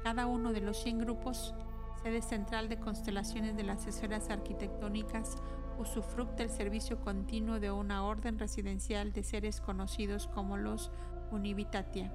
Cada 0.05 0.27
uno 0.27 0.53
de 0.53 0.61
los 0.61 0.83
100 0.83 0.99
grupos 1.01 1.55
sede 2.03 2.23
central 2.23 2.69
de 2.69 2.81
constelaciones 2.81 3.57
de 3.57 3.63
las 3.63 3.87
esferas 3.87 4.29
arquitectónicas, 4.29 5.37
usufructa 5.79 6.43
el 6.43 6.51
servicio 6.51 7.01
continuo 7.01 7.61
de 7.61 7.71
una 7.71 8.05
orden 8.05 8.39
residencial 8.39 9.13
de 9.13 9.23
seres 9.23 9.61
conocidos 9.61 10.27
como 10.29 10.57
los 10.57 10.91
Univitatia. 11.31 12.13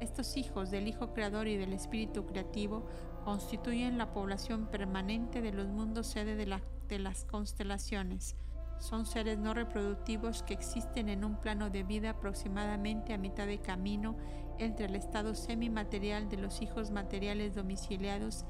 Estos 0.00 0.36
hijos 0.36 0.70
del 0.70 0.88
Hijo 0.88 1.12
Creador 1.12 1.48
y 1.48 1.56
del 1.56 1.72
Espíritu 1.72 2.24
Creativo 2.26 2.86
constituyen 3.24 3.96
la 3.96 4.12
población 4.12 4.66
permanente 4.66 5.40
de 5.40 5.50
los 5.50 5.66
mundos 5.68 6.06
sede 6.08 6.36
de, 6.36 6.98
las 6.98 7.24
constelaciones. 7.24 8.36
Son 8.78 9.06
seres 9.06 9.38
no 9.38 9.54
reproductivos 9.54 10.42
que 10.42 10.52
existen 10.52 11.08
en 11.08 11.24
un 11.24 11.40
plano 11.40 11.70
de 11.70 11.84
vida 11.84 12.10
aproximadamente 12.10 13.14
a 13.14 13.18
mitad 13.18 13.46
de 13.46 13.62
camino 13.62 14.16
entre 14.58 14.86
el 14.86 14.94
estado 14.94 15.34
semimaterial 15.34 16.28
de 16.28 16.36
los 16.36 16.60
hijos 16.60 16.90
materiales 16.90 17.54
domiciliados 17.54 18.44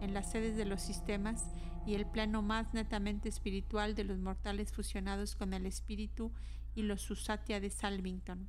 en 0.00 0.14
las 0.14 0.30
sedes 0.30 0.56
de 0.56 0.64
los 0.64 0.80
sistemas 0.80 1.50
y 1.84 1.94
el 1.94 2.06
plano 2.06 2.40
más 2.40 2.72
netamente 2.72 3.28
espiritual 3.28 3.96
de 3.96 4.04
los 4.04 4.18
mortales 4.18 4.72
fusionados 4.72 5.34
con 5.34 5.54
el 5.54 5.66
espíritu 5.66 6.32
y 6.74 6.82
los 6.82 7.02
Susatya 7.02 7.58
de 7.58 7.70
Salvington. 7.70 8.48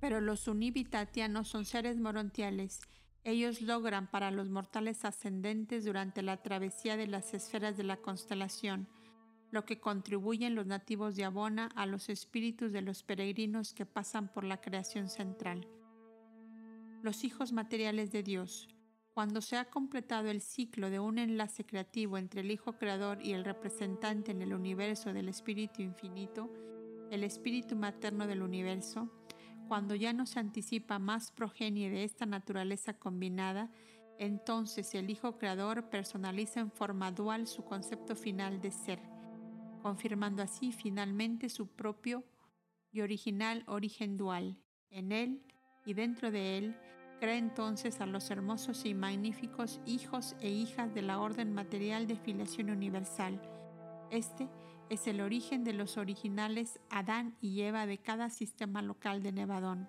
Pero 0.00 0.20
los 0.20 0.48
Univitatia 0.48 1.28
no 1.28 1.44
son 1.44 1.64
seres 1.64 1.98
morontiales. 1.98 2.80
Ellos 3.26 3.60
logran 3.60 4.08
para 4.08 4.30
los 4.30 4.50
mortales 4.50 5.04
ascendentes 5.04 5.84
durante 5.84 6.22
la 6.22 6.36
travesía 6.36 6.96
de 6.96 7.08
las 7.08 7.34
esferas 7.34 7.76
de 7.76 7.82
la 7.82 7.96
constelación, 7.96 8.86
lo 9.50 9.64
que 9.64 9.80
contribuyen 9.80 10.54
los 10.54 10.68
nativos 10.68 11.16
de 11.16 11.24
Abona 11.24 11.68
a 11.74 11.86
los 11.86 12.08
espíritus 12.08 12.70
de 12.70 12.82
los 12.82 13.02
peregrinos 13.02 13.74
que 13.74 13.84
pasan 13.84 14.32
por 14.32 14.44
la 14.44 14.60
creación 14.60 15.08
central. 15.08 15.66
Los 17.02 17.24
hijos 17.24 17.52
materiales 17.52 18.12
de 18.12 18.22
Dios, 18.22 18.68
cuando 19.12 19.40
se 19.40 19.56
ha 19.56 19.64
completado 19.64 20.30
el 20.30 20.40
ciclo 20.40 20.88
de 20.88 21.00
un 21.00 21.18
enlace 21.18 21.66
creativo 21.66 22.18
entre 22.18 22.42
el 22.42 22.52
Hijo 22.52 22.74
Creador 22.74 23.20
y 23.20 23.32
el 23.32 23.44
representante 23.44 24.30
en 24.30 24.40
el 24.40 24.54
universo 24.54 25.12
del 25.12 25.28
Espíritu 25.28 25.82
Infinito, 25.82 26.48
el 27.10 27.24
Espíritu 27.24 27.74
Materno 27.74 28.28
del 28.28 28.42
universo, 28.42 29.10
cuando 29.68 29.94
ya 29.94 30.12
no 30.12 30.26
se 30.26 30.40
anticipa 30.40 30.98
más 30.98 31.32
progenie 31.32 31.90
de 31.90 32.04
esta 32.04 32.26
naturaleza 32.26 32.94
combinada, 32.94 33.70
entonces 34.18 34.94
el 34.94 35.10
Hijo 35.10 35.38
Creador 35.38 35.90
personaliza 35.90 36.60
en 36.60 36.70
forma 36.70 37.12
dual 37.12 37.46
su 37.46 37.64
concepto 37.64 38.16
final 38.16 38.60
de 38.60 38.70
ser, 38.70 39.00
confirmando 39.82 40.42
así 40.42 40.72
finalmente 40.72 41.48
su 41.48 41.68
propio 41.68 42.24
y 42.92 43.02
original 43.02 43.64
origen 43.66 44.16
dual. 44.16 44.58
En 44.90 45.12
él 45.12 45.42
y 45.84 45.94
dentro 45.94 46.30
de 46.30 46.58
él 46.58 46.76
Crea 47.20 47.38
entonces 47.38 48.02
a 48.02 48.06
los 48.06 48.30
hermosos 48.30 48.84
y 48.84 48.92
magníficos 48.92 49.80
hijos 49.86 50.36
e 50.40 50.50
hijas 50.50 50.92
de 50.92 51.00
la 51.00 51.18
orden 51.18 51.54
material 51.54 52.06
de 52.06 52.16
filiación 52.16 52.68
universal. 52.68 53.40
Este 54.10 54.48
es 54.88 55.06
el 55.06 55.20
origen 55.20 55.64
de 55.64 55.72
los 55.72 55.96
originales 55.96 56.80
Adán 56.90 57.36
y 57.40 57.62
Eva 57.62 57.86
de 57.86 57.98
cada 57.98 58.30
sistema 58.30 58.82
local 58.82 59.22
de 59.22 59.32
Nevadón. 59.32 59.88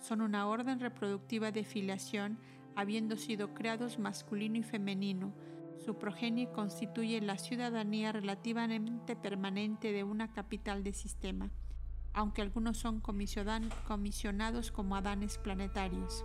Son 0.00 0.20
una 0.20 0.46
orden 0.48 0.80
reproductiva 0.80 1.52
de 1.52 1.64
filiación, 1.64 2.38
habiendo 2.74 3.16
sido 3.16 3.54
creados 3.54 3.98
masculino 3.98 4.58
y 4.58 4.62
femenino. 4.62 5.32
Su 5.84 5.98
progenie 5.98 6.50
constituye 6.50 7.20
la 7.20 7.38
ciudadanía 7.38 8.12
relativamente 8.12 9.16
permanente 9.16 9.92
de 9.92 10.04
una 10.04 10.32
capital 10.32 10.82
de 10.82 10.92
sistema, 10.92 11.50
aunque 12.12 12.42
algunos 12.42 12.78
son 12.78 13.00
comisionados 13.00 14.72
como 14.72 14.96
Adanes 14.96 15.38
planetarios. 15.38 16.24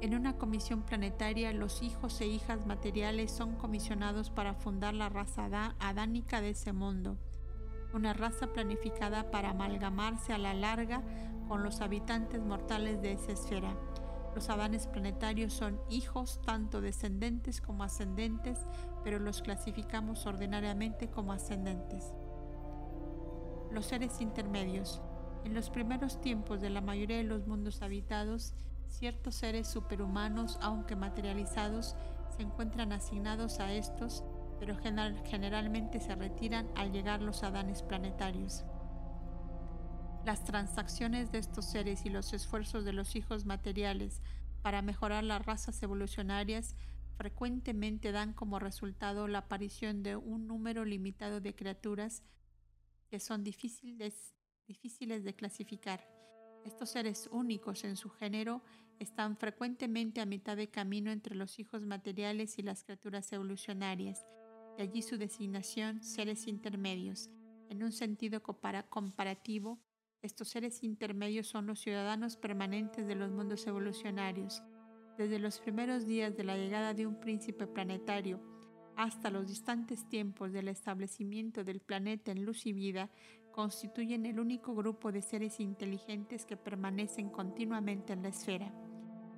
En 0.00 0.14
una 0.14 0.38
comisión 0.38 0.82
planetaria, 0.82 1.52
los 1.52 1.82
hijos 1.82 2.22
e 2.22 2.26
hijas 2.26 2.64
materiales 2.64 3.30
son 3.30 3.56
comisionados 3.56 4.30
para 4.30 4.54
fundar 4.54 4.94
la 4.94 5.10
raza 5.10 5.74
adánica 5.78 6.40
de 6.40 6.50
ese 6.50 6.72
mundo, 6.72 7.18
una 7.92 8.14
raza 8.14 8.46
planificada 8.46 9.30
para 9.30 9.50
amalgamarse 9.50 10.32
a 10.32 10.38
la 10.38 10.54
larga 10.54 11.02
con 11.48 11.62
los 11.62 11.82
habitantes 11.82 12.40
mortales 12.40 13.02
de 13.02 13.12
esa 13.12 13.32
esfera. 13.32 13.76
Los 14.34 14.48
adanes 14.48 14.86
planetarios 14.86 15.52
son 15.52 15.78
hijos 15.90 16.40
tanto 16.46 16.80
descendentes 16.80 17.60
como 17.60 17.84
ascendentes, 17.84 18.58
pero 19.04 19.18
los 19.18 19.42
clasificamos 19.42 20.24
ordinariamente 20.24 21.10
como 21.10 21.32
ascendentes. 21.32 22.14
Los 23.70 23.84
seres 23.86 24.22
intermedios. 24.22 25.02
En 25.44 25.52
los 25.52 25.68
primeros 25.68 26.20
tiempos 26.22 26.60
de 26.60 26.70
la 26.70 26.80
mayoría 26.80 27.18
de 27.18 27.24
los 27.24 27.46
mundos 27.46 27.82
habitados, 27.82 28.54
ciertos 28.90 29.36
seres 29.36 29.68
superhumanos, 29.68 30.58
aunque 30.60 30.96
materializados, 30.96 31.96
se 32.36 32.42
encuentran 32.42 32.92
asignados 32.92 33.60
a 33.60 33.72
estos, 33.72 34.24
pero 34.58 34.76
generalmente 34.76 36.00
se 36.00 36.14
retiran 36.14 36.70
al 36.76 36.92
llegar 36.92 37.22
los 37.22 37.42
adanes 37.42 37.82
planetarios. 37.82 38.64
Las 40.24 40.44
transacciones 40.44 41.32
de 41.32 41.38
estos 41.38 41.64
seres 41.64 42.04
y 42.04 42.10
los 42.10 42.32
esfuerzos 42.34 42.84
de 42.84 42.92
los 42.92 43.16
hijos 43.16 43.46
materiales 43.46 44.20
para 44.60 44.82
mejorar 44.82 45.24
las 45.24 45.44
razas 45.44 45.82
evolucionarias 45.82 46.76
frecuentemente 47.16 48.12
dan 48.12 48.32
como 48.32 48.58
resultado 48.58 49.28
la 49.28 49.38
aparición 49.38 50.02
de 50.02 50.16
un 50.16 50.46
número 50.46 50.84
limitado 50.84 51.40
de 51.40 51.54
criaturas 51.54 52.22
que 53.08 53.20
son 53.20 53.44
difíciles, 53.44 54.34
difíciles 54.66 55.24
de 55.24 55.34
clasificar. 55.34 56.19
Estos 56.64 56.90
seres 56.90 57.28
únicos 57.32 57.84
en 57.84 57.96
su 57.96 58.10
género 58.10 58.62
están 58.98 59.36
frecuentemente 59.36 60.20
a 60.20 60.26
mitad 60.26 60.56
de 60.56 60.68
camino 60.68 61.10
entre 61.10 61.34
los 61.34 61.58
hijos 61.58 61.86
materiales 61.86 62.58
y 62.58 62.62
las 62.62 62.84
criaturas 62.84 63.32
evolucionarias, 63.32 64.26
de 64.76 64.82
allí 64.82 65.02
su 65.02 65.16
designación 65.16 66.02
seres 66.02 66.46
intermedios. 66.46 67.30
En 67.70 67.82
un 67.82 67.92
sentido 67.92 68.42
comparativo, 68.42 69.80
estos 70.22 70.48
seres 70.48 70.82
intermedios 70.84 71.46
son 71.46 71.66
los 71.66 71.80
ciudadanos 71.80 72.36
permanentes 72.36 73.06
de 73.06 73.14
los 73.14 73.30
mundos 73.30 73.66
evolucionarios. 73.66 74.62
Desde 75.16 75.38
los 75.38 75.60
primeros 75.60 76.06
días 76.06 76.36
de 76.36 76.44
la 76.44 76.56
llegada 76.56 76.92
de 76.92 77.06
un 77.06 77.18
príncipe 77.20 77.66
planetario 77.66 78.40
hasta 78.96 79.30
los 79.30 79.46
distantes 79.46 80.06
tiempos 80.08 80.52
del 80.52 80.68
establecimiento 80.68 81.64
del 81.64 81.80
planeta 81.80 82.32
en 82.32 82.44
luz 82.44 82.66
y 82.66 82.74
vida, 82.74 83.10
constituyen 83.52 84.26
el 84.26 84.40
único 84.40 84.74
grupo 84.74 85.12
de 85.12 85.22
seres 85.22 85.60
inteligentes 85.60 86.46
que 86.46 86.56
permanecen 86.56 87.30
continuamente 87.30 88.12
en 88.12 88.22
la 88.22 88.28
esfera. 88.28 88.72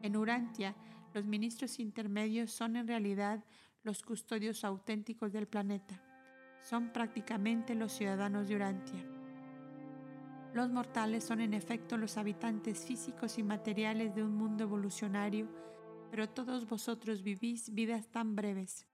En 0.03 0.17
Urantia, 0.17 0.75
los 1.15 1.25
ministros 1.25 1.79
intermedios 1.79 2.51
son 2.51 2.77
en 2.77 2.89
realidad 2.89 3.45
los 3.83 4.03
custodios 4.03 4.65
auténticos 4.65 5.33
del 5.33 5.47
planeta. 5.47 6.03
Son 6.63 6.93
prácticamente 6.93 7.75
los 7.75 7.93
ciudadanos 7.93 8.49
de 8.49 8.57
Urantia. 8.57 9.05
Los 10.55 10.71
mortales 10.71 11.25
son 11.25 11.41
en 11.41 11.55
efecto 11.55 11.97
los 11.97 12.19
habitantes 12.19 12.85
físicos 12.85 13.39
y 13.39 13.43
materiales 13.43 14.15
de 14.15 14.23
un 14.23 14.35
mundo 14.35 14.65
evolucionario, 14.65 15.49
pero 16.11 16.29
todos 16.29 16.69
vosotros 16.69 17.23
vivís 17.23 17.73
vidas 17.75 18.07
tan 18.09 18.37
breves. 18.37 18.87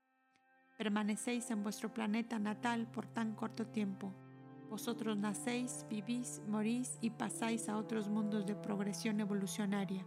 Permanecéis 0.77 1.51
en 1.51 1.61
vuestro 1.61 1.93
planeta 1.93 2.39
natal 2.39 2.89
por 2.89 3.05
tan 3.05 3.35
corto 3.35 3.67
tiempo. 3.67 4.13
Vosotros 4.69 5.17
nacéis, 5.17 5.85
vivís, 5.89 6.41
morís 6.47 6.97
y 7.01 7.09
pasáis 7.09 7.69
a 7.69 7.77
otros 7.77 8.07
mundos 8.07 8.45
de 8.45 8.55
progresión 8.55 9.19
evolucionaria. 9.19 10.05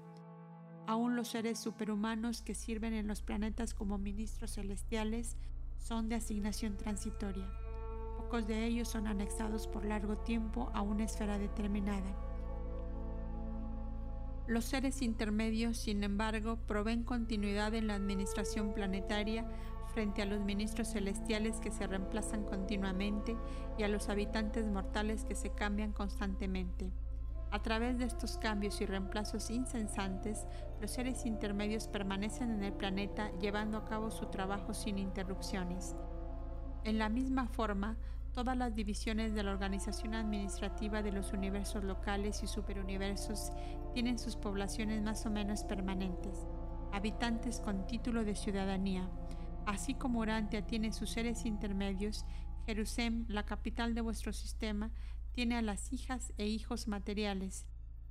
Aún 0.87 1.17
los 1.17 1.29
seres 1.29 1.59
superhumanos 1.59 2.43
que 2.43 2.55
sirven 2.55 2.95
en 2.95 3.07
los 3.07 3.23
planetas 3.23 3.75
como 3.75 3.99
ministros 3.99 4.55
celestiales 4.55 5.37
son 5.77 6.09
de 6.09 6.17
asignación 6.17 6.77
transitoria 6.77 7.49
de 8.41 8.65
ellos 8.65 8.89
son 8.89 9.07
anexados 9.07 9.67
por 9.67 9.85
largo 9.85 10.17
tiempo 10.17 10.71
a 10.73 10.81
una 10.81 11.05
esfera 11.05 11.39
determinada. 11.39 12.17
Los 14.47 14.65
seres 14.65 15.03
intermedios, 15.03 15.77
sin 15.77 16.03
embargo, 16.03 16.57
proveen 16.67 17.05
continuidad 17.05 17.75
en 17.75 17.87
la 17.87 17.95
administración 17.95 18.73
planetaria 18.73 19.47
frente 19.93 20.23
a 20.23 20.27
los 20.27 20.41
ministros 20.41 20.89
celestiales 20.89 21.61
que 21.61 21.71
se 21.71 21.87
reemplazan 21.87 22.45
continuamente 22.45 23.37
y 23.79 23.83
a 23.83 23.89
los 23.89 24.09
habitantes 24.09 24.67
mortales 24.67 25.25
que 25.25 25.35
se 25.35 25.51
cambian 25.51 25.93
constantemente. 25.93 26.91
A 27.51 27.63
través 27.63 27.99
de 27.99 28.07
estos 28.07 28.39
cambios 28.39 28.81
y 28.81 28.87
reemplazos 28.87 29.51
incesantes, 29.51 30.47
los 30.81 30.91
seres 30.91 31.27
intermedios 31.27 31.87
permanecen 31.87 32.51
en 32.51 32.65
el 32.65 32.73
planeta 32.73 33.31
llevando 33.41 33.77
a 33.77 33.85
cabo 33.85 34.11
su 34.11 34.27
trabajo 34.27 34.73
sin 34.73 34.99
interrupciones. 34.99 35.95
En 36.85 36.99
la 36.99 37.09
misma 37.09 37.47
forma, 37.47 37.99
Todas 38.35 38.57
las 38.57 38.75
divisiones 38.75 39.35
de 39.35 39.43
la 39.43 39.51
organización 39.51 40.15
administrativa 40.15 41.03
de 41.03 41.13
los 41.13 41.35
universos 41.35 41.85
locales 41.85 42.43
y 42.43 42.47
superuniversos 42.47 43.53
tienen 43.93 44.19
sus 44.19 44.37
poblaciones 44.37 45.03
más 45.03 45.27
o 45.27 45.31
menos 45.31 45.65
permanentes, 45.65 46.47
habitantes 46.93 47.61
con 47.61 47.87
título 47.87 48.25
de 48.25 48.35
ciudadanía. 48.35 49.07
Así 49.67 49.95
como 49.95 50.21
Urantia 50.21 50.67
tiene 50.67 50.93
sus 50.93 51.11
seres 51.11 51.45
intermedios, 51.45 52.25
Jerusalén, 52.67 53.27
la 53.29 53.45
capital 53.45 53.95
de 53.95 54.01
vuestro 54.01 54.33
sistema, 54.33 54.91
tiene 55.33 55.57
a 55.57 55.63
las 55.63 55.93
hijas 55.93 56.33
e 56.37 56.47
hijos 56.47 56.89
materiales. 56.89 57.67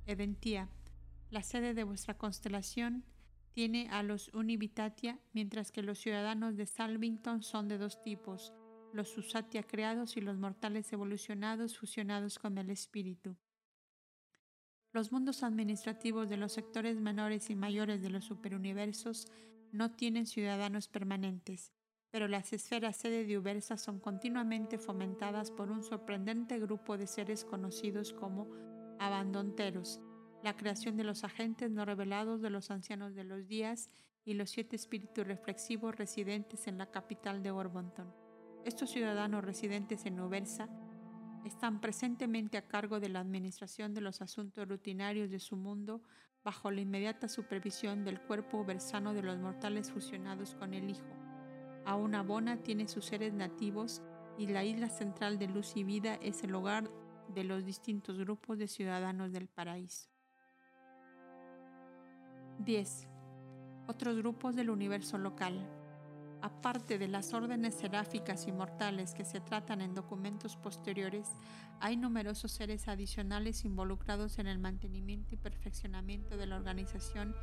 Eventia, 0.06 0.68
la 1.30 1.42
sede 1.42 1.74
de 1.74 1.84
vuestra 1.84 2.16
constelación, 2.18 3.04
tiene 3.52 3.88
a 3.90 4.02
los 4.02 4.28
Univitatia, 4.34 5.18
mientras 5.32 5.72
que 5.72 5.82
los 5.82 5.98
ciudadanos 5.98 6.56
de 6.56 6.66
Salvington 6.66 7.42
son 7.42 7.68
de 7.68 7.78
dos 7.78 8.02
tipos, 8.02 8.52
los 8.92 9.08
Susatia 9.08 9.62
creados 9.62 10.16
y 10.16 10.20
los 10.20 10.38
mortales 10.38 10.92
evolucionados 10.92 11.78
fusionados 11.78 12.38
con 12.38 12.56
el 12.58 12.70
espíritu. 12.70 13.36
Los 14.92 15.12
mundos 15.12 15.42
administrativos 15.42 16.28
de 16.28 16.36
los 16.36 16.52
sectores 16.52 16.98
menores 17.00 17.48
y 17.50 17.54
mayores 17.54 18.02
de 18.02 18.10
los 18.10 18.24
superuniversos 18.24 19.26
no 19.72 19.90
tienen 19.90 20.26
ciudadanos 20.26 20.86
permanentes, 20.88 21.72
pero 22.10 22.28
las 22.28 22.52
esferas 22.52 22.96
sede 22.96 23.24
de 23.24 23.38
Ubersa 23.38 23.78
son 23.78 23.98
continuamente 23.98 24.78
fomentadas 24.78 25.50
por 25.50 25.70
un 25.70 25.82
sorprendente 25.82 26.58
grupo 26.58 26.98
de 26.98 27.06
seres 27.06 27.44
conocidos 27.44 28.12
como 28.12 28.48
abandonteros, 28.98 30.00
la 30.42 30.56
creación 30.56 30.96
de 30.96 31.04
los 31.04 31.24
agentes 31.24 31.70
no 31.70 31.84
revelados 31.84 32.42
de 32.42 32.50
los 32.50 32.70
ancianos 32.70 33.14
de 33.14 33.24
los 33.24 33.48
días 33.48 33.90
y 34.24 34.34
los 34.34 34.50
siete 34.50 34.76
espíritus 34.76 35.26
reflexivos 35.26 35.96
residentes 35.96 36.66
en 36.66 36.78
la 36.78 36.90
capital 36.90 37.42
de 37.42 37.50
Orbonton. 37.50 38.12
Estos 38.64 38.90
ciudadanos 38.90 39.42
residentes 39.42 40.04
en 40.04 40.20
Ubersa 40.20 40.68
están 41.44 41.80
presentemente 41.80 42.56
a 42.56 42.68
cargo 42.68 43.00
de 43.00 43.08
la 43.08 43.20
administración 43.20 43.94
de 43.94 44.00
los 44.00 44.20
asuntos 44.20 44.68
rutinarios 44.68 45.30
de 45.30 45.40
su 45.40 45.56
mundo 45.56 46.02
bajo 46.44 46.70
la 46.70 46.80
inmediata 46.80 47.28
supervisión 47.28 48.04
del 48.04 48.20
cuerpo 48.20 48.58
ubersano 48.58 49.14
de 49.14 49.22
los 49.22 49.38
mortales 49.38 49.90
fusionados 49.90 50.54
con 50.54 50.74
el 50.74 50.90
Hijo. 50.90 51.16
Aún 51.84 52.14
Abona 52.14 52.56
tiene 52.62 52.88
sus 52.88 53.06
seres 53.06 53.32
nativos 53.32 54.02
y 54.38 54.46
la 54.46 54.64
isla 54.64 54.88
central 54.88 55.38
de 55.38 55.48
luz 55.48 55.76
y 55.76 55.84
vida 55.84 56.14
es 56.16 56.42
el 56.42 56.54
hogar 56.54 56.90
de 57.28 57.44
los 57.44 57.64
distintos 57.64 58.18
grupos 58.18 58.58
de 58.58 58.68
ciudadanos 58.68 59.32
del 59.32 59.48
paraíso. 59.48 60.08
10. 62.58 63.08
Otros 63.86 64.16
grupos 64.16 64.54
del 64.54 64.70
universo 64.70 65.18
local. 65.18 65.81
Aparte 66.42 66.98
de 66.98 67.06
las 67.06 67.34
órdenes 67.34 67.72
seráficas 67.74 68.48
y 68.48 68.52
mortales 68.52 69.14
que 69.14 69.24
se 69.24 69.40
tratan 69.40 69.80
en 69.80 69.94
documentos 69.94 70.56
posteriores, 70.56 71.28
hay 71.78 71.96
numerosos 71.96 72.50
seres 72.50 72.88
adicionales 72.88 73.64
involucrados 73.64 74.40
en 74.40 74.48
el 74.48 74.58
mantenimiento 74.58 75.36
y 75.36 75.38
perfeccionamiento 75.38 76.36
de 76.36 76.46
la 76.46 76.56
organización 76.56 77.36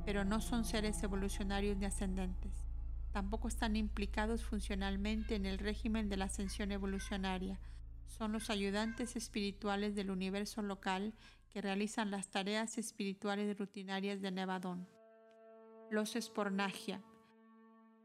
pero 0.04 0.24
no 0.24 0.40
son 0.40 0.64
seres 0.64 1.02
evolucionarios 1.02 1.76
ni 1.78 1.86
ascendentes 1.86 2.63
tampoco 3.14 3.46
están 3.46 3.76
implicados 3.76 4.42
funcionalmente 4.42 5.36
en 5.36 5.46
el 5.46 5.58
régimen 5.58 6.08
de 6.08 6.16
la 6.16 6.24
ascensión 6.24 6.72
evolucionaria. 6.72 7.60
Son 8.06 8.32
los 8.32 8.50
ayudantes 8.50 9.14
espirituales 9.14 9.94
del 9.94 10.10
universo 10.10 10.62
local 10.62 11.14
que 11.48 11.62
realizan 11.62 12.10
las 12.10 12.28
tareas 12.32 12.76
espirituales 12.76 13.56
rutinarias 13.56 14.20
de 14.20 14.32
Nevadón. 14.32 14.88
Los 15.92 16.16
espornagia. 16.16 17.04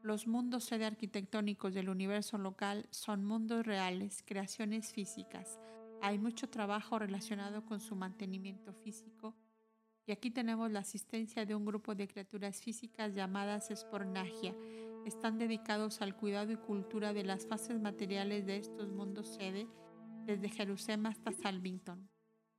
Los 0.03 0.27
mundos 0.27 0.65
sede 0.65 0.85
arquitectónicos 0.85 1.73
del 1.73 1.89
universo 1.89 2.37
local 2.37 2.87
son 2.91 3.25
mundos 3.25 3.65
reales, 3.65 4.23
creaciones 4.23 4.93
físicas. 4.93 5.59
Hay 6.03 6.19
mucho 6.19 6.51
trabajo 6.51 6.99
relacionado 6.99 7.65
con 7.65 7.79
su 7.79 7.95
mantenimiento 7.95 8.73
físico 8.73 9.35
y 10.05 10.11
aquí 10.11 10.29
tenemos 10.29 10.71
la 10.71 10.81
asistencia 10.81 11.47
de 11.47 11.55
un 11.55 11.65
grupo 11.65 11.95
de 11.95 12.07
criaturas 12.07 12.61
físicas 12.61 13.15
llamadas 13.15 13.71
espornagia. 13.71 14.53
Están 15.09 15.39
dedicados 15.39 16.03
al 16.03 16.15
cuidado 16.15 16.51
y 16.51 16.55
cultura 16.55 17.13
de 17.13 17.23
las 17.23 17.47
fases 17.47 17.81
materiales 17.81 18.45
de 18.45 18.57
estos 18.57 18.89
mundos 18.89 19.33
sede, 19.33 19.67
desde 20.27 20.49
Jerusalén 20.49 21.07
hasta 21.07 21.31
Salvington. 21.31 22.07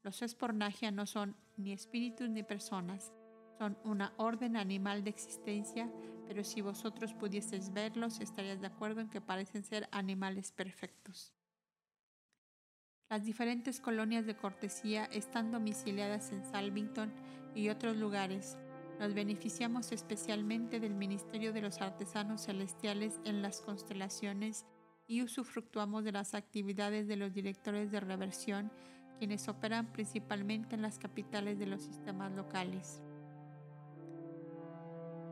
Los 0.03 0.21
espornagia 0.21 0.91
no 0.91 1.07
son 1.07 1.37
ni 1.57 1.73
espíritus 1.73 2.29
ni 2.29 2.43
personas, 2.43 3.13
son 3.57 3.79
una 3.85 4.15
orden 4.17 4.57
animal 4.57 5.05
de 5.05 5.11
existencia, 5.11 5.93
pero 6.27 6.43
si 6.43 6.61
vosotros 6.61 7.15
pudieseis 7.15 7.73
verlos, 7.73 8.19
estarías 8.19 8.61
de 8.61 8.67
acuerdo 8.67 9.01
en 9.01 9.11
que 9.11 9.21
parecen 9.21 9.63
ser 9.63 9.89
animales 9.93 10.51
perfectos. 10.51 11.33
Las 13.09 13.25
diferentes 13.25 13.79
colonias 13.79 14.27
de 14.27 14.37
cortesía 14.37 15.05
están 15.05 15.53
domiciliadas 15.53 16.33
en 16.33 16.45
Salvington 16.45 17.13
y 17.55 17.69
otros 17.69 17.97
lugares. 17.97 18.59
Nos 19.01 19.15
beneficiamos 19.15 19.93
especialmente 19.93 20.79
del 20.79 20.93
Ministerio 20.95 21.55
de 21.55 21.63
los 21.63 21.81
Artesanos 21.81 22.45
Celestiales 22.45 23.19
en 23.25 23.41
las 23.41 23.63
constelaciones 23.63 24.67
y 25.07 25.23
usufructuamos 25.23 26.05
de 26.05 26.13
las 26.13 26.35
actividades 26.35 27.09
de 27.09 27.17
los 27.17 27.33
directores 27.33 27.91
de 27.91 28.01
reversión, 28.01 28.71
quienes 29.17 29.49
operan 29.49 29.91
principalmente 29.91 30.75
en 30.75 30.83
las 30.83 30.99
capitales 30.99 31.59
de 31.59 31.65
los 31.65 31.81
sistemas 31.81 32.31
locales. 32.33 33.01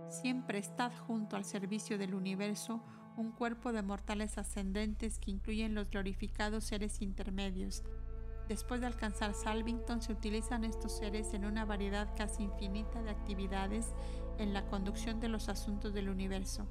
Siempre 0.08 0.56
estad 0.58 0.90
junto 1.06 1.36
al 1.36 1.44
servicio 1.44 1.98
del 1.98 2.14
universo 2.14 2.82
un 3.18 3.32
cuerpo 3.32 3.72
de 3.72 3.82
mortales 3.82 4.38
ascendentes 4.38 5.18
que 5.18 5.30
incluyen 5.30 5.74
los 5.74 5.90
glorificados 5.90 6.64
seres 6.64 7.02
intermedios. 7.02 7.82
Después 8.48 8.80
de 8.80 8.86
alcanzar 8.86 9.34
Salvington 9.34 10.00
se 10.00 10.12
utilizan 10.12 10.64
estos 10.64 10.92
seres 10.92 11.34
en 11.34 11.44
una 11.44 11.66
variedad 11.66 12.08
casi 12.16 12.44
infinita 12.44 13.02
de 13.02 13.10
actividades 13.10 13.92
en 14.38 14.54
la 14.54 14.64
conducción 14.66 15.20
de 15.20 15.28
los 15.28 15.50
asuntos 15.50 15.92
del 15.92 16.08
universo. 16.08 16.66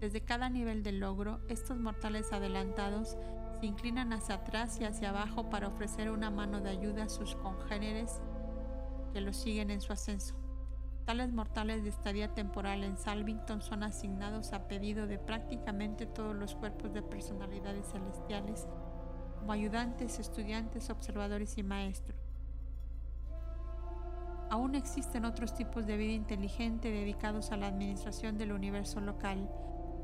Desde 0.00 0.22
cada 0.22 0.50
nivel 0.50 0.82
del 0.82 0.98
logro, 0.98 1.38
estos 1.48 1.78
mortales 1.78 2.32
adelantados 2.32 3.16
se 3.60 3.66
inclinan 3.66 4.12
hacia 4.12 4.34
atrás 4.34 4.80
y 4.80 4.84
hacia 4.84 5.10
abajo 5.10 5.48
para 5.50 5.68
ofrecer 5.68 6.10
una 6.10 6.30
mano 6.30 6.60
de 6.60 6.70
ayuda 6.70 7.04
a 7.04 7.08
sus 7.08 7.36
congéneres 7.36 8.20
que 9.12 9.20
los 9.20 9.36
siguen 9.36 9.70
en 9.70 9.80
su 9.80 9.92
ascenso. 9.92 10.34
Tales 11.04 11.32
mortales 11.32 11.84
de 11.84 11.90
estadía 11.90 12.34
temporal 12.34 12.82
en 12.82 12.96
Salvington 12.96 13.62
son 13.62 13.84
asignados 13.84 14.52
a 14.52 14.66
pedido 14.66 15.06
de 15.06 15.18
prácticamente 15.18 16.06
todos 16.06 16.34
los 16.34 16.56
cuerpos 16.56 16.92
de 16.92 17.02
personalidades 17.02 17.86
celestiales, 17.92 18.66
como 19.44 19.52
ayudantes, 19.52 20.18
estudiantes, 20.20 20.88
observadores 20.88 21.58
y 21.58 21.62
maestros. 21.62 22.18
Aún 24.48 24.74
existen 24.74 25.26
otros 25.26 25.54
tipos 25.54 25.84
de 25.84 25.98
vida 25.98 26.12
inteligente 26.12 26.90
dedicados 26.90 27.52
a 27.52 27.58
la 27.58 27.66
administración 27.66 28.38
del 28.38 28.52
universo 28.52 29.02
local, 29.02 29.50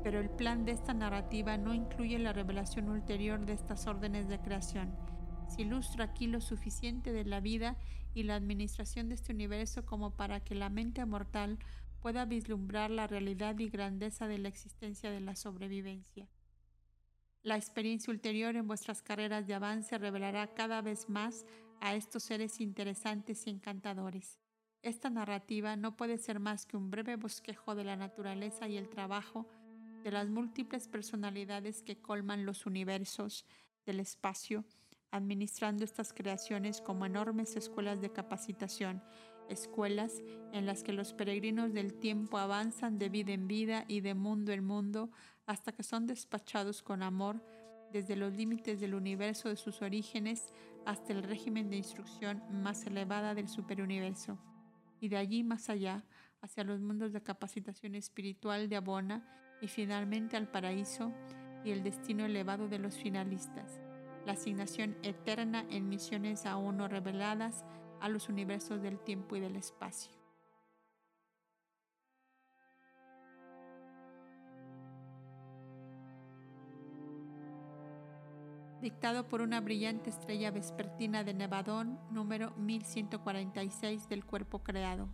pero 0.03 0.19
el 0.19 0.29
plan 0.29 0.63
de 0.63 0.73
esta 0.73 0.93
narrativa 0.93 1.57
no 1.57 1.73
incluye 1.73 2.19
la 2.19 2.33
revelación 2.33 2.87
ulterior 2.87 3.43
de 3.43 3.53
estas 3.53 3.87
órdenes 3.87 4.27
de 4.27 4.39
creación. 4.39 4.95
Se 5.47 5.63
ilustra 5.63 6.05
aquí 6.05 6.27
lo 6.27 6.39
suficiente 6.39 7.11
de 7.11 7.25
la 7.25 7.39
vida 7.39 7.77
y 8.13 8.21
la 8.21 8.35
administración 8.35 9.09
de 9.09 9.15
este 9.15 9.33
universo 9.33 9.87
como 9.87 10.11
para 10.11 10.41
que 10.41 10.53
la 10.53 10.69
mente 10.69 11.03
mortal 11.07 11.57
pueda 11.99 12.25
vislumbrar 12.25 12.91
la 12.91 13.07
realidad 13.07 13.57
y 13.57 13.69
grandeza 13.69 14.27
de 14.27 14.37
la 14.37 14.49
existencia 14.49 15.09
de 15.09 15.21
la 15.21 15.35
sobrevivencia. 15.35 16.29
La 17.43 17.55
experiencia 17.55 18.11
ulterior 18.11 18.55
en 18.55 18.67
vuestras 18.67 19.01
carreras 19.01 19.47
de 19.47 19.55
avance 19.55 19.97
revelará 19.97 20.53
cada 20.53 20.81
vez 20.81 21.09
más 21.09 21.45
a 21.79 21.95
estos 21.95 22.23
seres 22.23 22.61
interesantes 22.61 23.47
y 23.47 23.49
encantadores. 23.49 24.39
Esta 24.83 25.09
narrativa 25.09 25.75
no 25.75 25.95
puede 25.95 26.19
ser 26.19 26.39
más 26.39 26.65
que 26.65 26.77
un 26.77 26.91
breve 26.91 27.15
bosquejo 27.15 27.73
de 27.73 27.83
la 27.83 27.95
naturaleza 27.95 28.67
y 28.67 28.77
el 28.77 28.89
trabajo 28.89 29.47
de 30.03 30.11
las 30.11 30.29
múltiples 30.29 30.87
personalidades 30.87 31.81
que 31.81 31.99
colman 31.99 32.45
los 32.45 32.65
universos 32.67 33.45
del 33.85 33.99
espacio 33.99 34.63
administrando 35.11 35.83
estas 35.83 36.13
creaciones 36.13 36.81
como 36.81 37.05
enormes 37.05 37.55
escuelas 37.55 38.01
de 38.01 38.11
capacitación, 38.11 39.03
escuelas 39.49 40.21
en 40.53 40.65
las 40.65 40.83
que 40.83 40.93
los 40.93 41.13
peregrinos 41.13 41.73
del 41.73 41.93
tiempo 41.93 42.37
avanzan 42.37 42.97
de 42.97 43.09
vida 43.09 43.33
en 43.33 43.47
vida 43.47 43.83
y 43.87 43.99
de 43.99 44.13
mundo 44.13 44.53
en 44.53 44.63
mundo 44.63 45.11
hasta 45.51 45.73
que 45.73 45.83
son 45.83 46.07
despachados 46.07 46.81
con 46.81 47.03
amor 47.03 47.43
desde 47.91 48.15
los 48.15 48.33
límites 48.33 48.79
del 48.79 48.95
universo 48.95 49.49
de 49.49 49.57
sus 49.57 49.81
orígenes 49.81 50.53
hasta 50.85 51.11
el 51.11 51.23
régimen 51.23 51.69
de 51.69 51.75
instrucción 51.75 52.41
más 52.63 52.85
elevada 52.85 53.35
del 53.35 53.49
superuniverso, 53.49 54.37
y 55.01 55.09
de 55.09 55.17
allí 55.17 55.43
más 55.43 55.69
allá 55.69 56.05
hacia 56.41 56.63
los 56.63 56.79
mundos 56.79 57.11
de 57.11 57.21
capacitación 57.21 57.95
espiritual 57.95 58.69
de 58.69 58.77
Abona 58.77 59.25
y 59.61 59.67
finalmente 59.67 60.37
al 60.37 60.49
paraíso 60.49 61.11
y 61.65 61.71
el 61.71 61.83
destino 61.83 62.25
elevado 62.25 62.69
de 62.69 62.79
los 62.79 62.95
finalistas 62.95 63.81
la 64.25 64.33
asignación 64.33 64.95
eterna 65.03 65.65
en 65.69 65.89
misiones 65.89 66.45
aún 66.45 66.77
no 66.77 66.87
reveladas 66.87 67.65
a 67.99 68.09
los 68.09 68.29
universos 68.29 68.81
del 68.81 68.99
tiempo 68.99 69.35
y 69.35 69.39
del 69.39 69.55
espacio. 69.55 70.20
Dictado 78.81 79.27
por 79.27 79.41
una 79.41 79.61
brillante 79.61 80.09
estrella 80.09 80.49
vespertina 80.49 81.23
de 81.23 81.35
Nevadón, 81.35 81.99
número 82.09 82.49
1146 82.57 84.09
del 84.09 84.25
cuerpo 84.25 84.63
creado. 84.63 85.07